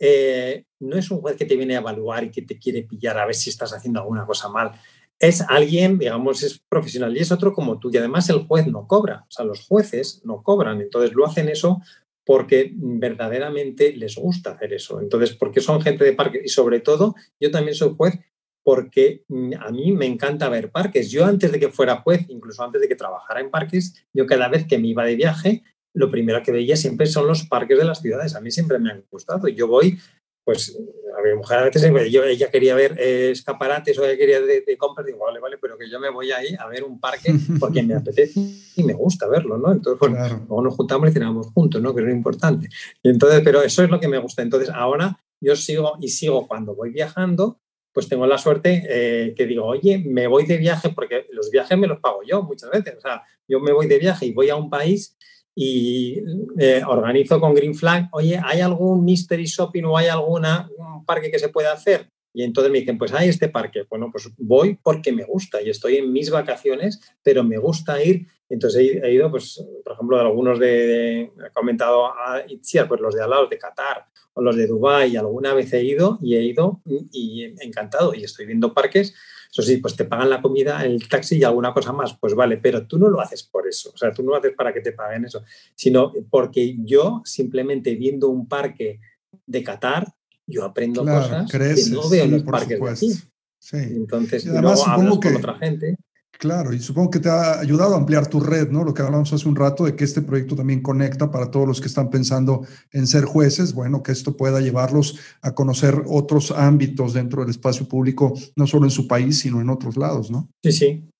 eh, 0.00 0.64
no 0.80 0.96
es 0.96 1.10
un 1.10 1.20
juez 1.20 1.36
que 1.36 1.44
te 1.44 1.56
viene 1.56 1.76
a 1.76 1.80
evaluar 1.80 2.24
y 2.24 2.30
que 2.30 2.42
te 2.42 2.58
quiere 2.58 2.82
pillar 2.82 3.18
a 3.18 3.26
ver 3.26 3.34
si 3.34 3.50
estás 3.50 3.72
haciendo 3.72 4.00
alguna 4.00 4.26
cosa 4.26 4.48
mal. 4.48 4.72
es 5.18 5.42
alguien, 5.42 5.98
digamos, 5.98 6.42
es 6.42 6.58
profesional 6.58 7.14
y 7.14 7.20
es 7.20 7.30
otro 7.30 7.52
como 7.52 7.78
tú. 7.78 7.90
Y 7.92 7.98
además 7.98 8.30
el 8.30 8.46
juez 8.46 8.66
no 8.66 8.88
cobra, 8.88 9.26
o 9.28 9.30
sea, 9.30 9.44
los 9.44 9.66
jueces 9.66 10.22
no 10.24 10.42
cobran. 10.42 10.80
Entonces 10.80 11.12
lo 11.12 11.26
hacen 11.26 11.50
eso 11.50 11.82
porque 12.24 12.72
verdaderamente 12.74 13.92
les 13.92 14.16
gusta 14.16 14.52
hacer 14.52 14.72
eso. 14.72 15.00
Entonces, 15.00 15.36
porque 15.36 15.60
son 15.60 15.82
gente 15.82 16.04
de 16.04 16.14
parque 16.14 16.40
y 16.42 16.48
sobre 16.48 16.80
todo, 16.80 17.14
yo 17.38 17.50
también 17.50 17.74
soy 17.74 17.94
juez 17.96 18.18
porque 18.62 19.24
mm, 19.28 19.52
a 19.60 19.70
mí 19.70 19.92
me 19.92 20.06
encanta 20.06 20.48
ver 20.48 20.70
parques. 20.70 21.10
Yo 21.10 21.26
antes 21.26 21.52
de 21.52 21.60
que 21.60 21.70
fuera 21.70 22.02
juez, 22.02 22.24
incluso 22.28 22.62
antes 22.62 22.80
de 22.80 22.88
que 22.88 22.96
trabajara 22.96 23.40
en 23.40 23.50
parques, 23.50 24.06
yo 24.14 24.26
cada 24.26 24.48
vez 24.48 24.66
que 24.66 24.78
me 24.78 24.88
iba 24.88 25.04
de 25.04 25.16
viaje, 25.16 25.62
lo 25.94 26.10
primero 26.10 26.42
que 26.42 26.52
veía 26.52 26.76
siempre 26.76 27.06
son 27.06 27.26
los 27.26 27.44
parques 27.44 27.78
de 27.78 27.84
las 27.84 28.00
ciudades. 28.00 28.34
A 28.34 28.40
mí 28.40 28.50
siempre 28.50 28.78
me 28.78 28.90
han 28.90 29.04
gustado. 29.10 29.48
Yo 29.48 29.66
voy, 29.66 29.98
pues, 30.44 30.76
a 31.18 31.22
mi 31.22 31.34
mujer 31.34 31.58
a 31.58 31.64
veces 31.64 32.10
yo, 32.10 32.24
ella 32.24 32.50
quería 32.50 32.74
ver 32.74 32.96
eh, 32.98 33.30
escaparates 33.30 33.98
o 33.98 34.04
ella 34.04 34.16
quería 34.16 34.40
de, 34.40 34.62
de, 34.62 34.76
compras, 34.76 35.06
digo, 35.06 35.18
vale, 35.18 35.40
vale, 35.40 35.58
pero 35.58 35.76
que 35.76 35.90
yo 35.90 35.98
me 36.00 36.10
voy 36.10 36.30
ahí 36.32 36.54
a 36.58 36.66
ver 36.68 36.84
un 36.84 37.00
parque 37.00 37.34
porque 37.58 37.82
me 37.82 37.94
apetece 37.94 38.40
y 38.76 38.82
me 38.84 38.94
gusta 38.94 39.26
verlo, 39.28 39.58
¿no? 39.58 39.72
Entonces, 39.72 39.98
bueno, 39.98 40.16
luego 40.48 40.62
nos 40.62 40.74
juntamos 40.74 41.10
y 41.10 41.12
cenamos 41.12 41.48
juntos, 41.48 41.82
¿no? 41.82 41.94
Que 41.94 42.00
es 42.00 42.06
lo 42.06 42.12
importante. 42.12 42.68
Y 43.02 43.10
entonces, 43.10 43.42
pero 43.44 43.62
eso 43.62 43.82
es 43.82 43.90
lo 43.90 44.00
que 44.00 44.08
me 44.08 44.18
gusta. 44.18 44.42
Entonces, 44.42 44.70
ahora 44.70 45.20
yo 45.40 45.56
sigo 45.56 45.96
y 46.00 46.08
sigo 46.08 46.46
cuando 46.46 46.74
voy 46.74 46.90
viajando, 46.90 47.58
pues 47.92 48.08
tengo 48.08 48.26
la 48.26 48.38
suerte 48.38 48.84
eh, 48.88 49.34
que 49.34 49.46
digo, 49.46 49.66
oye, 49.66 49.98
me 49.98 50.26
voy 50.26 50.46
de 50.46 50.58
viaje, 50.58 50.90
porque 50.90 51.26
los 51.32 51.50
viajes 51.50 51.76
me 51.76 51.86
los 51.86 51.98
pago 52.00 52.20
yo 52.24 52.42
muchas 52.42 52.70
veces. 52.70 52.96
O 52.96 53.00
sea, 53.00 53.24
yo 53.48 53.60
me 53.60 53.72
voy 53.72 53.86
de 53.86 53.98
viaje 53.98 54.26
y 54.26 54.32
voy 54.32 54.48
a 54.48 54.56
un 54.56 54.70
país 54.70 55.16
y 55.62 56.16
eh, 56.58 56.82
organizo 56.86 57.38
con 57.38 57.52
Green 57.52 57.74
Flag, 57.74 58.08
oye, 58.12 58.40
¿hay 58.42 58.62
algún 58.62 59.04
mystery 59.04 59.44
shopping 59.44 59.84
o 59.84 59.98
hay 59.98 60.06
alguna 60.06 60.70
un 60.78 61.04
parque 61.04 61.30
que 61.30 61.38
se 61.38 61.50
pueda 61.50 61.74
hacer? 61.74 62.08
Y 62.32 62.44
entonces 62.44 62.72
me 62.72 62.78
dicen, 62.78 62.96
pues 62.96 63.12
hay 63.12 63.28
este 63.28 63.50
parque. 63.50 63.82
Bueno, 63.90 64.08
pues 64.10 64.30
voy 64.38 64.78
porque 64.82 65.12
me 65.12 65.24
gusta 65.24 65.60
y 65.60 65.68
estoy 65.68 65.96
en 65.96 66.10
mis 66.14 66.30
vacaciones, 66.30 66.98
pero 67.22 67.44
me 67.44 67.58
gusta 67.58 68.02
ir. 68.02 68.26
Entonces 68.48 69.00
he, 69.02 69.12
ido, 69.12 69.30
pues, 69.30 69.62
por 69.84 69.92
ejemplo, 69.92 70.16
de 70.16 70.22
algunos 70.22 70.58
de, 70.58 71.20
he 71.24 71.50
comentado 71.52 72.06
a 72.06 72.42
Itziar, 72.48 72.88
pues 72.88 73.02
los 73.02 73.14
de 73.14 73.22
al 73.22 73.28
lado, 73.28 73.46
de 73.46 73.58
Qatar 73.58 74.06
o 74.32 74.40
los 74.40 74.56
de 74.56 74.66
Dubái, 74.66 75.16
alguna 75.16 75.52
vez 75.52 75.70
he 75.74 75.84
ido 75.84 76.18
y 76.22 76.36
he 76.36 76.42
ido 76.42 76.80
y 77.12 77.44
encantado. 77.62 78.14
Y 78.14 78.24
estoy 78.24 78.46
viendo 78.46 78.72
parques 78.72 79.14
eso 79.50 79.62
sí, 79.62 79.78
pues 79.78 79.96
te 79.96 80.04
pagan 80.04 80.30
la 80.30 80.40
comida, 80.40 80.84
el 80.84 81.08
taxi 81.08 81.38
y 81.38 81.44
alguna 81.44 81.74
cosa 81.74 81.92
más, 81.92 82.16
pues 82.20 82.34
vale, 82.34 82.58
pero 82.58 82.86
tú 82.86 82.98
no 82.98 83.08
lo 83.08 83.20
haces 83.20 83.42
por 83.42 83.66
eso, 83.66 83.90
o 83.92 83.96
sea, 83.96 84.12
tú 84.12 84.22
no 84.22 84.30
lo 84.30 84.36
haces 84.36 84.52
para 84.56 84.72
que 84.72 84.80
te 84.80 84.92
paguen 84.92 85.24
eso, 85.24 85.42
sino 85.74 86.12
porque 86.30 86.76
yo 86.84 87.22
simplemente 87.24 87.94
viendo 87.96 88.28
un 88.28 88.46
parque 88.46 89.00
de 89.46 89.62
Qatar, 89.62 90.06
yo 90.46 90.64
aprendo 90.64 91.04
cosas 91.04 91.50
que 91.50 91.58
no 91.90 92.08
veo 92.08 92.24
en 92.24 92.30
los 92.32 92.42
parques 92.44 92.80
de 92.80 92.90
aquí. 92.90 93.12
Sí. 93.58 93.76
Entonces, 93.76 94.46
y 94.46 94.48
además, 94.48 94.80
luego 94.96 95.20
con 95.20 95.36
otra 95.36 95.58
gente. 95.58 95.96
Claro, 96.40 96.72
y 96.72 96.80
supongo 96.80 97.10
que 97.10 97.18
te 97.18 97.28
ha 97.28 97.60
ayudado 97.60 97.92
a 97.92 97.98
ampliar 97.98 98.26
tu 98.26 98.40
red, 98.40 98.70
¿no? 98.70 98.82
Lo 98.82 98.94
que 98.94 99.02
hablamos 99.02 99.30
hace 99.30 99.46
un 99.46 99.56
rato 99.56 99.84
de 99.84 99.94
que 99.94 100.04
este 100.04 100.22
proyecto 100.22 100.56
también 100.56 100.80
conecta 100.80 101.30
para 101.30 101.50
todos 101.50 101.68
los 101.68 101.82
que 101.82 101.86
están 101.86 102.08
pensando 102.08 102.66
en 102.92 103.06
ser 103.06 103.26
jueces, 103.26 103.74
bueno, 103.74 104.02
que 104.02 104.12
esto 104.12 104.38
pueda 104.38 104.58
llevarlos 104.62 105.18
a 105.42 105.54
conocer 105.54 106.02
otros 106.06 106.50
ámbitos 106.50 107.12
dentro 107.12 107.42
del 107.42 107.50
espacio 107.50 107.86
público, 107.86 108.32
no 108.56 108.66
solo 108.66 108.86
en 108.86 108.90
su 108.90 109.06
país, 109.06 109.38
sino 109.38 109.60
en 109.60 109.68
otros 109.68 109.98
lados, 109.98 110.30
¿no? 110.30 110.48
Sí, 110.62 110.72
sí. 110.72 111.10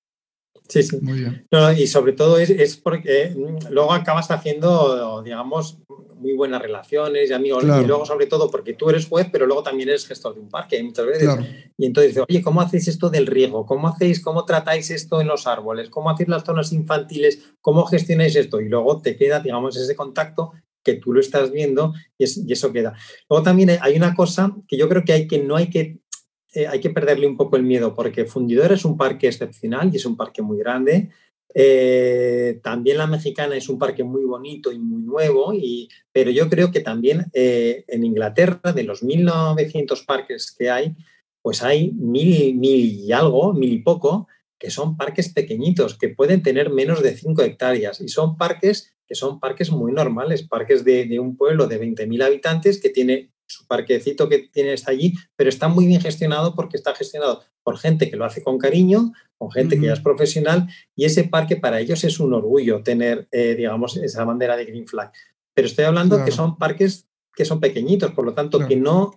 Sí, 0.71 0.83
sí. 0.83 0.97
Muy 1.01 1.19
bien. 1.19 1.45
y 1.77 1.87
sobre 1.87 2.13
todo 2.13 2.37
es, 2.37 2.49
es 2.49 2.77
porque 2.77 3.35
mm, 3.35 3.71
luego 3.71 3.91
acabas 3.91 4.31
haciendo, 4.31 5.21
digamos, 5.21 5.79
muy 6.21 6.33
buenas 6.33 6.61
relaciones 6.61 7.29
y 7.29 7.33
amigos. 7.33 7.63
Y 7.63 7.85
luego, 7.85 8.05
sobre 8.05 8.27
todo, 8.27 8.49
porque 8.49 8.73
tú 8.73 8.89
eres 8.89 9.07
juez, 9.07 9.27
pero 9.31 9.45
luego 9.45 9.63
también 9.63 9.89
eres 9.89 10.07
gestor 10.07 10.35
de 10.35 10.41
un 10.41 10.49
parque 10.49 10.81
muchas 10.81 11.05
veces. 11.05 11.29
Y 11.77 11.85
entonces 11.85 12.17
oye, 12.29 12.41
¿cómo 12.41 12.61
hacéis 12.61 12.87
esto 12.87 13.09
del 13.09 13.27
riego? 13.27 13.65
¿Cómo 13.65 13.89
hacéis, 13.89 14.21
cómo 14.21 14.45
tratáis 14.45 14.91
esto 14.91 15.19
en 15.19 15.27
los 15.27 15.45
árboles? 15.47 15.89
¿Cómo 15.89 16.09
hacéis 16.09 16.29
las 16.29 16.43
zonas 16.43 16.71
infantiles? 16.71 17.53
¿Cómo 17.59 17.85
gestionáis 17.85 18.35
esto? 18.35 18.61
Y 18.61 18.69
luego 18.69 19.01
te 19.01 19.17
queda, 19.17 19.39
digamos, 19.39 19.75
ese 19.75 19.95
contacto 19.95 20.53
que 20.83 20.93
tú 20.93 21.13
lo 21.13 21.19
estás 21.19 21.51
viendo 21.51 21.93
y, 22.17 22.51
eso 22.51 22.71
queda. 22.71 22.93
Luego 23.29 23.43
también 23.43 23.77
hay 23.81 23.95
una 23.97 24.15
cosa 24.15 24.55
que 24.67 24.77
yo 24.77 24.87
creo 24.87 25.03
que 25.03 25.13
hay 25.13 25.27
que 25.27 25.39
no 25.39 25.55
hay 25.55 25.69
que 25.69 25.99
eh, 26.53 26.67
hay 26.67 26.79
que 26.79 26.89
perderle 26.89 27.27
un 27.27 27.37
poco 27.37 27.55
el 27.55 27.63
miedo 27.63 27.95
porque 27.95 28.25
Fundidor 28.25 28.71
es 28.71 28.83
un 28.85 28.97
parque 28.97 29.27
excepcional 29.27 29.89
y 29.91 29.97
es 29.97 30.05
un 30.05 30.17
parque 30.17 30.41
muy 30.41 30.57
grande. 30.57 31.09
Eh, 31.53 32.59
también 32.63 32.97
la 32.97 33.07
mexicana 33.07 33.55
es 33.55 33.67
un 33.69 33.77
parque 33.77 34.03
muy 34.03 34.23
bonito 34.23 34.71
y 34.71 34.79
muy 34.79 35.01
nuevo, 35.01 35.53
y, 35.53 35.89
pero 36.11 36.31
yo 36.31 36.49
creo 36.49 36.71
que 36.71 36.79
también 36.79 37.25
eh, 37.33 37.83
en 37.87 38.05
Inglaterra, 38.05 38.71
de 38.73 38.83
los 38.83 39.03
1.900 39.03 40.05
parques 40.05 40.55
que 40.57 40.69
hay, 40.69 40.95
pues 41.41 41.63
hay 41.63 41.91
mil, 41.91 42.55
mil 42.55 42.85
y 42.85 43.11
algo, 43.11 43.53
mil 43.53 43.73
y 43.73 43.79
poco, 43.79 44.27
que 44.57 44.69
son 44.69 44.95
parques 44.95 45.33
pequeñitos, 45.33 45.97
que 45.97 46.09
pueden 46.09 46.43
tener 46.43 46.69
menos 46.69 47.01
de 47.01 47.17
5 47.17 47.41
hectáreas, 47.41 47.99
y 47.99 48.07
son 48.07 48.37
parques 48.37 48.93
que 49.07 49.15
son 49.15 49.41
parques 49.41 49.71
muy 49.71 49.91
normales, 49.91 50.43
parques 50.43 50.85
de, 50.85 51.05
de 51.05 51.19
un 51.19 51.35
pueblo 51.35 51.67
de 51.67 51.81
20.000 51.81 52.23
habitantes 52.23 52.79
que 52.79 52.89
tiene 52.89 53.30
su 53.51 53.65
parquecito 53.67 54.29
que 54.29 54.49
tiene 54.51 54.73
está 54.73 54.91
allí, 54.91 55.13
pero 55.35 55.49
está 55.49 55.67
muy 55.67 55.85
bien 55.85 56.01
gestionado 56.01 56.55
porque 56.55 56.77
está 56.77 56.95
gestionado 56.95 57.43
por 57.63 57.77
gente 57.77 58.09
que 58.09 58.17
lo 58.17 58.25
hace 58.25 58.43
con 58.43 58.57
cariño, 58.57 59.13
con 59.37 59.51
gente 59.51 59.79
que 59.79 59.87
ya 59.87 59.93
es 59.93 59.99
profesional, 59.99 60.67
y 60.95 61.05
ese 61.05 61.25
parque 61.25 61.55
para 61.55 61.79
ellos 61.79 62.03
es 62.03 62.19
un 62.19 62.33
orgullo 62.33 62.83
tener, 62.83 63.27
eh, 63.31 63.55
digamos, 63.55 63.97
esa 63.97 64.23
bandera 64.23 64.55
de 64.55 64.65
Green 64.65 64.87
Flag. 64.87 65.11
Pero 65.53 65.67
estoy 65.67 65.85
hablando 65.85 66.23
que 66.23 66.31
son 66.31 66.57
parques 66.57 67.07
que 67.35 67.45
son 67.45 67.59
pequeñitos, 67.59 68.11
por 68.11 68.25
lo 68.25 68.33
tanto, 68.33 68.67
que 68.67 68.75
no 68.75 69.11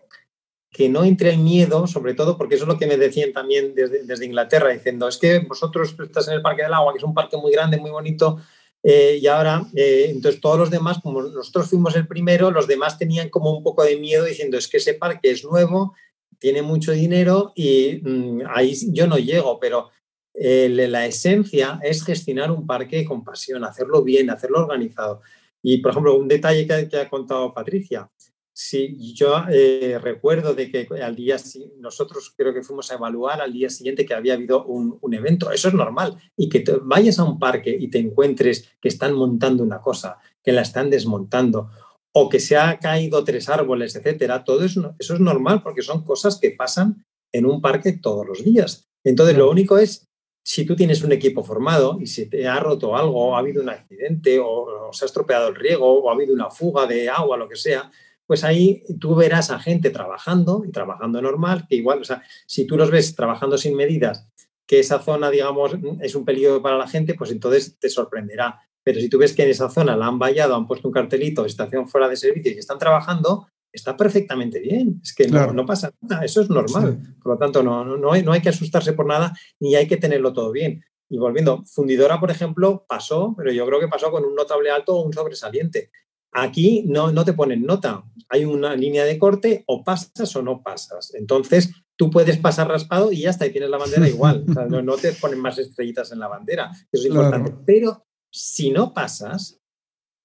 que 0.71 0.89
no 0.89 1.05
entre 1.05 1.31
el 1.31 1.39
miedo, 1.39 1.87
sobre 1.87 2.15
todo 2.15 2.37
porque 2.37 2.57
eso 2.57 2.65
es 2.65 2.69
lo 2.69 2.79
que 2.79 2.89
me 2.89 2.97
decían 2.97 3.33
también 3.33 3.77
desde, 3.77 4.03
desde 4.03 4.27
Inglaterra, 4.27 4.71
diciendo, 4.71 5.07
es 5.07 5.19
que 5.19 5.39
vosotros 5.39 5.95
estás 6.03 6.27
en 6.27 6.35
el 6.35 6.43
Parque 6.43 6.65
del 6.65 6.75
Agua, 6.75 6.93
que 6.93 6.99
es 6.99 7.05
un 7.05 7.15
parque 7.15 7.37
muy 7.37 7.53
grande, 7.53 7.77
muy 7.77 7.93
bonito, 7.93 8.41
eh, 8.87 9.19
y 9.21 9.27
ahora, 9.27 9.67
eh, 9.75 10.09
entonces 10.11 10.43
todos 10.43 10.59
los 10.59 10.71
demás, 10.71 10.99
como 11.03 11.23
nosotros 11.23 11.71
fuimos 11.71 11.97
el 11.97 12.07
primero, 12.07 12.51
los 12.51 12.67
demás 12.67 12.99
tenían 12.99 13.31
como 13.31 13.57
un 13.57 13.63
poco 13.65 13.83
de 13.83 13.97
miedo 13.97 14.27
diciendo, 14.27 14.59
es 14.59 14.69
que 14.69 14.77
ese 14.77 14.93
parque 14.93 15.31
es 15.31 15.43
nuevo, 15.43 15.95
tiene 16.39 16.61
mucho 16.61 16.93
dinero 16.93 17.53
y 17.55 18.01
mm, 18.03 18.43
ahí 18.55 18.77
yo 18.93 19.07
no 19.07 19.17
llego, 19.17 19.59
pero 19.59 19.89
eh, 20.35 20.69
la 20.69 21.07
esencia 21.07 21.81
es 21.83 22.05
gestionar 22.05 22.51
un 22.51 22.67
parque 22.67 23.07
con 23.07 23.25
pasión, 23.25 23.65
hacerlo 23.65 24.03
bien, 24.03 24.29
hacerlo 24.29 24.59
organizado. 24.59 25.23
Y, 25.63 25.79
por 25.79 25.93
ejemplo, 25.93 26.19
un 26.19 26.29
detalle 26.29 26.67
que, 26.67 26.87
que 26.87 26.99
ha 26.99 27.09
contado 27.09 27.55
Patricia, 27.55 28.11
Sí, 28.57 28.97
yo 29.15 29.43
eh, 29.51 29.99
recuerdo 30.01 30.55
de 30.55 30.71
que 30.71 30.87
al 31.03 31.17
día 31.17 31.37
nosotros 31.81 32.33
creo 32.37 32.55
que 32.55 32.63
fuimos 32.63 32.89
a 32.89 32.95
evaluar 32.95 33.41
al 33.41 33.53
día 33.53 33.69
siguiente 33.69 34.07
que 34.07 34.15
había 34.15 34.35
habido 34.35 34.65
un, 34.65 35.13
evento. 35.13 35.51
Eso 35.51 35.67
es 35.67 35.75
normal. 35.75 36.17
Y 36.37 36.49
que 36.49 36.65
vayas 36.83 37.19
a 37.19 37.25
un 37.25 37.41
parque 37.41 37.77
y 37.77 37.91
te 37.91 37.99
encuentres 37.99 38.71
que 38.81 38.87
están 38.87 39.13
montando 39.15 39.65
una 39.65 39.81
cosa, 39.81 40.19
que 40.41 40.53
la 40.53 40.63
están 40.63 40.89
desmontando, 40.89 41.69
o 42.13 42.29
que 42.29 42.39
se 42.39 42.57
ha 42.57 42.79
caído 42.79 43.25
tres 43.25 43.49
árboles, 43.49 43.97
etcétera, 43.97 44.45
todo 44.45 44.65
eso, 44.65 44.95
eso 45.01 45.15
es 45.15 45.21
normal 45.21 45.61
porque 45.61 45.83
son 45.83 46.05
cosas 46.05 46.39
que 46.39 46.53
pasan 46.53 47.05
en 47.33 47.47
un 47.47 47.61
parque 47.61 47.95
todos 47.95 48.25
los 48.25 48.45
días. 48.45 48.89
Entonces, 49.03 49.37
lo 49.37 49.51
único 49.51 49.79
es 49.79 50.07
si 50.45 50.65
tú 50.65 50.77
tienes 50.77 51.03
un 51.03 51.11
equipo 51.11 51.43
formado 51.43 51.99
y 52.01 52.07
si 52.07 52.27
te 52.27 52.47
ha 52.47 52.61
roto 52.61 52.97
algo, 52.97 53.31
o 53.31 53.35
ha 53.35 53.41
habido 53.41 53.61
un 53.63 53.71
accidente, 53.71 54.39
o, 54.39 54.91
o 54.91 54.93
se 54.93 55.05
ha 55.05 55.07
estropeado 55.07 55.49
el 55.49 55.57
riego, 55.57 56.05
o 56.05 56.09
ha 56.09 56.13
habido 56.13 56.33
una 56.33 56.51
fuga 56.51 56.87
de 56.87 57.09
agua, 57.09 57.37
lo 57.37 57.49
que 57.49 57.57
sea, 57.57 57.91
pues 58.27 58.45
ahí 58.45 58.83
tú 58.99 59.15
verás 59.15 59.51
a 59.51 59.59
gente 59.59 59.91
trabajando 59.91 60.65
y 60.67 60.71
trabajando 60.71 61.21
normal, 61.21 61.67
que 61.69 61.77
igual, 61.77 62.01
o 62.01 62.05
sea, 62.05 62.23
si 62.47 62.67
tú 62.67 62.77
los 62.77 62.91
ves 62.91 63.15
trabajando 63.15 63.59
sin 63.59 63.77
medidas, 63.77 64.29
que 64.67 64.81
esa 64.81 64.99
zona, 64.99 65.31
digamos, 65.31 65.77
es 66.01 66.15
un 66.15 66.25
peligro 66.25 66.63
para 66.63 66.79
la 66.79 66.89
gente, 66.89 67.15
pues 67.15 67.31
entonces 67.31 67.79
te 67.79 67.91
sorprenderá. 67.91 68.61
Pero 68.83 69.01
si 69.01 69.09
tú 69.09 69.19
ves 69.19 69.33
que 69.33 69.43
en 69.43 69.51
esa 69.51 69.69
zona 69.69 69.97
la 69.97 70.07
han 70.07 70.19
vallado, 70.19 70.55
han 70.55 70.67
puesto 70.67 70.89
un 70.89 70.95
cartelito, 70.95 71.45
estación 71.45 71.89
fuera 71.89 72.09
de 72.09 72.17
servicio 72.17 72.53
y 72.53 72.59
están 72.59 72.79
trabajando, 72.79 73.47
está 73.73 73.97
perfectamente 73.97 74.61
bien. 74.61 75.01
Es 75.03 75.15
que 75.15 75.27
no, 75.29 75.67
pasa 75.67 75.91
nada, 76.01 76.25
eso 76.25 76.41
es 76.41 76.51
normal. 76.51 76.99
Por 77.23 77.33
lo 77.33 77.39
tanto, 77.39 77.63
no, 77.63 77.85
no, 77.85 78.13
hay, 78.13 78.23
no 78.23 78.33
hay 78.33 78.41
que 78.41 78.51
asustarse 78.51 78.93
por 78.93 79.07
nada 79.07 79.37
ni 79.59 79.75
hay 79.75 79.87
que 79.87 79.97
tenerlo 79.97 80.33
todo 80.33 80.53
bien. 80.53 80.85
Y 81.09 81.19
volviendo, 81.19 81.63
fundidora, 81.65 82.19
por 82.19 82.31
ejemplo, 82.31 82.87
pasó, 82.89 83.35
pero 83.37 83.53
yo 83.53 83.67
creo 83.67 83.81
que 83.81 83.89
pasó 83.89 84.11
con 84.11 84.25
un 84.25 84.35
notable 84.35 84.71
alto 84.71 84.97
o 84.97 85.03
un 85.03 85.13
sobresaliente. 85.13 85.91
Aquí 86.35 86.85
no, 86.87 87.13
no 87.13 87.25
te 87.25 87.33
ponen 87.33 87.63
nota, 87.63 88.05
hay 88.29 88.45
una 88.45 88.75
línea 88.75 89.05
de 89.05 89.19
corte 89.19 89.63
o 89.67 89.85
pasas 89.85 90.35
o 90.35 90.43
no 90.43 90.63
pasas. 90.63 91.15
Entonces, 91.15 91.71
tú 91.97 92.11
puedes 92.11 92.39
pasar 92.39 92.67
raspado 92.67 93.13
y 93.13 93.21
ya 93.21 93.31
está, 93.31 93.47
y 93.47 93.53
tienes 93.53 93.71
la 93.71 93.79
bandera 93.79 94.09
igual. 94.09 94.45
no, 94.69 94.97
te 94.97 95.13
ponen 95.13 95.39
más 95.39 95.59
estrellitas 95.59 96.11
en 96.13 96.19
la 96.19 96.29
bandera, 96.29 96.71
eso 96.91 97.03
es 97.03 97.07
importante. 97.07 97.55
Pero 97.65 98.05
si 98.33 98.71
no 98.71 98.93
pasas, 98.93 99.61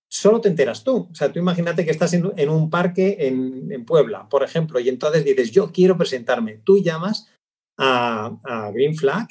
solo 0.09 0.41
te 0.41 0.49
enteras 0.49 0.83
tú. 0.83 1.07
O 1.11 1.15
sea, 1.15 1.31
tú 1.31 1.37
imagínate 1.37 1.85
que 1.85 1.91
estás 1.91 2.13
en, 2.13 2.49
un 2.49 2.69
parque 2.71 3.17
en, 3.19 3.85
Puebla, 3.85 4.27
por 4.29 4.43
ejemplo, 4.43 4.79
y 4.79 4.89
entonces 4.89 5.23
dices, 5.23 5.51
yo 5.51 5.71
quiero 5.71 5.97
presentarme. 5.97 6.61
Tú 6.63 6.81
llamas 6.81 7.27
a, 7.77 8.35
a 8.43 8.71
Green 8.71 8.95
Flag, 8.95 9.27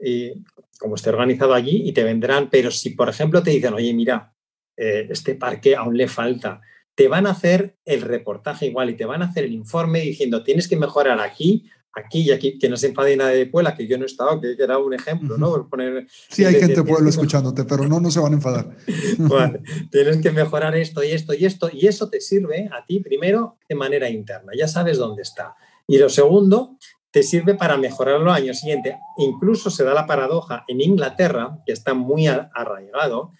y, 0.00 0.32
como 0.78 0.94
esté 0.94 1.10
organizado 1.10 1.54
allí, 1.54 1.82
y 1.86 1.92
te 1.92 2.04
vendrán. 2.04 2.48
Pero 2.50 2.70
si, 2.70 2.90
por 2.90 3.08
ejemplo, 3.08 3.42
te 3.42 3.50
dicen, 3.50 3.74
oye, 3.74 3.92
mira, 3.92 4.35
eh, 4.76 5.06
este 5.10 5.34
parque 5.34 5.76
aún 5.76 5.96
le 5.96 6.08
falta. 6.08 6.60
Te 6.94 7.08
van 7.08 7.26
a 7.26 7.30
hacer 7.30 7.76
el 7.84 8.02
reportaje 8.02 8.66
igual 8.66 8.90
y 8.90 8.96
te 8.96 9.04
van 9.04 9.22
a 9.22 9.26
hacer 9.26 9.44
el 9.44 9.52
informe 9.52 10.00
diciendo 10.00 10.42
tienes 10.42 10.68
que 10.68 10.76
mejorar 10.76 11.20
aquí, 11.20 11.70
aquí 11.94 12.20
y 12.20 12.30
aquí, 12.30 12.58
que 12.58 12.68
no 12.68 12.76
se 12.76 12.88
enfade 12.88 13.16
nadie 13.16 13.38
de 13.38 13.46
Puebla, 13.46 13.74
que 13.74 13.86
yo 13.86 13.96
no 13.96 14.04
he 14.04 14.06
estado, 14.06 14.40
que 14.40 14.54
era 14.58 14.78
un 14.78 14.92
ejemplo, 14.94 15.38
¿no? 15.38 15.68
poner, 15.68 16.06
sí, 16.08 16.44
hay 16.44 16.54
gente 16.54 16.76
de 16.76 16.84
Puebla 16.84 17.08
escuchándote, 17.08 17.64
pero 17.64 17.88
no, 17.88 18.00
no 18.00 18.10
se 18.10 18.20
van 18.20 18.32
a 18.32 18.36
enfadar. 18.36 18.76
tienes 19.90 20.18
que 20.18 20.30
mejorar 20.30 20.76
esto 20.76 21.02
y 21.02 21.10
esto 21.12 21.34
y 21.34 21.44
esto, 21.46 21.70
y 21.72 21.86
eso 21.86 22.10
te 22.10 22.20
sirve 22.20 22.68
a 22.70 22.84
ti 22.84 23.00
primero 23.00 23.56
de 23.68 23.74
manera 23.74 24.10
interna, 24.10 24.52
ya 24.56 24.68
sabes 24.68 24.98
dónde 24.98 25.22
está. 25.22 25.54
Y 25.86 25.98
lo 25.98 26.08
segundo, 26.08 26.76
te 27.16 27.22
sirve 27.22 27.54
para 27.54 27.78
mejorarlo 27.78 28.30
al 28.30 28.42
año 28.42 28.52
siguiente. 28.52 28.98
Incluso 29.16 29.70
se 29.70 29.84
da 29.84 29.94
la 29.94 30.06
paradoja 30.06 30.64
en 30.68 30.82
Inglaterra, 30.82 31.60
que 31.64 31.72
está 31.72 31.94
muy 31.94 32.26
arraigado, 32.26 33.32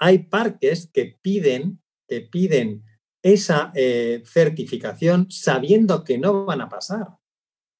hay 0.00 0.18
parques 0.18 0.90
que 0.92 1.16
piden, 1.20 1.80
que 2.08 2.22
piden 2.22 2.82
esa 3.22 3.70
eh, 3.74 4.22
certificación 4.24 5.26
sabiendo 5.30 6.02
que 6.02 6.18
no 6.18 6.46
van 6.46 6.62
a 6.62 6.68
pasar. 6.68 7.06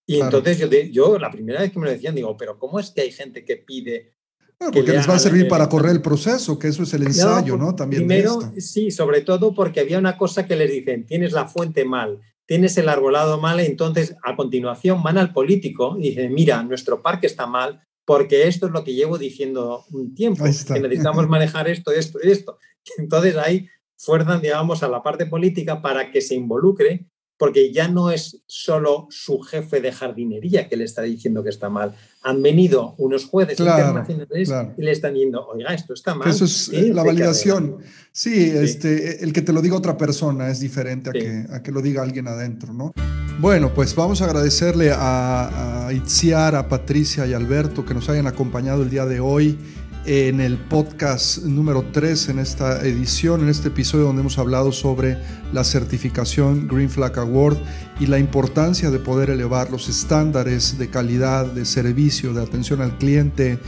Y 0.06 0.20
entonces 0.20 0.58
yo, 0.58 0.68
yo, 0.68 1.18
la 1.18 1.30
primera 1.30 1.60
vez 1.60 1.72
que 1.72 1.78
me 1.78 1.86
lo 1.86 1.92
decían, 1.92 2.14
digo, 2.14 2.36
pero 2.36 2.58
¿cómo 2.58 2.78
es 2.78 2.90
que 2.90 3.00
hay 3.00 3.12
gente 3.12 3.44
que 3.44 3.56
pide... 3.56 4.12
porque 4.58 4.92
les 4.92 5.08
va 5.08 5.14
a 5.14 5.18
servir 5.18 5.48
para 5.48 5.68
correr 5.68 5.92
el 5.92 6.02
proceso, 6.02 6.58
que 6.58 6.68
eso 6.68 6.82
es 6.82 6.92
el 6.92 7.04
ensayo, 7.04 7.56
¿no? 7.56 7.74
También 7.74 8.06
primero, 8.06 8.52
sí, 8.58 8.90
sobre 8.90 9.22
todo 9.22 9.54
porque 9.54 9.80
había 9.80 9.98
una 9.98 10.18
cosa 10.18 10.46
que 10.46 10.56
les 10.56 10.70
dicen, 10.70 11.06
tienes 11.06 11.32
la 11.32 11.46
fuente 11.46 11.84
mal, 11.84 12.20
tienes 12.44 12.76
el 12.76 12.88
arbolado 12.88 13.40
mal, 13.40 13.60
entonces 13.60 14.16
a 14.24 14.36
continuación 14.36 15.02
van 15.02 15.16
al 15.16 15.32
político 15.32 15.96
y 15.98 16.10
dicen, 16.10 16.34
mira, 16.34 16.62
nuestro 16.64 17.00
parque 17.00 17.28
está 17.28 17.46
mal 17.46 17.80
porque 18.10 18.48
esto 18.48 18.66
es 18.66 18.72
lo 18.72 18.82
que 18.82 18.92
llevo 18.92 19.18
diciendo 19.18 19.84
un 19.92 20.16
tiempo, 20.16 20.42
que 20.42 20.80
necesitamos 20.80 21.28
manejar 21.28 21.68
esto, 21.68 21.92
esto 21.92 22.18
y 22.20 22.32
esto. 22.32 22.58
Entonces 22.98 23.36
ahí 23.36 23.68
fuerzan, 23.96 24.42
digamos, 24.42 24.82
a 24.82 24.88
la 24.88 25.00
parte 25.00 25.26
política 25.26 25.80
para 25.80 26.10
que 26.10 26.20
se 26.20 26.34
involucre 26.34 27.06
porque 27.38 27.72
ya 27.72 27.86
no 27.86 28.10
es 28.10 28.42
solo 28.48 29.06
su 29.10 29.38
jefe 29.38 29.80
de 29.80 29.92
jardinería 29.92 30.68
que 30.68 30.76
le 30.76 30.82
está 30.82 31.02
diciendo 31.02 31.44
que 31.44 31.50
está 31.50 31.70
mal. 31.70 31.94
Han 32.22 32.42
venido 32.42 32.96
unos 32.98 33.26
jueces 33.26 33.60
internacionales 33.60 34.52
y 34.76 34.82
le 34.82 34.90
están 34.90 35.14
diciendo, 35.14 35.46
oiga, 35.46 35.72
esto 35.72 35.94
está 35.94 36.16
mal. 36.16 36.28
Eso 36.28 36.46
es 36.46 36.68
la 36.72 37.04
validación. 37.04 37.76
Sí, 38.10 38.50
Este, 38.52 39.22
el 39.22 39.32
que 39.32 39.42
te 39.42 39.52
lo 39.52 39.62
diga 39.62 39.76
otra 39.76 39.96
persona 39.96 40.50
es 40.50 40.58
diferente 40.58 41.10
a, 41.10 41.12
que, 41.12 41.44
a 41.48 41.62
que 41.62 41.70
lo 41.70 41.80
diga 41.80 42.02
alguien 42.02 42.26
adentro, 42.26 42.72
¿no? 42.72 42.92
Bueno, 43.38 43.72
pues 43.74 43.94
vamos 43.94 44.20
a 44.20 44.26
agradecerle 44.26 44.92
a, 44.92 45.86
a 45.86 45.92
Itziar, 45.92 46.54
a 46.54 46.68
Patricia 46.68 47.26
y 47.26 47.32
Alberto 47.32 47.84
que 47.84 47.94
nos 47.94 48.08
hayan 48.08 48.26
acompañado 48.26 48.82
el 48.82 48.90
día 48.90 49.06
de 49.06 49.20
hoy 49.20 49.58
en 50.06 50.40
el 50.40 50.56
podcast 50.56 51.44
número 51.44 51.84
3 51.92 52.30
en 52.30 52.38
esta 52.38 52.80
edición, 52.80 53.42
en 53.42 53.48
este 53.48 53.68
episodio 53.68 54.06
donde 54.06 54.20
hemos 54.20 54.38
hablado 54.38 54.72
sobre 54.72 55.18
la 55.52 55.62
certificación 55.62 56.68
Green 56.68 56.88
Flag 56.88 57.18
Award 57.18 57.58
y 57.98 58.06
la 58.06 58.18
importancia 58.18 58.90
de 58.90 58.98
poder 58.98 59.30
elevar 59.30 59.70
los 59.70 59.88
estándares 59.88 60.78
de 60.78 60.88
calidad, 60.88 61.46
de 61.46 61.64
servicio, 61.64 62.32
de 62.32 62.42
atención 62.42 62.80
al 62.80 62.96
cliente, 62.96 63.58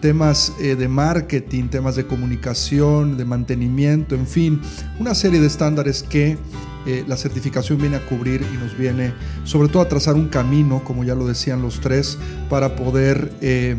temas 0.00 0.52
eh, 0.60 0.76
de 0.76 0.88
marketing, 0.88 1.68
temas 1.68 1.94
de 1.94 2.06
comunicación, 2.06 3.16
de 3.16 3.24
mantenimiento, 3.24 4.14
en 4.14 4.26
fin, 4.26 4.60
una 4.98 5.14
serie 5.14 5.40
de 5.40 5.46
estándares 5.46 6.02
que 6.02 6.38
eh, 6.86 7.04
la 7.06 7.16
certificación 7.16 7.78
viene 7.78 7.96
a 7.96 8.06
cubrir 8.06 8.44
y 8.52 8.56
nos 8.56 8.76
viene 8.76 9.14
sobre 9.44 9.68
todo 9.68 9.82
a 9.82 9.88
trazar 9.88 10.14
un 10.14 10.28
camino, 10.28 10.82
como 10.84 11.04
ya 11.04 11.14
lo 11.14 11.26
decían 11.26 11.62
los 11.62 11.80
tres, 11.80 12.18
para 12.48 12.76
poder... 12.76 13.32
Eh, 13.40 13.76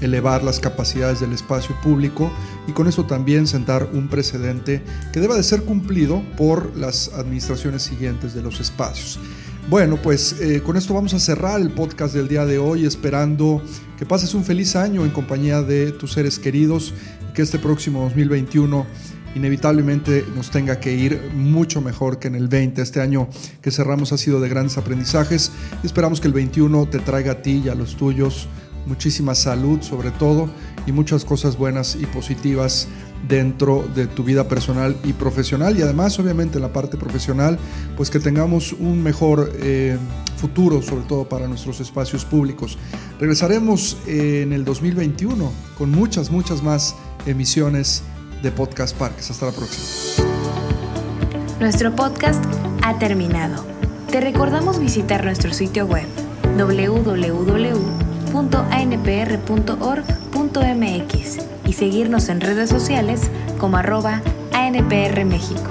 elevar 0.00 0.42
las 0.42 0.60
capacidades 0.60 1.20
del 1.20 1.32
espacio 1.32 1.76
público 1.82 2.32
y 2.66 2.72
con 2.72 2.88
eso 2.88 3.04
también 3.04 3.46
sentar 3.46 3.90
un 3.92 4.08
precedente 4.08 4.82
que 5.12 5.20
deba 5.20 5.36
de 5.36 5.42
ser 5.42 5.62
cumplido 5.64 6.22
por 6.36 6.76
las 6.76 7.12
administraciones 7.12 7.82
siguientes 7.82 8.34
de 8.34 8.42
los 8.42 8.60
espacios. 8.60 9.18
Bueno, 9.68 9.98
pues 10.02 10.40
eh, 10.40 10.62
con 10.62 10.76
esto 10.76 10.94
vamos 10.94 11.14
a 11.14 11.20
cerrar 11.20 11.60
el 11.60 11.70
podcast 11.70 12.14
del 12.14 12.26
día 12.26 12.44
de 12.44 12.58
hoy, 12.58 12.86
esperando 12.86 13.62
que 13.98 14.06
pases 14.06 14.34
un 14.34 14.44
feliz 14.44 14.74
año 14.74 15.04
en 15.04 15.10
compañía 15.10 15.62
de 15.62 15.92
tus 15.92 16.12
seres 16.12 16.38
queridos 16.38 16.92
y 17.30 17.32
que 17.34 17.42
este 17.42 17.58
próximo 17.58 18.02
2021 18.02 18.86
inevitablemente 19.34 20.24
nos 20.34 20.50
tenga 20.50 20.80
que 20.80 20.92
ir 20.92 21.30
mucho 21.34 21.80
mejor 21.80 22.18
que 22.18 22.28
en 22.28 22.34
el 22.34 22.48
20. 22.48 22.82
Este 22.82 23.00
año 23.00 23.28
que 23.62 23.70
cerramos 23.70 24.12
ha 24.12 24.18
sido 24.18 24.40
de 24.40 24.48
grandes 24.48 24.78
aprendizajes. 24.78 25.52
Esperamos 25.82 26.20
que 26.20 26.28
el 26.28 26.34
21 26.34 26.86
te 26.86 26.98
traiga 26.98 27.32
a 27.32 27.42
ti 27.42 27.62
y 27.64 27.68
a 27.68 27.74
los 27.74 27.96
tuyos 27.96 28.48
muchísima 28.86 29.34
salud 29.34 29.82
sobre 29.82 30.10
todo 30.10 30.48
y 30.86 30.92
muchas 30.92 31.24
cosas 31.24 31.56
buenas 31.56 31.96
y 32.00 32.06
positivas 32.06 32.88
dentro 33.28 33.86
de 33.94 34.06
tu 34.06 34.24
vida 34.24 34.48
personal 34.48 34.96
y 35.04 35.12
profesional. 35.12 35.78
Y 35.78 35.82
además 35.82 36.18
obviamente 36.18 36.56
en 36.56 36.62
la 36.62 36.72
parte 36.72 36.96
profesional 36.96 37.58
pues 37.96 38.10
que 38.10 38.18
tengamos 38.18 38.72
un 38.72 39.02
mejor 39.02 39.52
eh, 39.56 39.98
futuro 40.36 40.82
sobre 40.82 41.04
todo 41.04 41.28
para 41.28 41.46
nuestros 41.46 41.80
espacios 41.80 42.24
públicos. 42.24 42.78
Regresaremos 43.18 43.98
en 44.06 44.52
el 44.52 44.64
2021 44.64 45.52
con 45.76 45.90
muchas 45.90 46.30
muchas 46.30 46.62
más 46.62 46.96
emisiones 47.26 48.02
de 48.42 48.50
Podcast 48.50 48.96
Parques. 48.96 49.30
Hasta 49.30 49.46
la 49.46 49.52
próxima. 49.52 50.28
Nuestro 51.60 51.94
podcast 51.94 52.44
ha 52.82 52.98
terminado. 52.98 53.64
Te 54.10 54.20
recordamos 54.20 54.78
visitar 54.78 55.24
nuestro 55.24 55.52
sitio 55.52 55.86
web 55.86 56.06
www 56.56 58.10
anpr.org.mx 58.70 59.78
y 61.66 61.72
seguirnos 61.72 62.28
en 62.28 62.40
redes 62.40 62.70
sociales 62.70 63.30
como 63.58 63.76
arroba 63.76 64.22
ANPR 64.52 65.24
México. 65.24 65.70